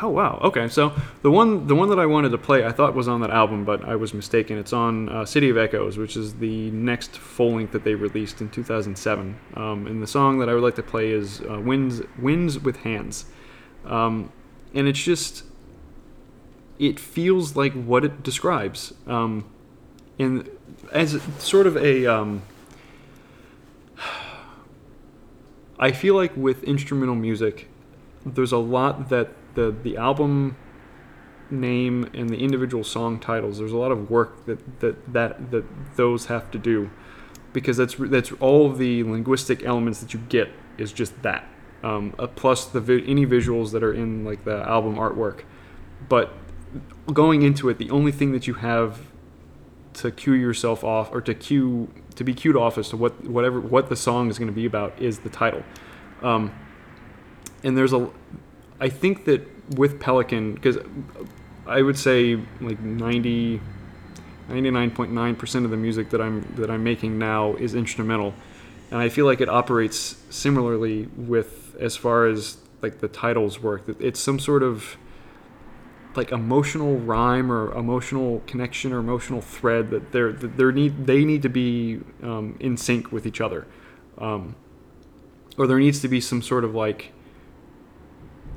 [0.02, 0.92] oh wow okay so
[1.22, 3.64] the one the one that I wanted to play I thought was on that album
[3.64, 4.58] but I was mistaken.
[4.58, 8.40] It's on uh, City of Echoes, which is the next full length that they released
[8.40, 9.36] in 2007.
[9.54, 12.78] Um, and the song that I would like to play is uh, Winds Winds with
[12.78, 13.24] Hands,
[13.84, 14.32] um,
[14.74, 15.44] and it's just
[16.78, 18.94] it feels like what it describes.
[19.06, 19.44] Um,
[20.18, 20.48] and
[20.92, 22.42] as sort of a, um,
[25.78, 27.68] I feel like with instrumental music,
[28.24, 30.56] there's a lot that the the album
[31.50, 33.58] name and the individual song titles.
[33.58, 35.64] There's a lot of work that that that, that
[35.96, 36.90] those have to do,
[37.52, 41.48] because that's that's all the linguistic elements that you get is just that.
[41.82, 45.42] Um, uh, plus the vi- any visuals that are in like the album artwork,
[46.08, 46.32] but
[47.12, 49.00] going into it, the only thing that you have
[49.94, 53.60] to cue yourself off or to cue to be cued off as to what whatever
[53.60, 55.62] what the song is going to be about is the title.
[56.22, 56.52] Um,
[57.62, 58.10] and there's a,
[58.80, 59.46] I think that
[59.76, 60.78] with Pelican because
[61.66, 63.60] I would say like 90,
[64.48, 68.34] 99.9% of the music that I'm that I'm making now is instrumental,
[68.90, 73.84] and I feel like it operates similarly with as far as like the titles work.
[74.00, 74.96] It's some sort of
[76.14, 81.24] like emotional rhyme or emotional connection or emotional thread that they're that they need they
[81.24, 83.66] need to be um, in sync with each other,
[84.18, 84.54] um,
[85.58, 87.12] or there needs to be some sort of like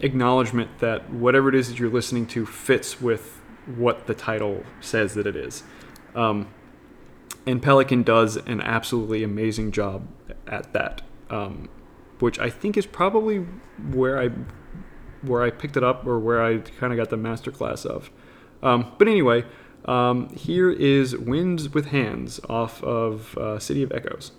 [0.02, 5.14] acknowledgement that whatever it is that you're listening to fits with what the title says
[5.14, 5.64] that it is.
[6.16, 6.48] Um,
[7.46, 10.08] and Pelican does an absolutely amazing job
[10.48, 11.70] at that, um,
[12.20, 13.40] which I think is probably
[13.92, 14.30] where I
[15.22, 18.10] where I picked it up or where I kind of got the masterclass of.
[18.64, 19.44] Um, but anyway,
[19.86, 24.32] um, here is Winds with Hands off of uh, City of Echoes.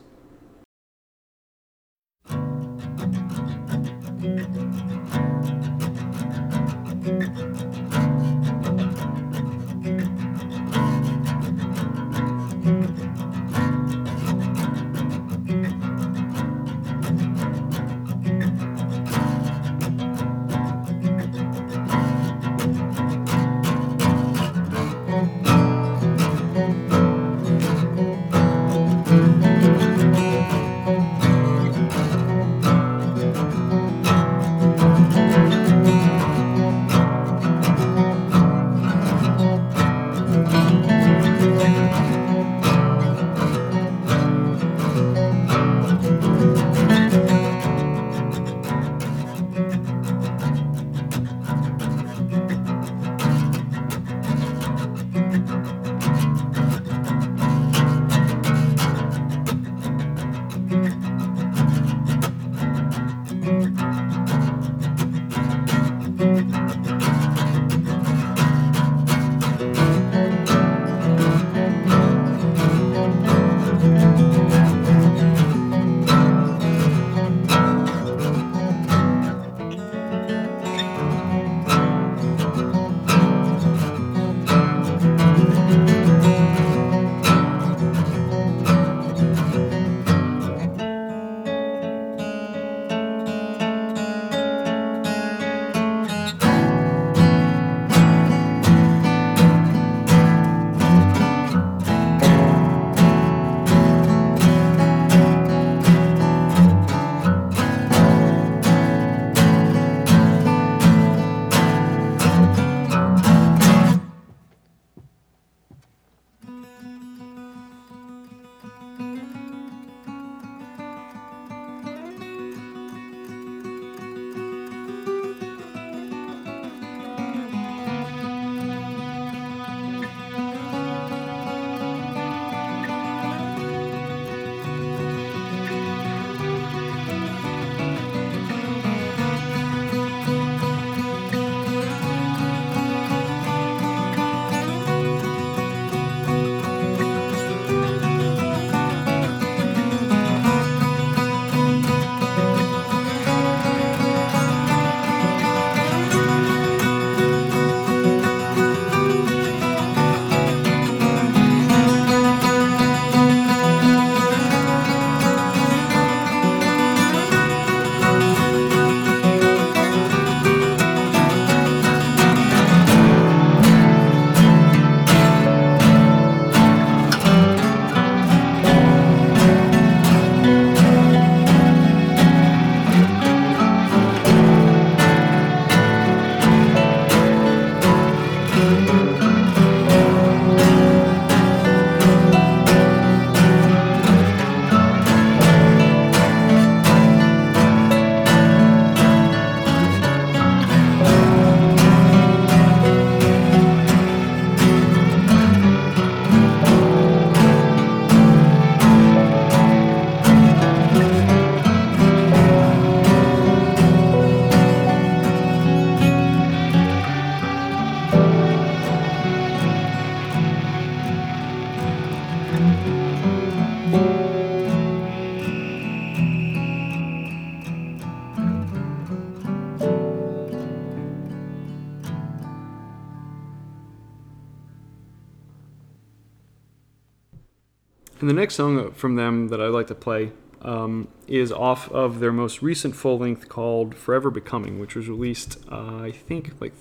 [238.30, 240.30] The next song from them that I'd like to play
[240.62, 245.58] um, is off of their most recent full length called Forever Becoming, which was released,
[245.68, 246.72] uh, I think, like,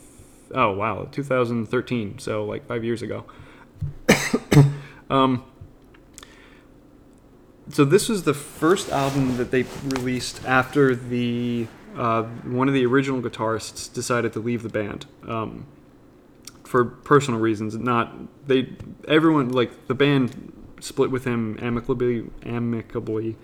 [0.53, 3.25] oh wow, 2013, so like five years ago.
[5.09, 5.43] um,
[7.69, 11.65] so this was the first album that they released after the
[11.97, 15.07] uh, one of the original guitarists decided to leave the band.
[15.27, 15.65] Um,
[16.63, 17.75] for personal reasons.
[17.75, 18.13] Not
[18.45, 18.69] they
[19.07, 22.29] everyone like the band split with him amicably.
[22.43, 23.35] Amicably,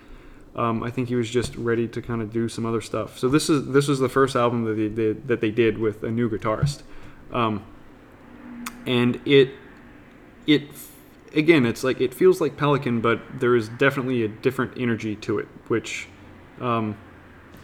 [0.55, 3.17] um, I think he was just ready to kind of do some other stuff.
[3.17, 6.03] So this is this was the first album that they did that they did with
[6.03, 6.83] a new guitarist,
[7.31, 7.63] um,
[8.85, 9.51] and it
[10.47, 10.63] it
[11.33, 15.39] again it's like it feels like Pelican, but there is definitely a different energy to
[15.39, 16.07] it, which
[16.61, 16.97] um,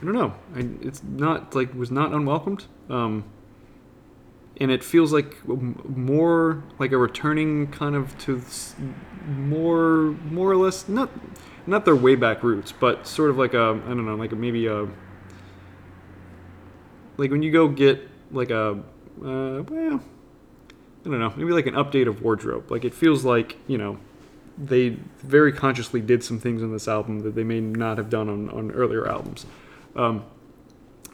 [0.01, 0.33] I don't know.
[0.55, 2.65] I, it's not like was not unwelcomed.
[2.89, 3.25] Um,
[4.61, 8.41] and it feels like more like a returning kind of to
[9.27, 11.09] more more or less not
[11.67, 14.35] not their way back roots but sort of like a i don't know like a,
[14.35, 14.87] maybe a
[17.17, 18.71] like when you go get like a
[19.23, 20.01] uh, well
[21.01, 23.97] i don't know maybe like an update of wardrobe like it feels like you know
[24.57, 24.89] they
[25.19, 28.49] very consciously did some things on this album that they may not have done on,
[28.49, 29.45] on earlier albums
[29.95, 30.25] um,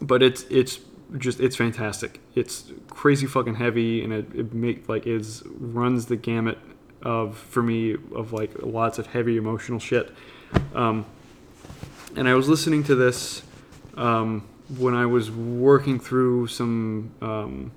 [0.00, 0.80] but it's it's
[1.16, 2.20] just it's fantastic.
[2.34, 6.58] It's crazy fucking heavy, and it, it make like is runs the gamut
[7.02, 10.12] of for me of like lots of heavy emotional shit.
[10.74, 11.06] Um,
[12.16, 13.42] and I was listening to this
[13.96, 14.46] um,
[14.76, 17.72] when I was working through some um,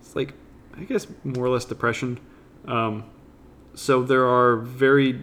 [0.00, 0.34] it's like
[0.76, 2.18] I guess more or less depression.
[2.66, 3.04] Um,
[3.74, 5.20] so there are very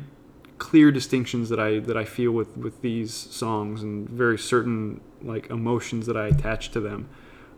[0.57, 5.49] clear distinctions that I that I feel with with these songs and very certain like
[5.49, 7.09] emotions that I attach to them,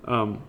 [0.05, 0.41] um,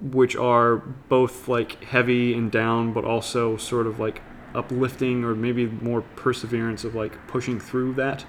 [0.00, 4.22] which are both like heavy and down, but also sort of like
[4.54, 8.24] uplifting or maybe more perseverance of like pushing through that.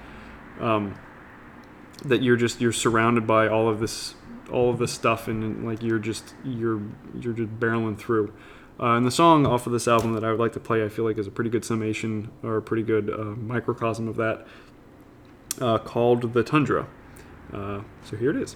[0.59, 0.95] Um,
[2.05, 4.15] that you're just you're surrounded by all of this
[4.51, 6.81] all of this stuff and like you're just you're
[7.19, 8.33] you're just barreling through.
[8.79, 10.89] Uh, and the song off of this album that I would like to play, I
[10.89, 14.47] feel like is a pretty good summation or a pretty good uh, microcosm of that,
[15.59, 16.87] uh, called "The Tundra."
[17.53, 18.55] Uh, so here it is.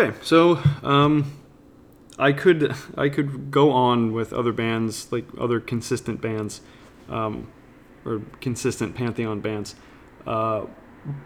[0.00, 1.30] Okay, so um,
[2.18, 6.62] I could I could go on with other bands like other consistent bands,
[7.10, 7.52] um,
[8.06, 9.74] or consistent pantheon bands,
[10.26, 10.64] uh,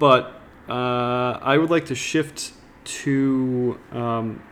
[0.01, 2.52] but uh, I would like to shift
[3.02, 4.42] to um,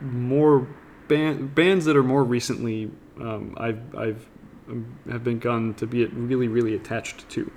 [0.00, 0.68] more
[1.08, 4.28] band, bands that are more recently um, I've I've
[4.68, 7.50] um, have begun to be really really attached to.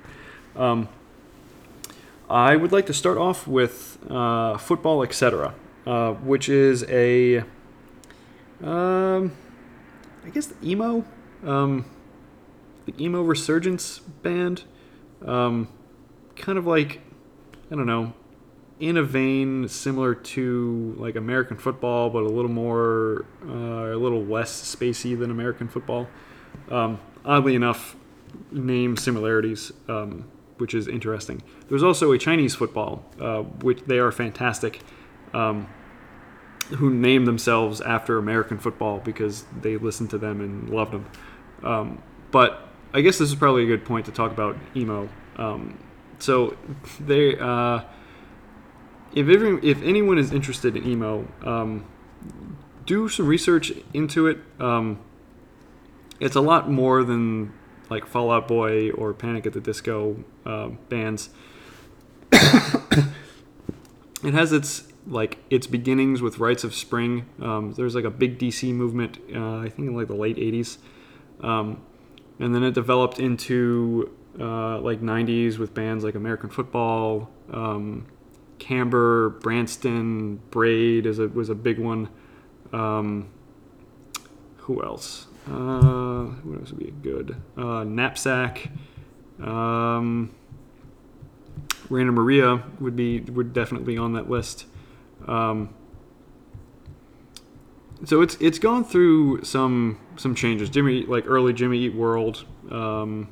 [0.56, 0.88] Um,
[2.28, 5.54] I would like to start off with uh, football, etc.,
[5.88, 7.38] uh, which is a,
[8.62, 9.32] um,
[10.22, 11.02] I guess the emo,
[11.42, 11.86] um,
[12.84, 14.64] the emo resurgence band,
[15.24, 15.68] um,
[16.36, 17.00] kind of like,
[17.70, 18.12] I don't know,
[18.78, 24.22] in a vein similar to like American football, but a little more, uh, a little
[24.22, 26.06] less spacey than American football.
[26.70, 27.96] Um, oddly enough,
[28.52, 30.26] name similarities, um,
[30.58, 31.42] which is interesting.
[31.70, 34.80] There's also a Chinese football, uh, which they are fantastic,
[35.32, 35.66] um,
[36.76, 41.06] who name themselves after American football because they listened to them and loved them.
[41.62, 45.08] Um, but I guess this is probably a good point to talk about emo.
[45.36, 45.78] Um,
[46.18, 46.56] so
[47.00, 47.80] they, uh,
[49.14, 51.86] if every, if anyone is interested in emo, um,
[52.86, 54.38] do some research into it.
[54.58, 54.98] Um,
[56.20, 57.52] it's a lot more than
[57.90, 61.30] like Fallout Boy or Panic at the Disco uh, bands.
[62.32, 63.04] it
[64.34, 67.26] has its like its beginnings with Rites of Spring.
[67.40, 70.78] Um, there's like a big DC movement, uh, I think in like the late '80s,
[71.40, 71.80] um,
[72.38, 78.06] and then it developed into uh, like '90s with bands like American Football, um,
[78.58, 82.08] Camber, Brandtson, Braid is a, was a big one.
[82.72, 83.30] Um,
[84.56, 85.26] who else?
[85.46, 87.36] Uh, who else would be good?
[87.56, 88.68] Uh, Knapsack.
[89.40, 90.34] Um,
[91.88, 94.66] Maria would be would definitely on that list.
[95.28, 95.74] Um,
[98.04, 100.70] so it's it's gone through some some changes.
[100.70, 103.28] Jimmy like early Jimmy Eat World, um,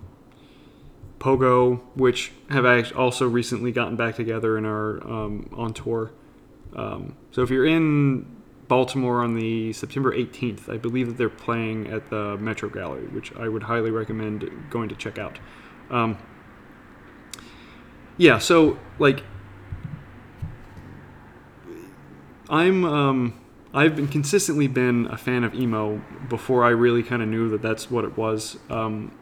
[1.19, 6.11] Pogo, which have also recently gotten back together and are um, on tour.
[6.75, 8.27] Um, so if you're in
[8.69, 13.35] Baltimore on the September 18th, I believe that they're playing at the Metro Gallery, which
[13.37, 15.39] I would highly recommend going to check out.
[15.91, 16.19] Um,
[18.17, 19.23] yeah, so like
[22.49, 23.41] I'm um,
[23.75, 27.63] I've been consistently been a fan of emo before I really kind of knew that
[27.63, 28.59] that's what it was.
[28.71, 29.17] Um,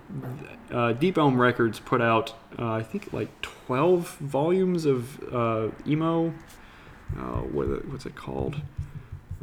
[0.70, 6.32] uh, Deep Elm Records put out uh, I think like 12 volumes of uh, emo.
[7.16, 8.56] Uh, what, what's it called?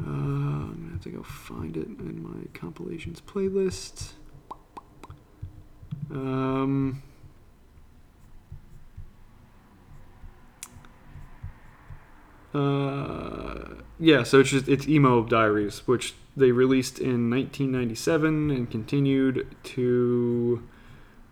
[0.00, 4.12] Uh, I'm gonna have to go find it in my compilations playlist.
[6.10, 7.02] Um,
[12.54, 19.46] uh, yeah, so it's just it's emo diaries, which they released in 1997 and continued
[19.62, 20.62] to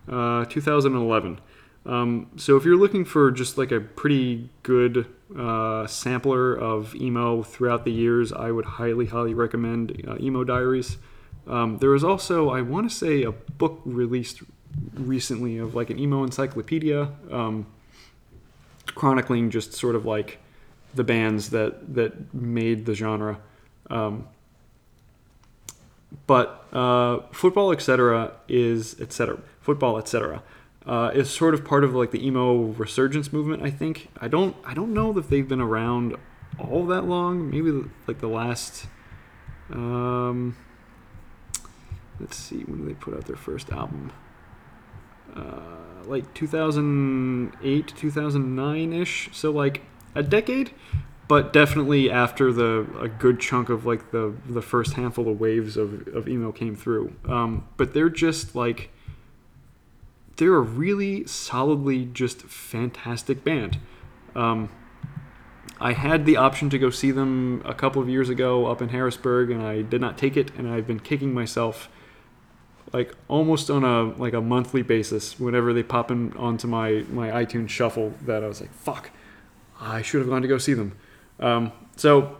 [0.09, 1.41] uh, 2011.
[1.87, 5.07] Um, so if you're looking for just like a pretty good
[5.37, 10.99] uh, sampler of emo throughout the years, I would highly, highly recommend uh, Emo Diaries.
[11.47, 14.43] Um, there was also, I want to say, a book released
[14.95, 17.67] recently of like an emo encyclopedia, um,
[18.87, 20.39] chronicling just sort of like
[20.95, 23.39] the bands that that made the genre.
[23.89, 24.29] Um,
[26.27, 29.39] but uh, football, etc., is etc.
[29.61, 30.43] Football, etc.
[30.87, 33.62] Uh, is sort of part of like the emo resurgence movement.
[33.62, 36.17] I think I don't I don't know if they've been around
[36.59, 37.51] all that long.
[37.51, 37.71] Maybe
[38.07, 38.87] like the last.
[39.73, 40.57] Um,
[42.19, 44.12] let's see when did they put out their first album.
[45.35, 49.83] Uh, like 2008 2009 ish so like
[50.15, 50.73] a decade
[51.31, 55.77] but definitely after the a good chunk of like the the first handful of waves
[55.77, 57.15] of, of emo came through.
[57.24, 58.91] Um, but they're just like
[60.39, 63.78] they're a really solidly just fantastic band.
[64.35, 64.70] Um,
[65.81, 68.89] I had the option to go see them a couple of years ago up in
[68.89, 71.89] Harrisburg and I did not take it and I've been kicking myself
[72.93, 77.31] like almost on a like a monthly basis whenever they pop in onto my my
[77.31, 79.12] iTunes shuffle that I was like fuck
[79.81, 80.97] I should have gone to go see them.
[81.39, 82.36] Um, so,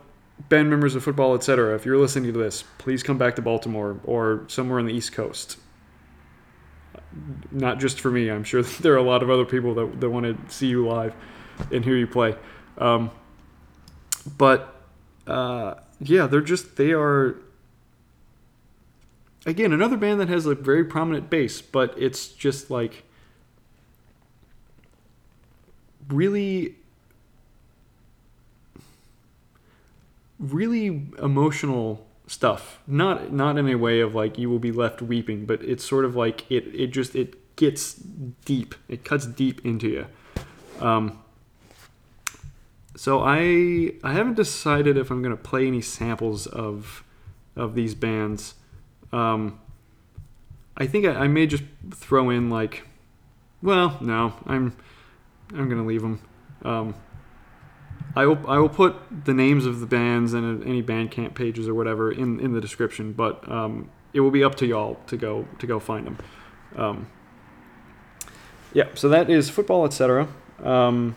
[0.49, 3.99] band members of football, etc., if you're listening to this, please come back to Baltimore
[4.05, 5.57] or somewhere on the East Coast.
[7.51, 10.11] Not just for me, I'm sure there are a lot of other people that, that
[10.11, 11.15] want to see you live
[11.73, 12.37] and hear you play.
[12.77, 13.11] Um,
[14.37, 14.83] but,
[15.27, 17.37] uh, yeah, they're just, they are,
[19.47, 23.05] again, another band that has a very prominent bass, but it's just like
[26.09, 26.77] really
[30.41, 32.81] really emotional stuff.
[32.87, 36.05] Not not in a way of like you will be left weeping, but it's sort
[36.05, 38.75] of like it it just it gets deep.
[38.89, 40.07] It cuts deep into you.
[40.81, 41.23] Um,
[42.97, 47.05] so I I haven't decided if I'm gonna play any samples of
[47.55, 48.55] of these bands.
[49.13, 49.61] Um,
[50.77, 52.87] I think I, I may just throw in like,
[53.63, 54.77] well, no, I'm
[55.53, 56.23] I'm gonna leave them.
[56.63, 56.95] Um,
[58.17, 61.75] I will I will put the names of the bands and any Bandcamp pages or
[61.75, 65.47] whatever in, in the description, but um, it will be up to y'all to go
[65.59, 66.19] to go find them.
[66.77, 67.07] Um,
[68.73, 70.29] yeah, so that is football, etc.
[70.63, 71.17] Um,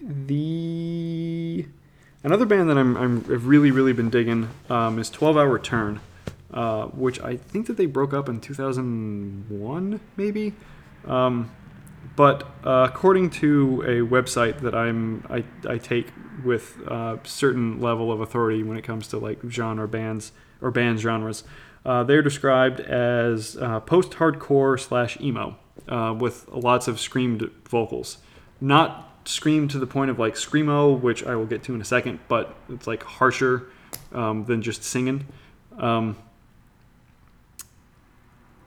[0.00, 1.66] the
[2.22, 6.00] another band that I'm, I'm I've really really been digging um, is Twelve Hour Turn,
[6.52, 10.52] uh, which I think that they broke up in 2001 maybe.
[11.06, 11.50] Um,
[12.16, 16.12] but uh, according to a website that I'm I, I take
[16.44, 20.98] with a certain level of authority when it comes to like genre bands or band
[21.00, 21.44] genres,
[21.84, 25.56] uh, they're described as uh, post-hardcore slash emo
[25.88, 28.18] uh, with lots of screamed vocals.
[28.60, 31.84] Not screamed to the point of like screamo, which I will get to in a
[31.84, 33.68] second, but it's like harsher
[34.12, 35.26] um, than just singing.
[35.78, 36.16] Um,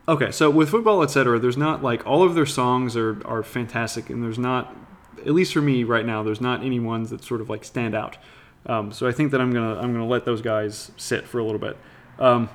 [0.09, 4.09] Okay, so with football, etc., there's not like all of their songs are are fantastic,
[4.09, 4.75] and there's not,
[5.19, 7.93] at least for me right now, there's not any ones that sort of like stand
[7.93, 8.17] out.
[8.65, 11.43] Um, so I think that I'm gonna I'm gonna let those guys sit for a
[11.43, 11.77] little bit.
[12.17, 12.49] Um,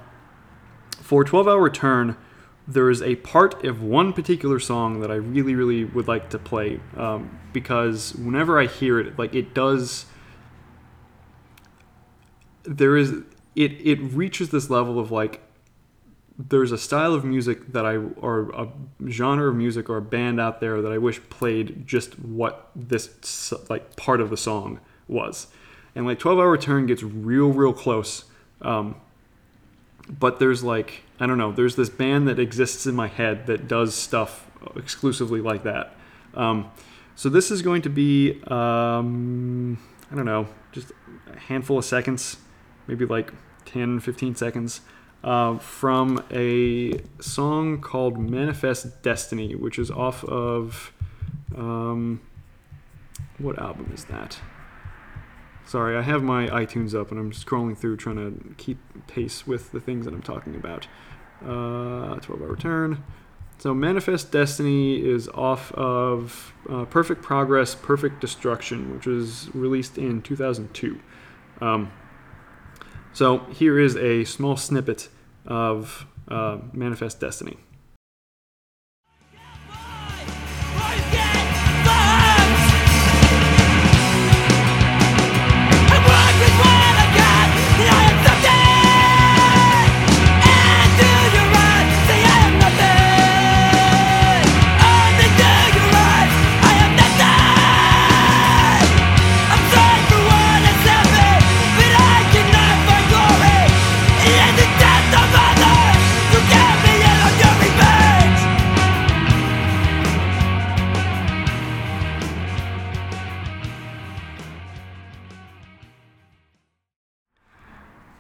[1.01, 2.17] for 12 Hour Turn,
[2.67, 6.41] there is a part of one particular song that I really really would like to
[6.41, 10.07] play um, because whenever I hear it, like it does.
[12.65, 13.13] There is
[13.55, 15.44] it it reaches this level of like
[16.39, 18.69] there's a style of music that I or a
[19.09, 23.53] genre of music or a band out there that I wish played just what this
[23.71, 25.47] like part of the song was,
[25.95, 28.25] and like Twelve Hour Turn gets real real close,
[28.63, 28.97] um,
[30.09, 33.69] but there's like I don't know there's this band that exists in my head that
[33.69, 35.95] does stuff exclusively like that.
[36.35, 36.71] Um,
[37.15, 39.79] so this is going to be um,
[40.11, 40.91] I don't know just
[41.33, 42.39] a handful of seconds,
[42.89, 43.33] maybe like
[43.67, 44.81] 10 15 seconds
[45.25, 50.93] uh, from a song called Manifest Destiny, which is off of.
[51.57, 52.21] Um,
[53.39, 54.39] what album is that?
[55.67, 59.73] Sorry, I have my iTunes up and I'm scrolling through trying to keep pace with
[59.73, 60.87] the things that I'm talking about.
[61.43, 63.03] Uh, 12 Hour Turn.
[63.59, 70.23] So, Manifest Destiny is off of uh, Perfect Progress, Perfect Destruction, which was released in
[70.23, 71.01] 2002.
[71.61, 71.93] Um,
[73.15, 75.09] so here is a small snippet
[75.47, 77.57] of uh, Manifest Destiny.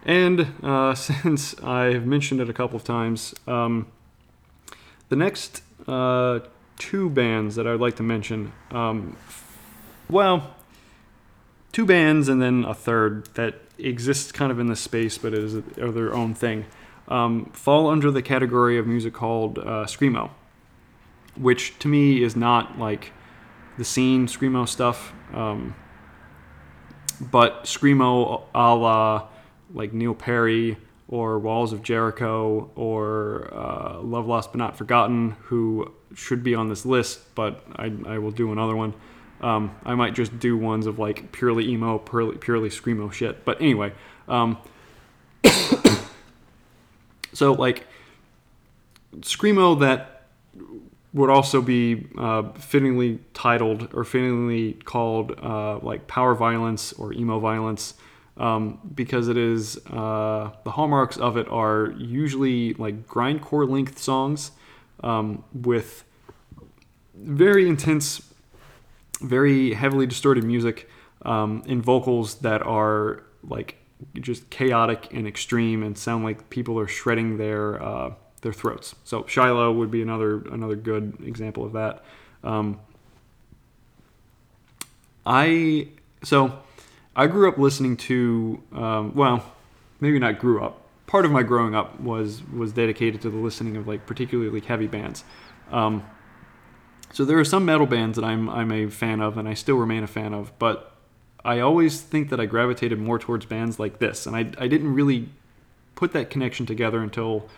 [0.04, 3.86] And uh, since I've mentioned it a couple of times, um,
[5.08, 6.40] the next uh,
[6.78, 9.16] two bands that I'd like to mention, um,
[10.08, 10.54] well,
[11.72, 15.56] two bands and then a third that exists kind of in this space but is
[15.78, 16.66] are their own thing,
[17.08, 20.30] um, fall under the category of music called uh, screamo,
[21.36, 23.12] which to me is not like
[23.76, 25.74] the scene screamo stuff, um,
[27.20, 29.28] but screamo a la
[29.74, 30.78] like Neil Perry
[31.08, 36.68] or Walls of Jericho or uh, Love Lost but Not Forgotten, who should be on
[36.68, 38.94] this list, but I, I will do another one.
[39.40, 43.44] Um, I might just do ones of like purely emo, purely, purely screamo shit.
[43.44, 43.92] But anyway,
[44.28, 44.56] um,
[47.32, 47.86] so like
[49.20, 50.28] screamo that
[51.12, 57.38] would also be uh, fittingly titled or fittingly called uh, like power violence or emo
[57.38, 57.94] violence
[58.36, 64.50] um, because it is uh, the hallmarks of it are usually like grindcore length songs
[65.02, 66.04] um, with
[67.14, 68.22] very intense,
[69.20, 70.88] very heavily distorted music
[71.22, 73.76] um, and vocals that are like
[74.14, 78.94] just chaotic and extreme and sound like people are shredding their uh, their throats.
[79.04, 82.04] So Shiloh would be another another good example of that.
[82.42, 82.80] Um,
[85.24, 85.88] I
[86.22, 86.58] so
[87.16, 89.52] I grew up listening to, um, well,
[90.00, 90.80] maybe not grew up.
[91.06, 94.86] Part of my growing up was was dedicated to the listening of like particularly heavy
[94.86, 95.22] bands.
[95.70, 96.04] Um,
[97.12, 99.76] so there are some metal bands that I'm I'm a fan of, and I still
[99.76, 100.58] remain a fan of.
[100.58, 100.92] But
[101.44, 104.94] I always think that I gravitated more towards bands like this, and I I didn't
[104.94, 105.28] really
[105.94, 107.48] put that connection together until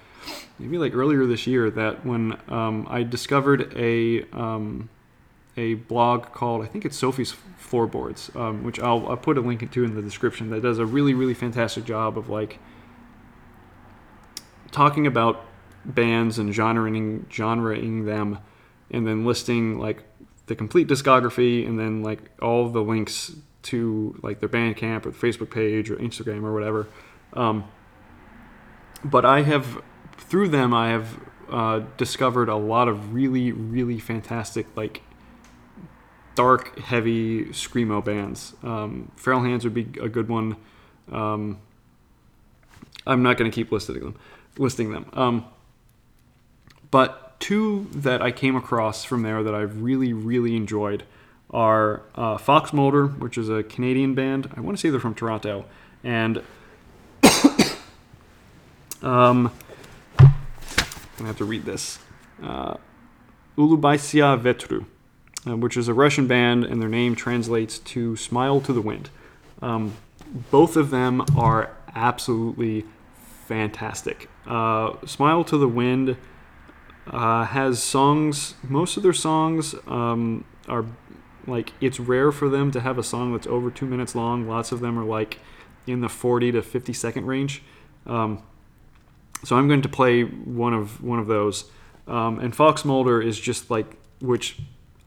[0.58, 1.70] maybe like earlier this year.
[1.70, 4.90] That when um, I discovered a um,
[5.56, 9.68] a blog called I think it's Sophie's Floorboards, um, which I'll, I'll put a link
[9.70, 10.50] to in the description.
[10.50, 12.58] That does a really really fantastic job of like
[14.70, 15.44] talking about
[15.84, 18.38] bands and genreing genreing them,
[18.90, 20.04] and then listing like
[20.46, 25.50] the complete discography and then like all the links to like their Bandcamp or Facebook
[25.50, 26.86] page or Instagram or whatever.
[27.32, 27.64] Um,
[29.04, 29.82] but I have
[30.16, 31.20] through them I have
[31.50, 35.02] uh, discovered a lot of really really fantastic like
[36.36, 38.54] dark heavy screamo bands.
[38.62, 40.56] Um, Feral Hands would be a good one.
[41.10, 41.58] Um,
[43.06, 44.16] I'm not going to keep listing them.
[44.58, 45.06] Listing them.
[45.12, 45.44] Um,
[46.90, 51.02] but two that I came across from there that I've really really enjoyed
[51.50, 54.52] are uh, foxmoulder, which is a Canadian band.
[54.56, 55.64] I want to say they're from Toronto,
[56.02, 56.38] and
[59.02, 59.52] um,
[60.18, 60.34] I'm
[61.16, 61.98] gonna have to read this.
[62.42, 62.76] Uh,
[63.56, 64.84] Ulubaisia Vetru,
[65.46, 69.10] uh, which is a Russian band, and their name translates to "Smile to the Wind."
[69.62, 69.96] Um,
[70.50, 72.84] both of them are absolutely
[73.46, 74.28] fantastic.
[74.46, 76.16] Uh, "Smile to the Wind"
[77.06, 78.54] uh, has songs.
[78.62, 80.84] Most of their songs um, are
[81.46, 84.48] like it's rare for them to have a song that's over two minutes long.
[84.48, 85.38] Lots of them are like
[85.86, 87.62] in the 40 to 50 second range.
[88.06, 88.42] Um,
[89.44, 91.70] so I'm going to play one of one of those.
[92.08, 94.58] Um, and foxmoulder is just like, which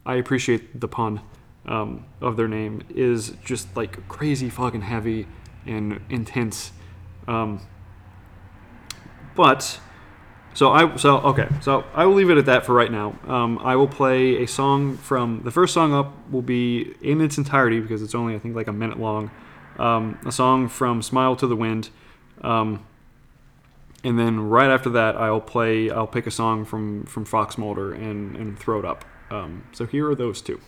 [0.09, 1.21] I appreciate the pun
[1.67, 5.27] um, of their name is just like crazy fucking heavy
[5.67, 6.71] and intense.
[7.27, 7.61] Um,
[9.35, 9.79] but
[10.55, 13.19] so I so okay so I will leave it at that for right now.
[13.27, 17.37] Um, I will play a song from the first song up will be in its
[17.37, 19.29] entirety because it's only I think like a minute long.
[19.77, 21.91] Um, a song from Smile to the Wind.
[22.41, 22.83] Um,
[24.03, 25.91] and then right after that, I'll play.
[25.91, 29.05] I'll pick a song from from foxmoulder and and throw it up.
[29.31, 30.59] Um, so here are those two.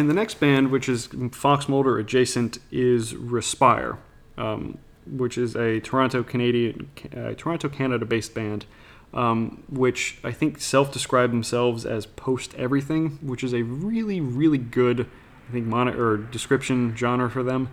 [0.00, 3.98] And the next band, which is foxmoulder adjacent, is Respire,
[4.38, 8.64] um, which is a Toronto Canadian, uh, Toronto Canada based band,
[9.12, 15.06] um, which I think self-describe themselves as post everything, which is a really really good,
[15.50, 17.68] I think, mon- or description genre for them.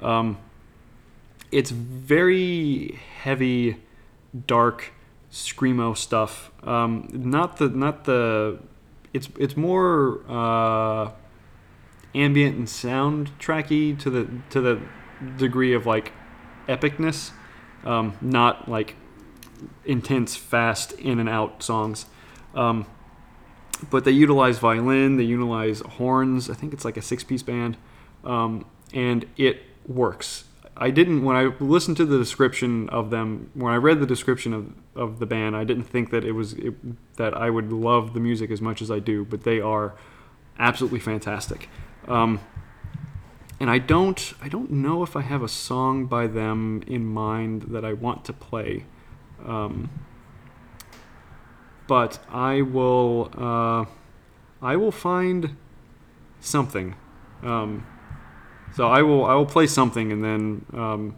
[0.00, 0.36] Um,
[1.50, 3.78] it's very heavy,
[4.46, 4.92] dark,
[5.32, 6.50] screamo stuff.
[6.62, 8.58] Um, not the not the.
[9.14, 11.12] It's it's more uh,
[12.14, 14.80] ambient and soundtracky to the to the
[15.36, 16.12] degree of like
[16.68, 17.32] epicness,
[17.84, 18.96] um, not like
[19.84, 22.06] intense, fast in and out songs.
[22.54, 22.86] Um,
[23.88, 26.50] but they utilize violin, they utilize horns.
[26.50, 27.76] I think it's like a six piece band,
[28.24, 30.44] um, and it works.
[30.76, 34.54] I didn't when I listened to the description of them when I read the description
[34.54, 38.14] of, of the band I didn't think that it was it, that I would love
[38.14, 39.94] the music as much as I do but they are
[40.58, 41.68] absolutely fantastic
[42.10, 42.40] um,
[43.60, 47.62] and I don't I don't know if I have a song by them in mind
[47.68, 48.84] that I want to play
[49.44, 49.90] um,
[51.86, 53.84] but I will uh,
[54.60, 55.56] I will find
[56.40, 56.94] something
[57.42, 57.86] um,
[58.74, 61.16] so I will I will play something and then um,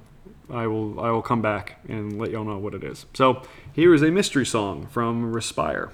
[0.51, 3.07] I will I will come back and let y'all know what it is.
[3.15, 5.91] So here is a mystery song from Respire.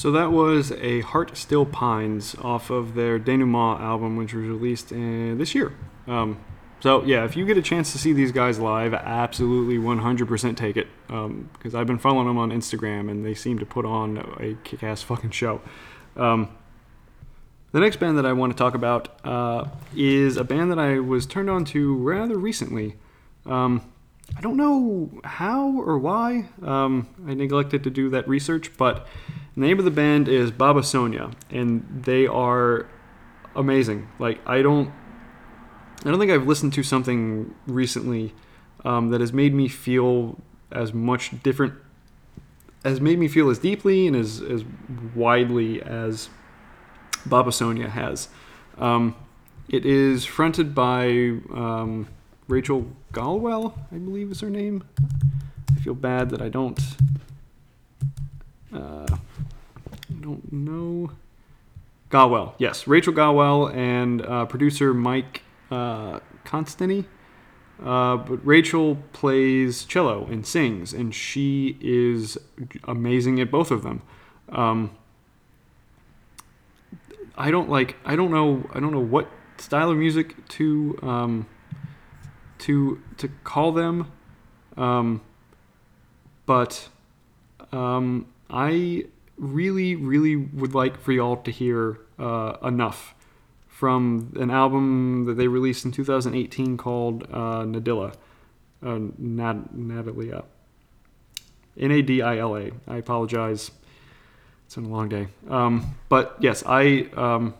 [0.00, 4.92] So that was a Heart Still Pines off of their Denouement album, which was released
[4.94, 5.74] uh, this year.
[6.06, 6.42] Um,
[6.80, 10.78] so yeah, if you get a chance to see these guys live, absolutely 100% take
[10.78, 10.86] it.
[11.06, 15.02] Because I've been following them on Instagram, and they seem to put on a kick-ass
[15.02, 15.60] fucking show.
[16.16, 16.48] Um,
[17.72, 20.98] the next band that I want to talk about uh, is a band that I
[21.00, 22.96] was turned on to rather recently.
[23.44, 23.89] Um,
[24.36, 26.48] I don't know how or why.
[26.62, 29.06] Um, I neglected to do that research, but
[29.54, 32.86] the name of the band is Baba Sonya, and they are
[33.54, 34.08] amazing.
[34.18, 34.92] Like I don't,
[36.04, 38.34] I don't think I've listened to something recently
[38.84, 40.38] um, that has made me feel
[40.72, 41.74] as much different
[42.84, 44.64] has made me feel as deeply and as as
[45.14, 46.30] widely as
[47.26, 48.28] Baba Sonya has.
[48.78, 49.14] Um,
[49.68, 51.08] it is fronted by
[51.52, 52.08] um,
[52.50, 54.82] Rachel Galwell, I believe is her name.
[55.70, 56.80] I feel bad that I don't
[58.74, 59.06] uh,
[60.20, 61.12] don't know.
[62.10, 66.18] Galwell, yes, Rachel Galwell and uh, producer Mike uh.
[67.80, 72.36] Uh, but Rachel plays cello and sings, and she is
[72.84, 74.02] amazing at both of them.
[74.48, 74.90] Um,
[77.38, 77.96] I don't like.
[78.04, 78.68] I don't know.
[78.74, 81.46] I don't know what style of music to um,
[82.60, 84.10] to to call them,
[84.76, 85.20] um,
[86.46, 86.88] but
[87.72, 89.04] um, I
[89.36, 93.14] really, really would like for y'all to hear uh, enough
[93.68, 98.14] from an album that they released in 2018 called uh, Nadilla.
[98.82, 100.44] Uh, Nad- Nadalia.
[101.78, 102.70] N A D I L A.
[102.86, 103.70] I apologize.
[104.66, 105.28] It's been a long day.
[105.48, 107.08] Um, but yes, I.
[107.14, 107.54] Um,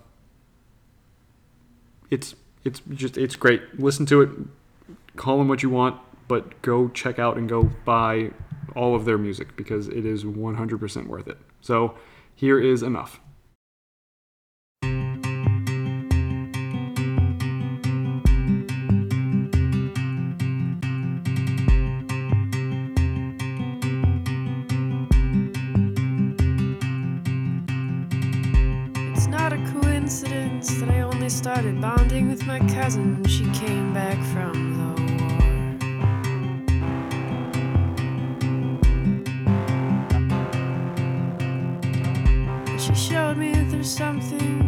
[2.10, 3.78] it's it's just it's great.
[3.78, 4.30] Listen to it.
[5.16, 8.30] Call them what you want, but go check out and go buy
[8.74, 11.38] all of their music because it is 100% worth it.
[11.60, 11.94] So
[12.34, 13.20] here is enough.
[30.80, 34.89] That I only started bonding with my cousin when she came back from the
[43.82, 44.59] something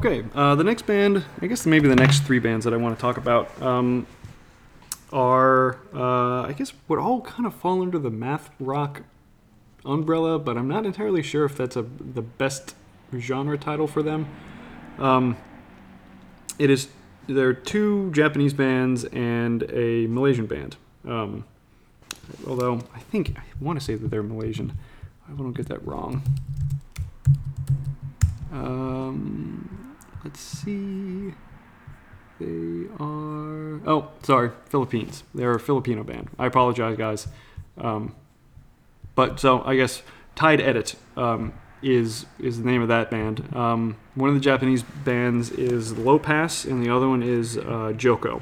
[0.00, 2.96] Okay, uh, the next band, I guess maybe the next three bands that I want
[2.96, 4.06] to talk about um,
[5.12, 9.02] are, uh, I guess, would all kind of fall under the math rock
[9.84, 12.74] umbrella, but I'm not entirely sure if that's a the best
[13.14, 14.26] genre title for them.
[14.98, 15.36] Um,
[16.58, 16.88] it is
[17.26, 20.78] there are two Japanese bands and a Malaysian band.
[21.06, 21.44] Um,
[22.46, 24.78] although I think I want to say that they're Malaysian.
[25.28, 26.22] I don't get that wrong.
[28.50, 29.79] Um,
[30.24, 31.34] let's see.
[32.38, 33.80] They are.
[33.86, 35.24] Oh, sorry, Philippines.
[35.34, 36.30] They're a Filipino band.
[36.38, 37.28] I apologize, guys.
[37.76, 38.14] Um,
[39.14, 40.02] but so I guess
[40.34, 43.54] tide/edit um, is is the name of that band.
[43.54, 48.40] Um, one of the Japanese bands is LOW-PASS, and the other one is uh, JYOCHO.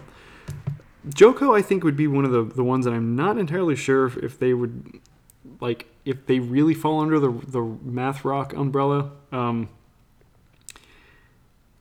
[1.09, 4.07] JYOCHO, I think, would be one of the, the ones that I'm not entirely sure
[4.07, 5.01] if, if they would
[5.61, 9.11] like if they really fall under the the math rock umbrella.
[9.33, 9.69] Um,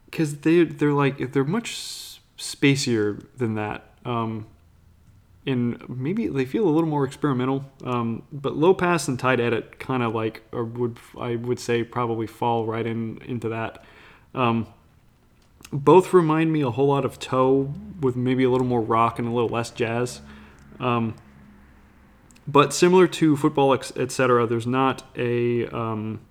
[0.09, 3.83] because they they're like they're much spacier than that.
[4.05, 4.47] Um,
[5.45, 7.63] and maybe they feel a little more experimental.
[7.83, 12.65] Um, but LOW-PASS and tide/edit kind of like or would I would say probably fall
[12.65, 13.83] right in into that.
[14.35, 14.67] Um,
[15.71, 19.27] both remind me a whole lot of Toe with maybe a little more rock and
[19.27, 20.21] a little less jazz.
[20.79, 21.15] Um,
[22.47, 26.21] but similar to football, etc., there's not a um,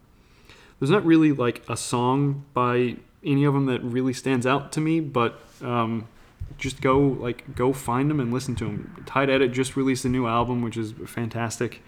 [0.78, 2.96] there's not really like a song by
[3.26, 5.00] any of them that really stands out to me.
[5.00, 6.08] But um,
[6.56, 9.04] just go like go find them and listen to them.
[9.06, 11.82] tide/edit just released a new album, which is fantastic.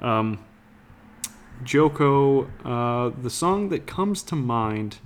[0.00, 0.44] Um,
[1.64, 4.98] JYOCHO, uh, the song that comes to mind,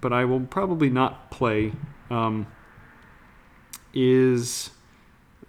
[0.00, 1.72] but I will probably not play,
[2.10, 2.46] um,
[3.92, 4.70] is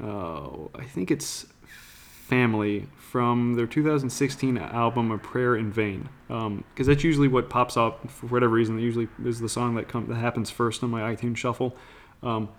[0.01, 1.45] uh, I think it's
[2.27, 6.09] Family from their 2016 album A Prayer in Vain.
[6.27, 8.75] Because that's usually what pops up for whatever reason.
[8.75, 11.77] That usually is the song that, come, that happens first on my iTunes shuffle.
[12.21, 12.49] Um,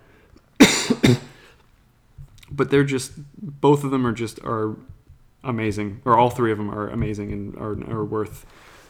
[2.51, 4.77] but they're just both of them are just are
[5.45, 8.47] amazing, or all three of them are amazing and are, are worth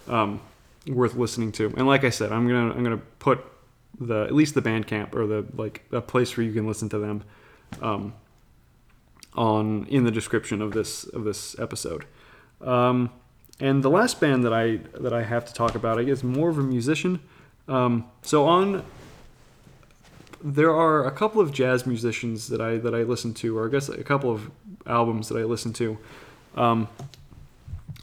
[0.06, 0.40] um,
[0.86, 1.74] worth listening to.
[1.76, 3.44] And like I said, I'm gonna I'm gonna put
[3.98, 6.98] the at least the Bandcamp or the like a place where you can listen to
[7.00, 7.24] them
[7.82, 8.14] um,
[9.36, 12.06] on in the description of this of this episode.
[12.60, 13.10] Um,
[13.60, 16.48] and the last band that I that I have to talk about, I guess, more
[16.48, 17.20] of a musician.
[17.68, 18.84] Um, so on
[20.42, 23.70] there are a couple of jazz musicians that I that I listen to, or I
[23.70, 24.50] guess a couple of
[24.86, 25.98] albums that I listen to,
[26.54, 26.88] um,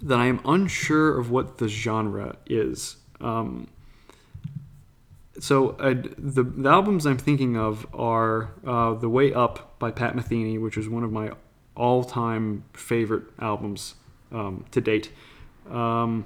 [0.01, 2.97] that I am unsure of what the genre is.
[3.21, 3.67] Um,
[5.39, 10.15] so i the, the albums I'm thinking of are uh, "The Way Up" by Pat
[10.15, 11.31] Metheny, which is one of my
[11.75, 13.95] all-time favorite albums
[14.31, 15.11] um, to date.
[15.69, 16.25] Um,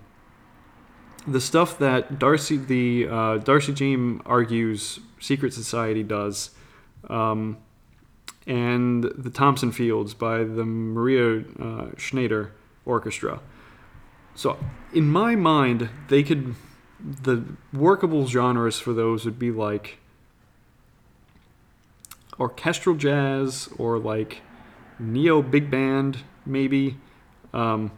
[1.26, 6.52] the stuff that Darcy, the uh, Darcy James Argue's Secret Society does,
[7.10, 7.58] um,
[8.46, 12.54] and the Thompson Fields by the Maria uh, Schneider
[12.86, 13.42] Orchestra.
[14.36, 14.58] So,
[14.94, 16.56] in my mind, they could
[17.00, 17.44] the
[17.74, 20.00] workable genres for those would be like
[22.40, 24.42] orchestral jazz or like
[25.00, 26.98] neo big band maybe.
[27.54, 27.92] Um,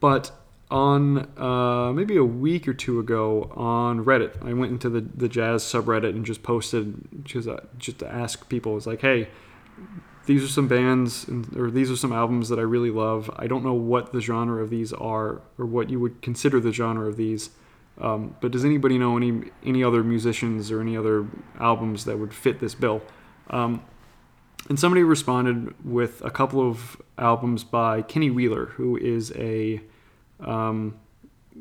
[0.00, 0.32] but
[0.70, 5.28] on uh, maybe a week or two ago on Reddit, I went into the, the
[5.28, 9.28] jazz subreddit and just posted just, uh, just to ask people, I was like, hey,
[10.26, 13.30] these are some bands and, or these are some albums that I really love.
[13.36, 16.72] I don't know what the genre of these are or what you would consider the
[16.72, 17.50] genre of these.
[18.00, 21.26] Um, but does anybody know any any other musicians or any other
[21.60, 23.02] albums that would fit this bill?
[23.50, 23.82] Um,
[24.68, 29.80] and somebody responded with a couple of albums by Kenny Wheeler, who is a
[30.40, 30.96] um,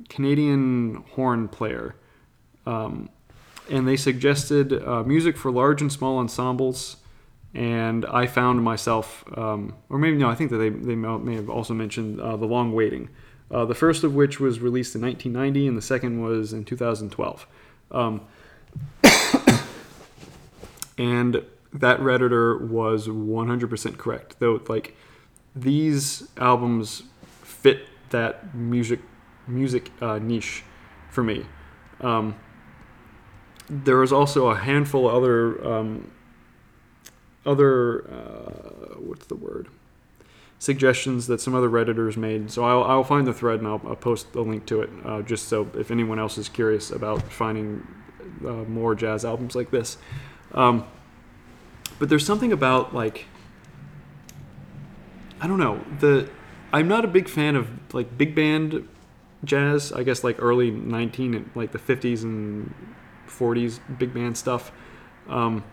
[0.09, 1.95] Canadian horn player.
[2.65, 3.09] Um,
[3.69, 6.97] and they suggested uh, music for large and small ensembles.
[7.53, 11.49] And I found myself, um, or maybe no, I think that they, they may have
[11.49, 13.09] also mentioned uh, The Long Waiting.
[13.51, 17.47] Uh, the first of which was released in 1990, and the second was in 2012.
[17.91, 18.21] Um,
[20.97, 24.37] and that redditor was 100% correct.
[24.39, 24.95] Though, like
[25.55, 27.03] these albums
[27.43, 28.99] fit that music
[29.47, 30.63] music uh, niche
[31.09, 31.45] for me.
[32.01, 32.35] Um,
[33.69, 36.11] there was also a handful of other um,
[37.45, 39.67] other uh, what's the word
[40.63, 42.49] suggestions that some other redditors made.
[42.49, 45.21] So I'll, I'll find the thread and I'll, I'll post a link to it uh,
[45.21, 47.85] just so if anyone else is curious about finding
[48.45, 49.97] uh, more jazz albums like this.
[50.53, 50.87] Um,
[51.99, 53.25] but there's something about like
[55.41, 56.29] I don't know the
[56.71, 58.87] I'm not a big fan of like big band
[59.43, 59.91] jazz.
[59.91, 62.73] I guess like early 19 like the 50s and
[63.27, 64.71] 40s big band stuff.
[65.27, 65.63] Um,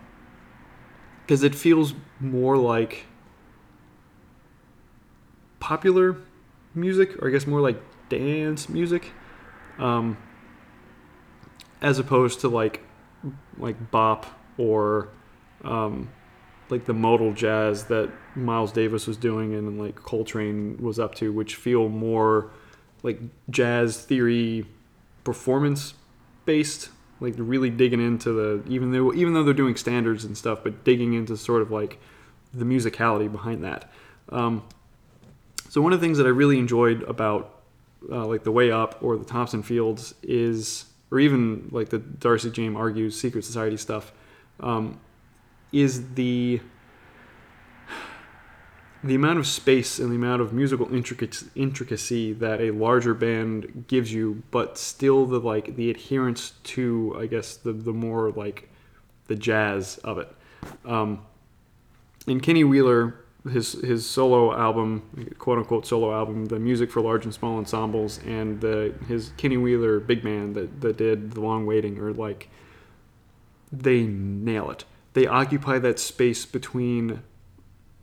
[1.21, 3.05] because it feels more like
[5.59, 6.17] popular
[6.73, 9.11] music, or I guess more like dance music,
[9.79, 10.17] um,
[11.81, 12.81] as opposed to like
[13.57, 14.25] like bop
[14.57, 15.09] or
[15.63, 16.09] um,
[16.69, 21.31] like the modal jazz that Miles Davis was doing and like Coltrane was up to,
[21.31, 22.51] which feel more
[23.03, 23.19] like
[23.49, 24.65] jazz theory
[25.23, 25.93] performance
[26.45, 26.89] based
[27.21, 30.83] like really digging into the even though even though they're doing standards and stuff but
[30.83, 31.99] digging into sort of like
[32.53, 33.89] the musicality behind that.
[34.29, 34.63] Um,
[35.71, 37.61] so one of the things that i really enjoyed about
[38.11, 42.51] uh, like the way up or the thompson fields is or even like the darcy
[42.51, 44.11] james Argue's secret society stuff
[44.59, 44.99] um,
[45.71, 46.59] is the
[49.03, 53.85] the amount of space and the amount of musical intricac- intricacy that a larger band
[53.87, 58.69] gives you, but still the like the adherence to I guess the the more like
[59.27, 60.33] the jazz of it.
[60.85, 61.25] Um,
[62.27, 63.15] in Kenny Wheeler,
[63.49, 68.19] his his solo album, quote unquote solo album, the music for large and small ensembles,
[68.25, 72.49] and the his Kenny Wheeler big band that that did the long waiting are like
[73.71, 74.85] they nail it.
[75.13, 77.23] They occupy that space between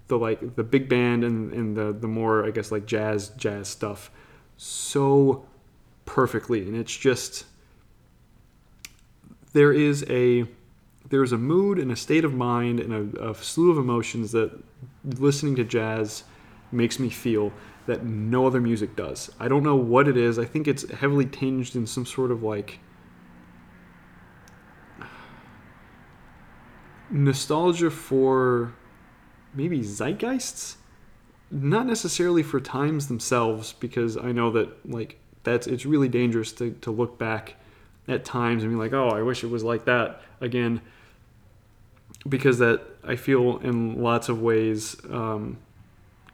[0.08, 3.68] the like the big band and, and the the more I guess like jazz jazz
[3.68, 4.10] stuff
[4.56, 5.46] so
[6.04, 7.44] perfectly and it's just
[9.52, 10.46] there is a
[11.10, 14.32] there is a mood and a state of mind and a, a slew of emotions
[14.32, 14.50] that
[15.04, 16.24] listening to jazz
[16.70, 17.52] makes me feel
[17.86, 19.30] that no other music does.
[19.40, 20.38] I don't know what it is.
[20.38, 22.80] I think it's heavily tinged in some sort of like
[27.10, 28.74] nostalgia for
[29.54, 30.76] maybe zeitgeists?
[31.50, 36.72] Not necessarily for times themselves because i know that like that's it's really dangerous to,
[36.82, 37.54] to look back
[38.06, 40.80] at times and be like oh i wish it was like that again.
[42.28, 45.58] Because that i feel in lots of ways um,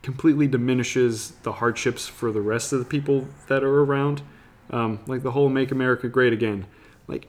[0.03, 4.23] completely diminishes the hardships for the rest of the people that are around.
[4.71, 6.67] Um, like the whole make america great again.
[7.07, 7.29] Like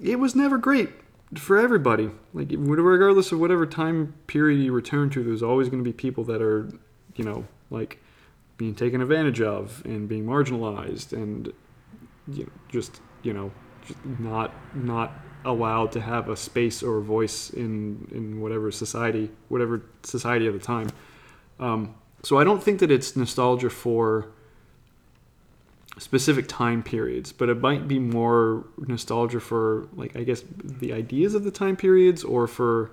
[0.00, 0.90] it was never great
[1.38, 2.10] for everybody.
[2.32, 6.24] Like regardless of whatever time period you return to, there's always going to be people
[6.24, 6.70] that are,
[7.16, 8.00] you know, like
[8.56, 11.52] being taken advantage of and being marginalized and
[12.28, 13.50] you know, just you know
[13.86, 15.12] just not not
[15.44, 20.52] allowed to have a space or a voice in in whatever society whatever society at
[20.52, 20.88] the time.
[21.60, 24.28] Um, so I don't think that it's nostalgia for
[25.98, 31.34] specific time periods, but it might be more nostalgia for like I guess the ideas
[31.34, 32.90] of the time periods or for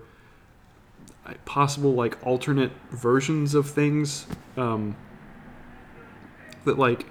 [1.26, 4.28] uh, possible like alternate versions of things.
[4.58, 4.96] Um,
[6.66, 7.08] that like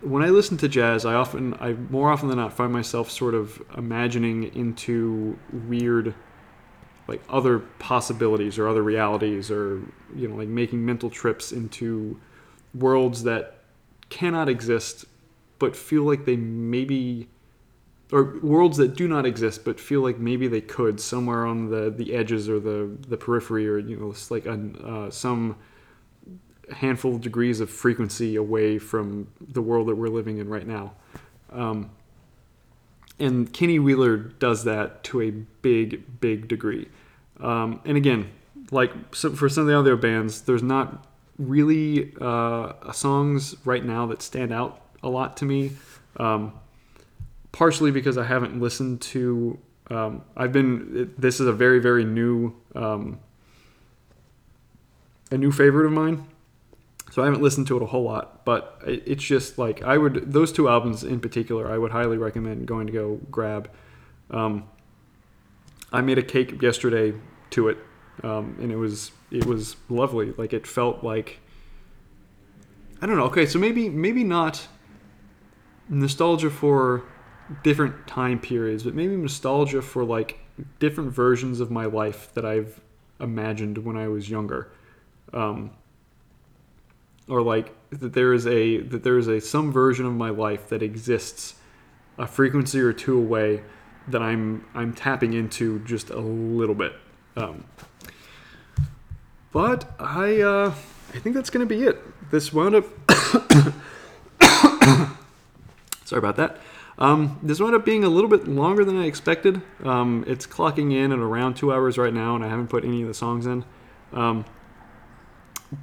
[0.00, 3.34] when I listen to jazz, I often I more often than not find myself sort
[3.34, 6.14] of imagining into weird
[7.06, 9.82] like other possibilities or other realities or
[10.16, 12.18] you know like making mental trips into
[12.74, 13.63] worlds that
[14.08, 15.04] cannot exist
[15.58, 17.28] but feel like they maybe
[18.12, 21.90] or worlds that do not exist but feel like maybe they could somewhere on the
[21.90, 25.56] the edges or the the periphery or you know it's like uh, some
[26.72, 30.94] handful of degrees of frequency away from the world that we're living in right now.
[31.52, 31.90] Um,
[33.18, 36.88] and Kenny Wheeler does that to a big big degree.
[37.40, 38.30] Um, and again
[38.70, 41.06] like so for some of the other bands there's not
[41.38, 45.72] really uh, songs right now that stand out a lot to me.
[46.16, 46.52] Um,
[47.54, 49.58] partially because I haven't listened to.
[49.90, 51.14] Um, I've been.
[51.16, 53.20] This is a very very new um,
[55.30, 56.26] a new favorite of mine.
[57.12, 60.32] So I haven't listened to it a whole lot, but it's just like I would
[60.32, 61.70] those two albums in particular.
[61.70, 63.70] I would highly recommend going to go grab.
[64.30, 64.64] Um,
[65.92, 67.14] I made a cake yesterday
[67.50, 67.78] to it,
[68.24, 70.32] um, and it was it was lovely.
[70.32, 71.40] Like it felt like
[73.02, 73.24] I don't know.
[73.24, 74.66] Okay, so maybe maybe not
[75.88, 77.04] nostalgia for
[77.62, 80.38] different time periods, but maybe nostalgia for like
[80.78, 82.80] different versions of my life that I've
[83.20, 84.70] imagined when I was younger.
[85.32, 85.72] Um,
[87.28, 90.68] or like that there is a that there is a some version of my life
[90.68, 91.56] that exists
[92.18, 93.62] a frequency or two away
[94.08, 96.92] that I'm I'm tapping into just a little bit.
[97.36, 97.64] Um,
[99.54, 100.74] but I uh,
[101.14, 102.30] I think that's gonna be it.
[102.30, 102.84] This wound up.
[106.04, 106.58] Sorry about that.
[106.98, 109.62] Um, this wound up being a little bit longer than I expected.
[109.84, 113.02] Um, it's clocking in at around two hours right now, and I haven't put any
[113.02, 113.64] of the songs in.
[114.12, 114.44] Um,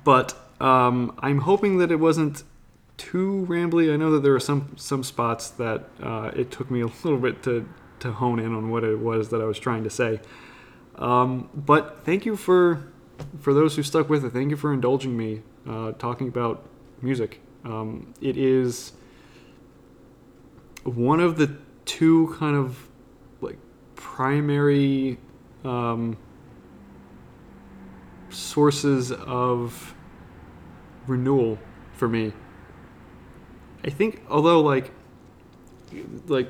[0.04, 2.44] but um, I'm hoping that it wasn't
[2.98, 3.92] too rambly.
[3.92, 7.20] I know that there are some some spots that uh, it took me a little
[7.20, 7.68] bit to
[8.00, 10.20] to hone in on what it was that I was trying to say.
[10.96, 12.91] Um, but thank you for
[13.40, 14.32] for those who stuck with it.
[14.32, 16.64] Thank you for indulging me uh, talking about
[17.02, 17.42] music.
[17.64, 18.94] Um, it is
[20.84, 22.90] one of the two kind of
[23.42, 23.58] like
[23.96, 25.18] primary
[25.64, 26.18] um,
[28.30, 29.96] sources of
[31.08, 31.60] renewal
[31.94, 32.34] for me.
[33.84, 34.92] I think although like
[36.28, 36.50] like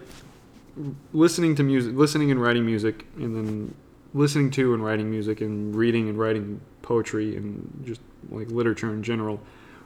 [1.14, 3.76] listening to music, listening and writing music, and then
[4.14, 9.04] listening to and writing music, and reading and writing poetry, and just like literature in
[9.04, 9.40] general,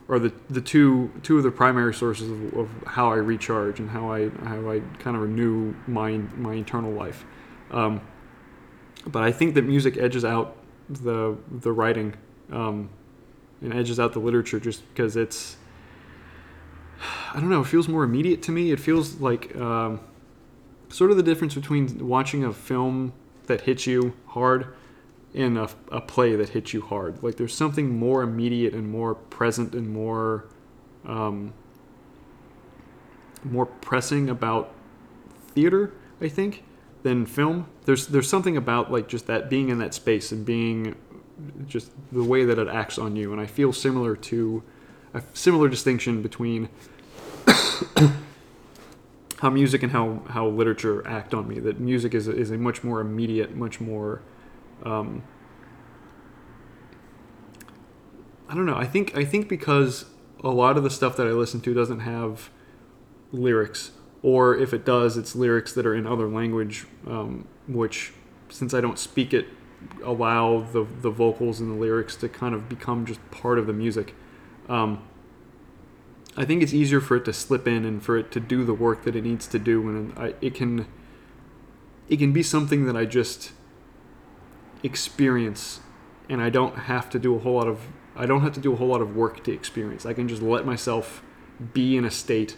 [0.09, 3.89] are the the two two of the primary sources of, of how I recharge and
[3.89, 7.25] how I how I kind of renew my my internal life.
[7.71, 8.01] Um,
[9.07, 10.57] but I think that music edges out
[10.89, 12.15] the the writing
[12.51, 12.89] um,
[13.61, 15.57] and edges out the literature just because it's
[17.33, 17.61] I don't know.
[17.61, 18.71] It feels more immediate to me.
[18.71, 19.99] It feels like um,
[20.89, 23.13] sort of the difference between watching a film
[23.47, 24.73] that hits you hard
[25.33, 27.21] and a, a play that hits you hard.
[27.21, 30.45] Like there's something more immediate and more present and more
[31.05, 31.53] um,
[33.43, 34.73] more pressing about
[35.53, 35.93] theater.
[36.21, 36.63] I think
[37.03, 37.67] than film.
[37.85, 40.95] There's there's something about like just that being in that space and being
[41.67, 43.31] just the way that it acts on you.
[43.31, 44.63] And I feel similar to
[45.13, 46.69] a similar distinction between
[49.39, 51.59] how music and how, how literature act on me.
[51.59, 54.21] That music is is a much more immediate, much more.
[54.83, 55.23] Um,
[58.47, 58.77] I don't know.
[58.77, 60.05] I think I think because
[60.43, 62.49] a lot of the stuff that I listen to doesn't have
[63.31, 63.91] lyrics,
[64.21, 68.13] or if it does, it's lyrics that are in other language, um, which
[68.49, 69.47] since I don't speak it,
[70.03, 73.73] allow the the vocals and the lyrics to kind of become just part of the
[73.73, 74.15] music.
[74.69, 75.03] Um,
[76.37, 78.73] I think it's easier for it to slip in and for it to do the
[78.73, 80.87] work that it needs to do, when I, it can
[82.07, 83.51] it can be something that I just
[84.83, 85.79] experience,
[86.29, 88.73] and I don't have to do a whole lot of I don't have to do
[88.73, 90.05] a whole lot of work to experience.
[90.05, 91.21] I can just let myself
[91.73, 92.57] be in a state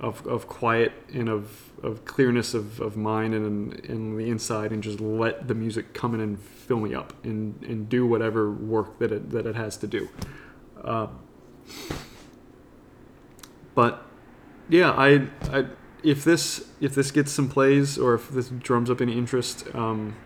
[0.00, 4.82] of, of quiet and of, of clearness of, of mind and in the inside and
[4.82, 8.98] just let the music come in and fill me up and, and do whatever work
[8.98, 10.08] that it, that it has to do.
[10.82, 11.06] Uh,
[13.74, 14.04] but
[14.68, 15.66] yeah, I, I
[16.02, 20.16] if this if this gets some plays or if this drums up any interest, um,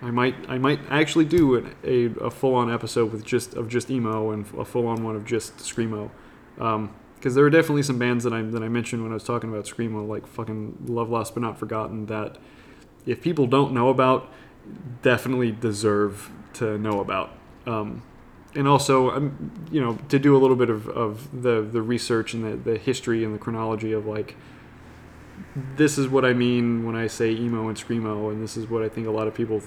[0.00, 3.68] I might I might actually do an, a, a full on episode with just of
[3.68, 6.10] just emo and a full on one of just screamo,
[6.56, 9.50] because there are definitely some bands that I that I mentioned when I was talking
[9.50, 12.38] about screamo, like fucking Love Lost but Not Forgotten, that
[13.06, 14.30] if people don't know about,
[15.02, 17.30] definitely deserve to know about.
[17.66, 18.02] Um,
[18.54, 22.34] and also, um, you know, to do a little bit of, of the the research
[22.34, 24.36] and the, the history and the chronology of like
[25.76, 28.82] this is what I mean when I say emo and screamo, and this is what
[28.82, 29.62] I think a lot of people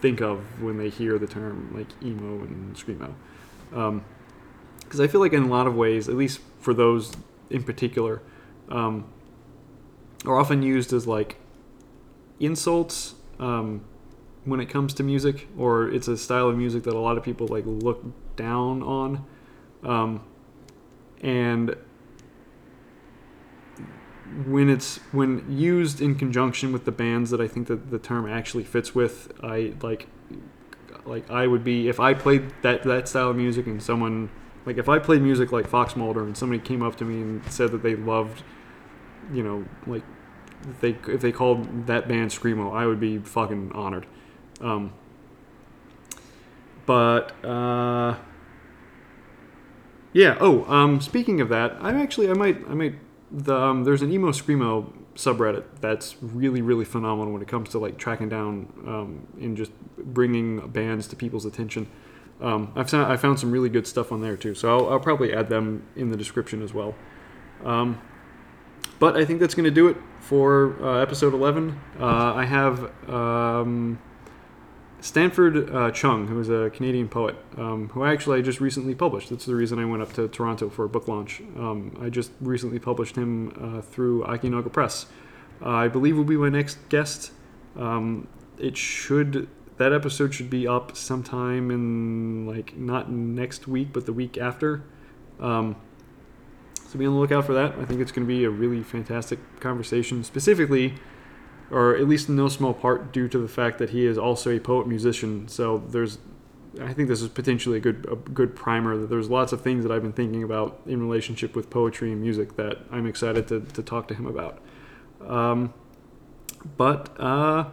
[0.00, 3.14] think of when they hear the term like emo and screamo.
[4.80, 7.12] Because I feel like in a lot of ways, at least for those
[7.50, 8.22] in particular,
[8.68, 9.06] um,
[10.24, 11.36] are often used as like
[12.40, 13.84] insults um,
[14.44, 17.24] when it comes to music, or it's a style of music that a lot of
[17.24, 18.02] people like look
[18.36, 19.24] down on,
[19.84, 20.24] um,
[21.20, 21.76] and
[24.46, 28.28] when it's when used in conjunction with the bands that I think that the term
[28.28, 30.06] actually fits with, I like
[31.04, 34.30] like I would be if I played that that style of music and someone
[34.66, 37.70] like if I played music like foxmoulder and somebody came up to me and said
[37.72, 38.42] that they loved,
[39.32, 40.02] you know, like
[40.80, 44.06] they if they called that band screamo, I would be fucking honored.
[44.60, 44.92] Um,
[46.86, 48.16] but uh,
[50.12, 50.36] yeah.
[50.40, 52.94] Oh, um, speaking of that, I'm actually I might I might
[53.30, 57.78] the um, there's an emo screamo subreddit that's really really phenomenal when it comes to
[57.78, 61.88] like tracking down um, and just bringing bands to people's attention.
[62.40, 65.00] Um, I've found, I found some really good stuff on there too, so I'll, I'll
[65.00, 66.94] probably add them in the description as well.
[67.64, 68.00] Um,
[68.98, 71.78] but I think that's going to do it for uh, episode 11.
[72.00, 72.04] Uh,
[72.34, 73.98] I have um,
[75.00, 79.30] Stanford uh, Chung, who is a Canadian poet, um, who actually I just recently published.
[79.30, 81.40] That's the reason I went up to Toronto for a book launch.
[81.56, 85.06] Um, I just recently published him uh, through Akinoga Press.
[85.62, 87.32] Uh, I believe will be my next guest.
[87.76, 88.26] Um,
[88.58, 94.12] it should that episode should be up sometime in like not next week, but the
[94.12, 94.82] week after.
[95.40, 95.76] Um,
[96.88, 97.74] so be on the lookout for that.
[97.78, 100.94] I think it's going to be a really fantastic conversation, specifically,
[101.70, 104.50] or at least in no small part due to the fact that he is also
[104.50, 105.48] a poet musician.
[105.48, 106.18] So there's
[106.80, 108.96] I think this is potentially a good a good primer.
[108.96, 112.20] That there's lots of things that I've been thinking about in relationship with poetry and
[112.20, 114.58] music that I'm excited to, to talk to him about.
[115.26, 115.72] Um,
[116.76, 117.70] but uh,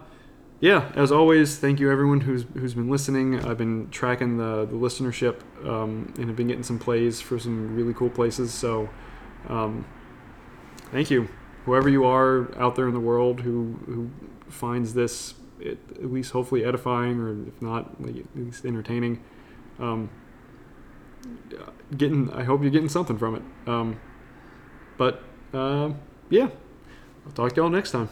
[0.60, 3.44] yeah, as always, thank you everyone who's who's been listening.
[3.44, 7.76] I've been tracking the the listenership um, and have been getting some plays for some
[7.76, 8.52] really cool places.
[8.52, 8.88] So
[9.48, 9.84] um,
[10.90, 11.28] thank you,
[11.66, 14.10] whoever you are out there in the world who who
[14.48, 19.22] finds this at, at least hopefully edifying or if not like, at least entertaining.
[19.78, 20.10] Um,
[21.96, 23.42] getting, I hope you're getting something from it.
[23.68, 24.00] Um,
[24.96, 25.22] but
[25.52, 25.90] uh,
[26.30, 26.48] yeah,
[27.26, 28.08] I'll talk to y'all next time.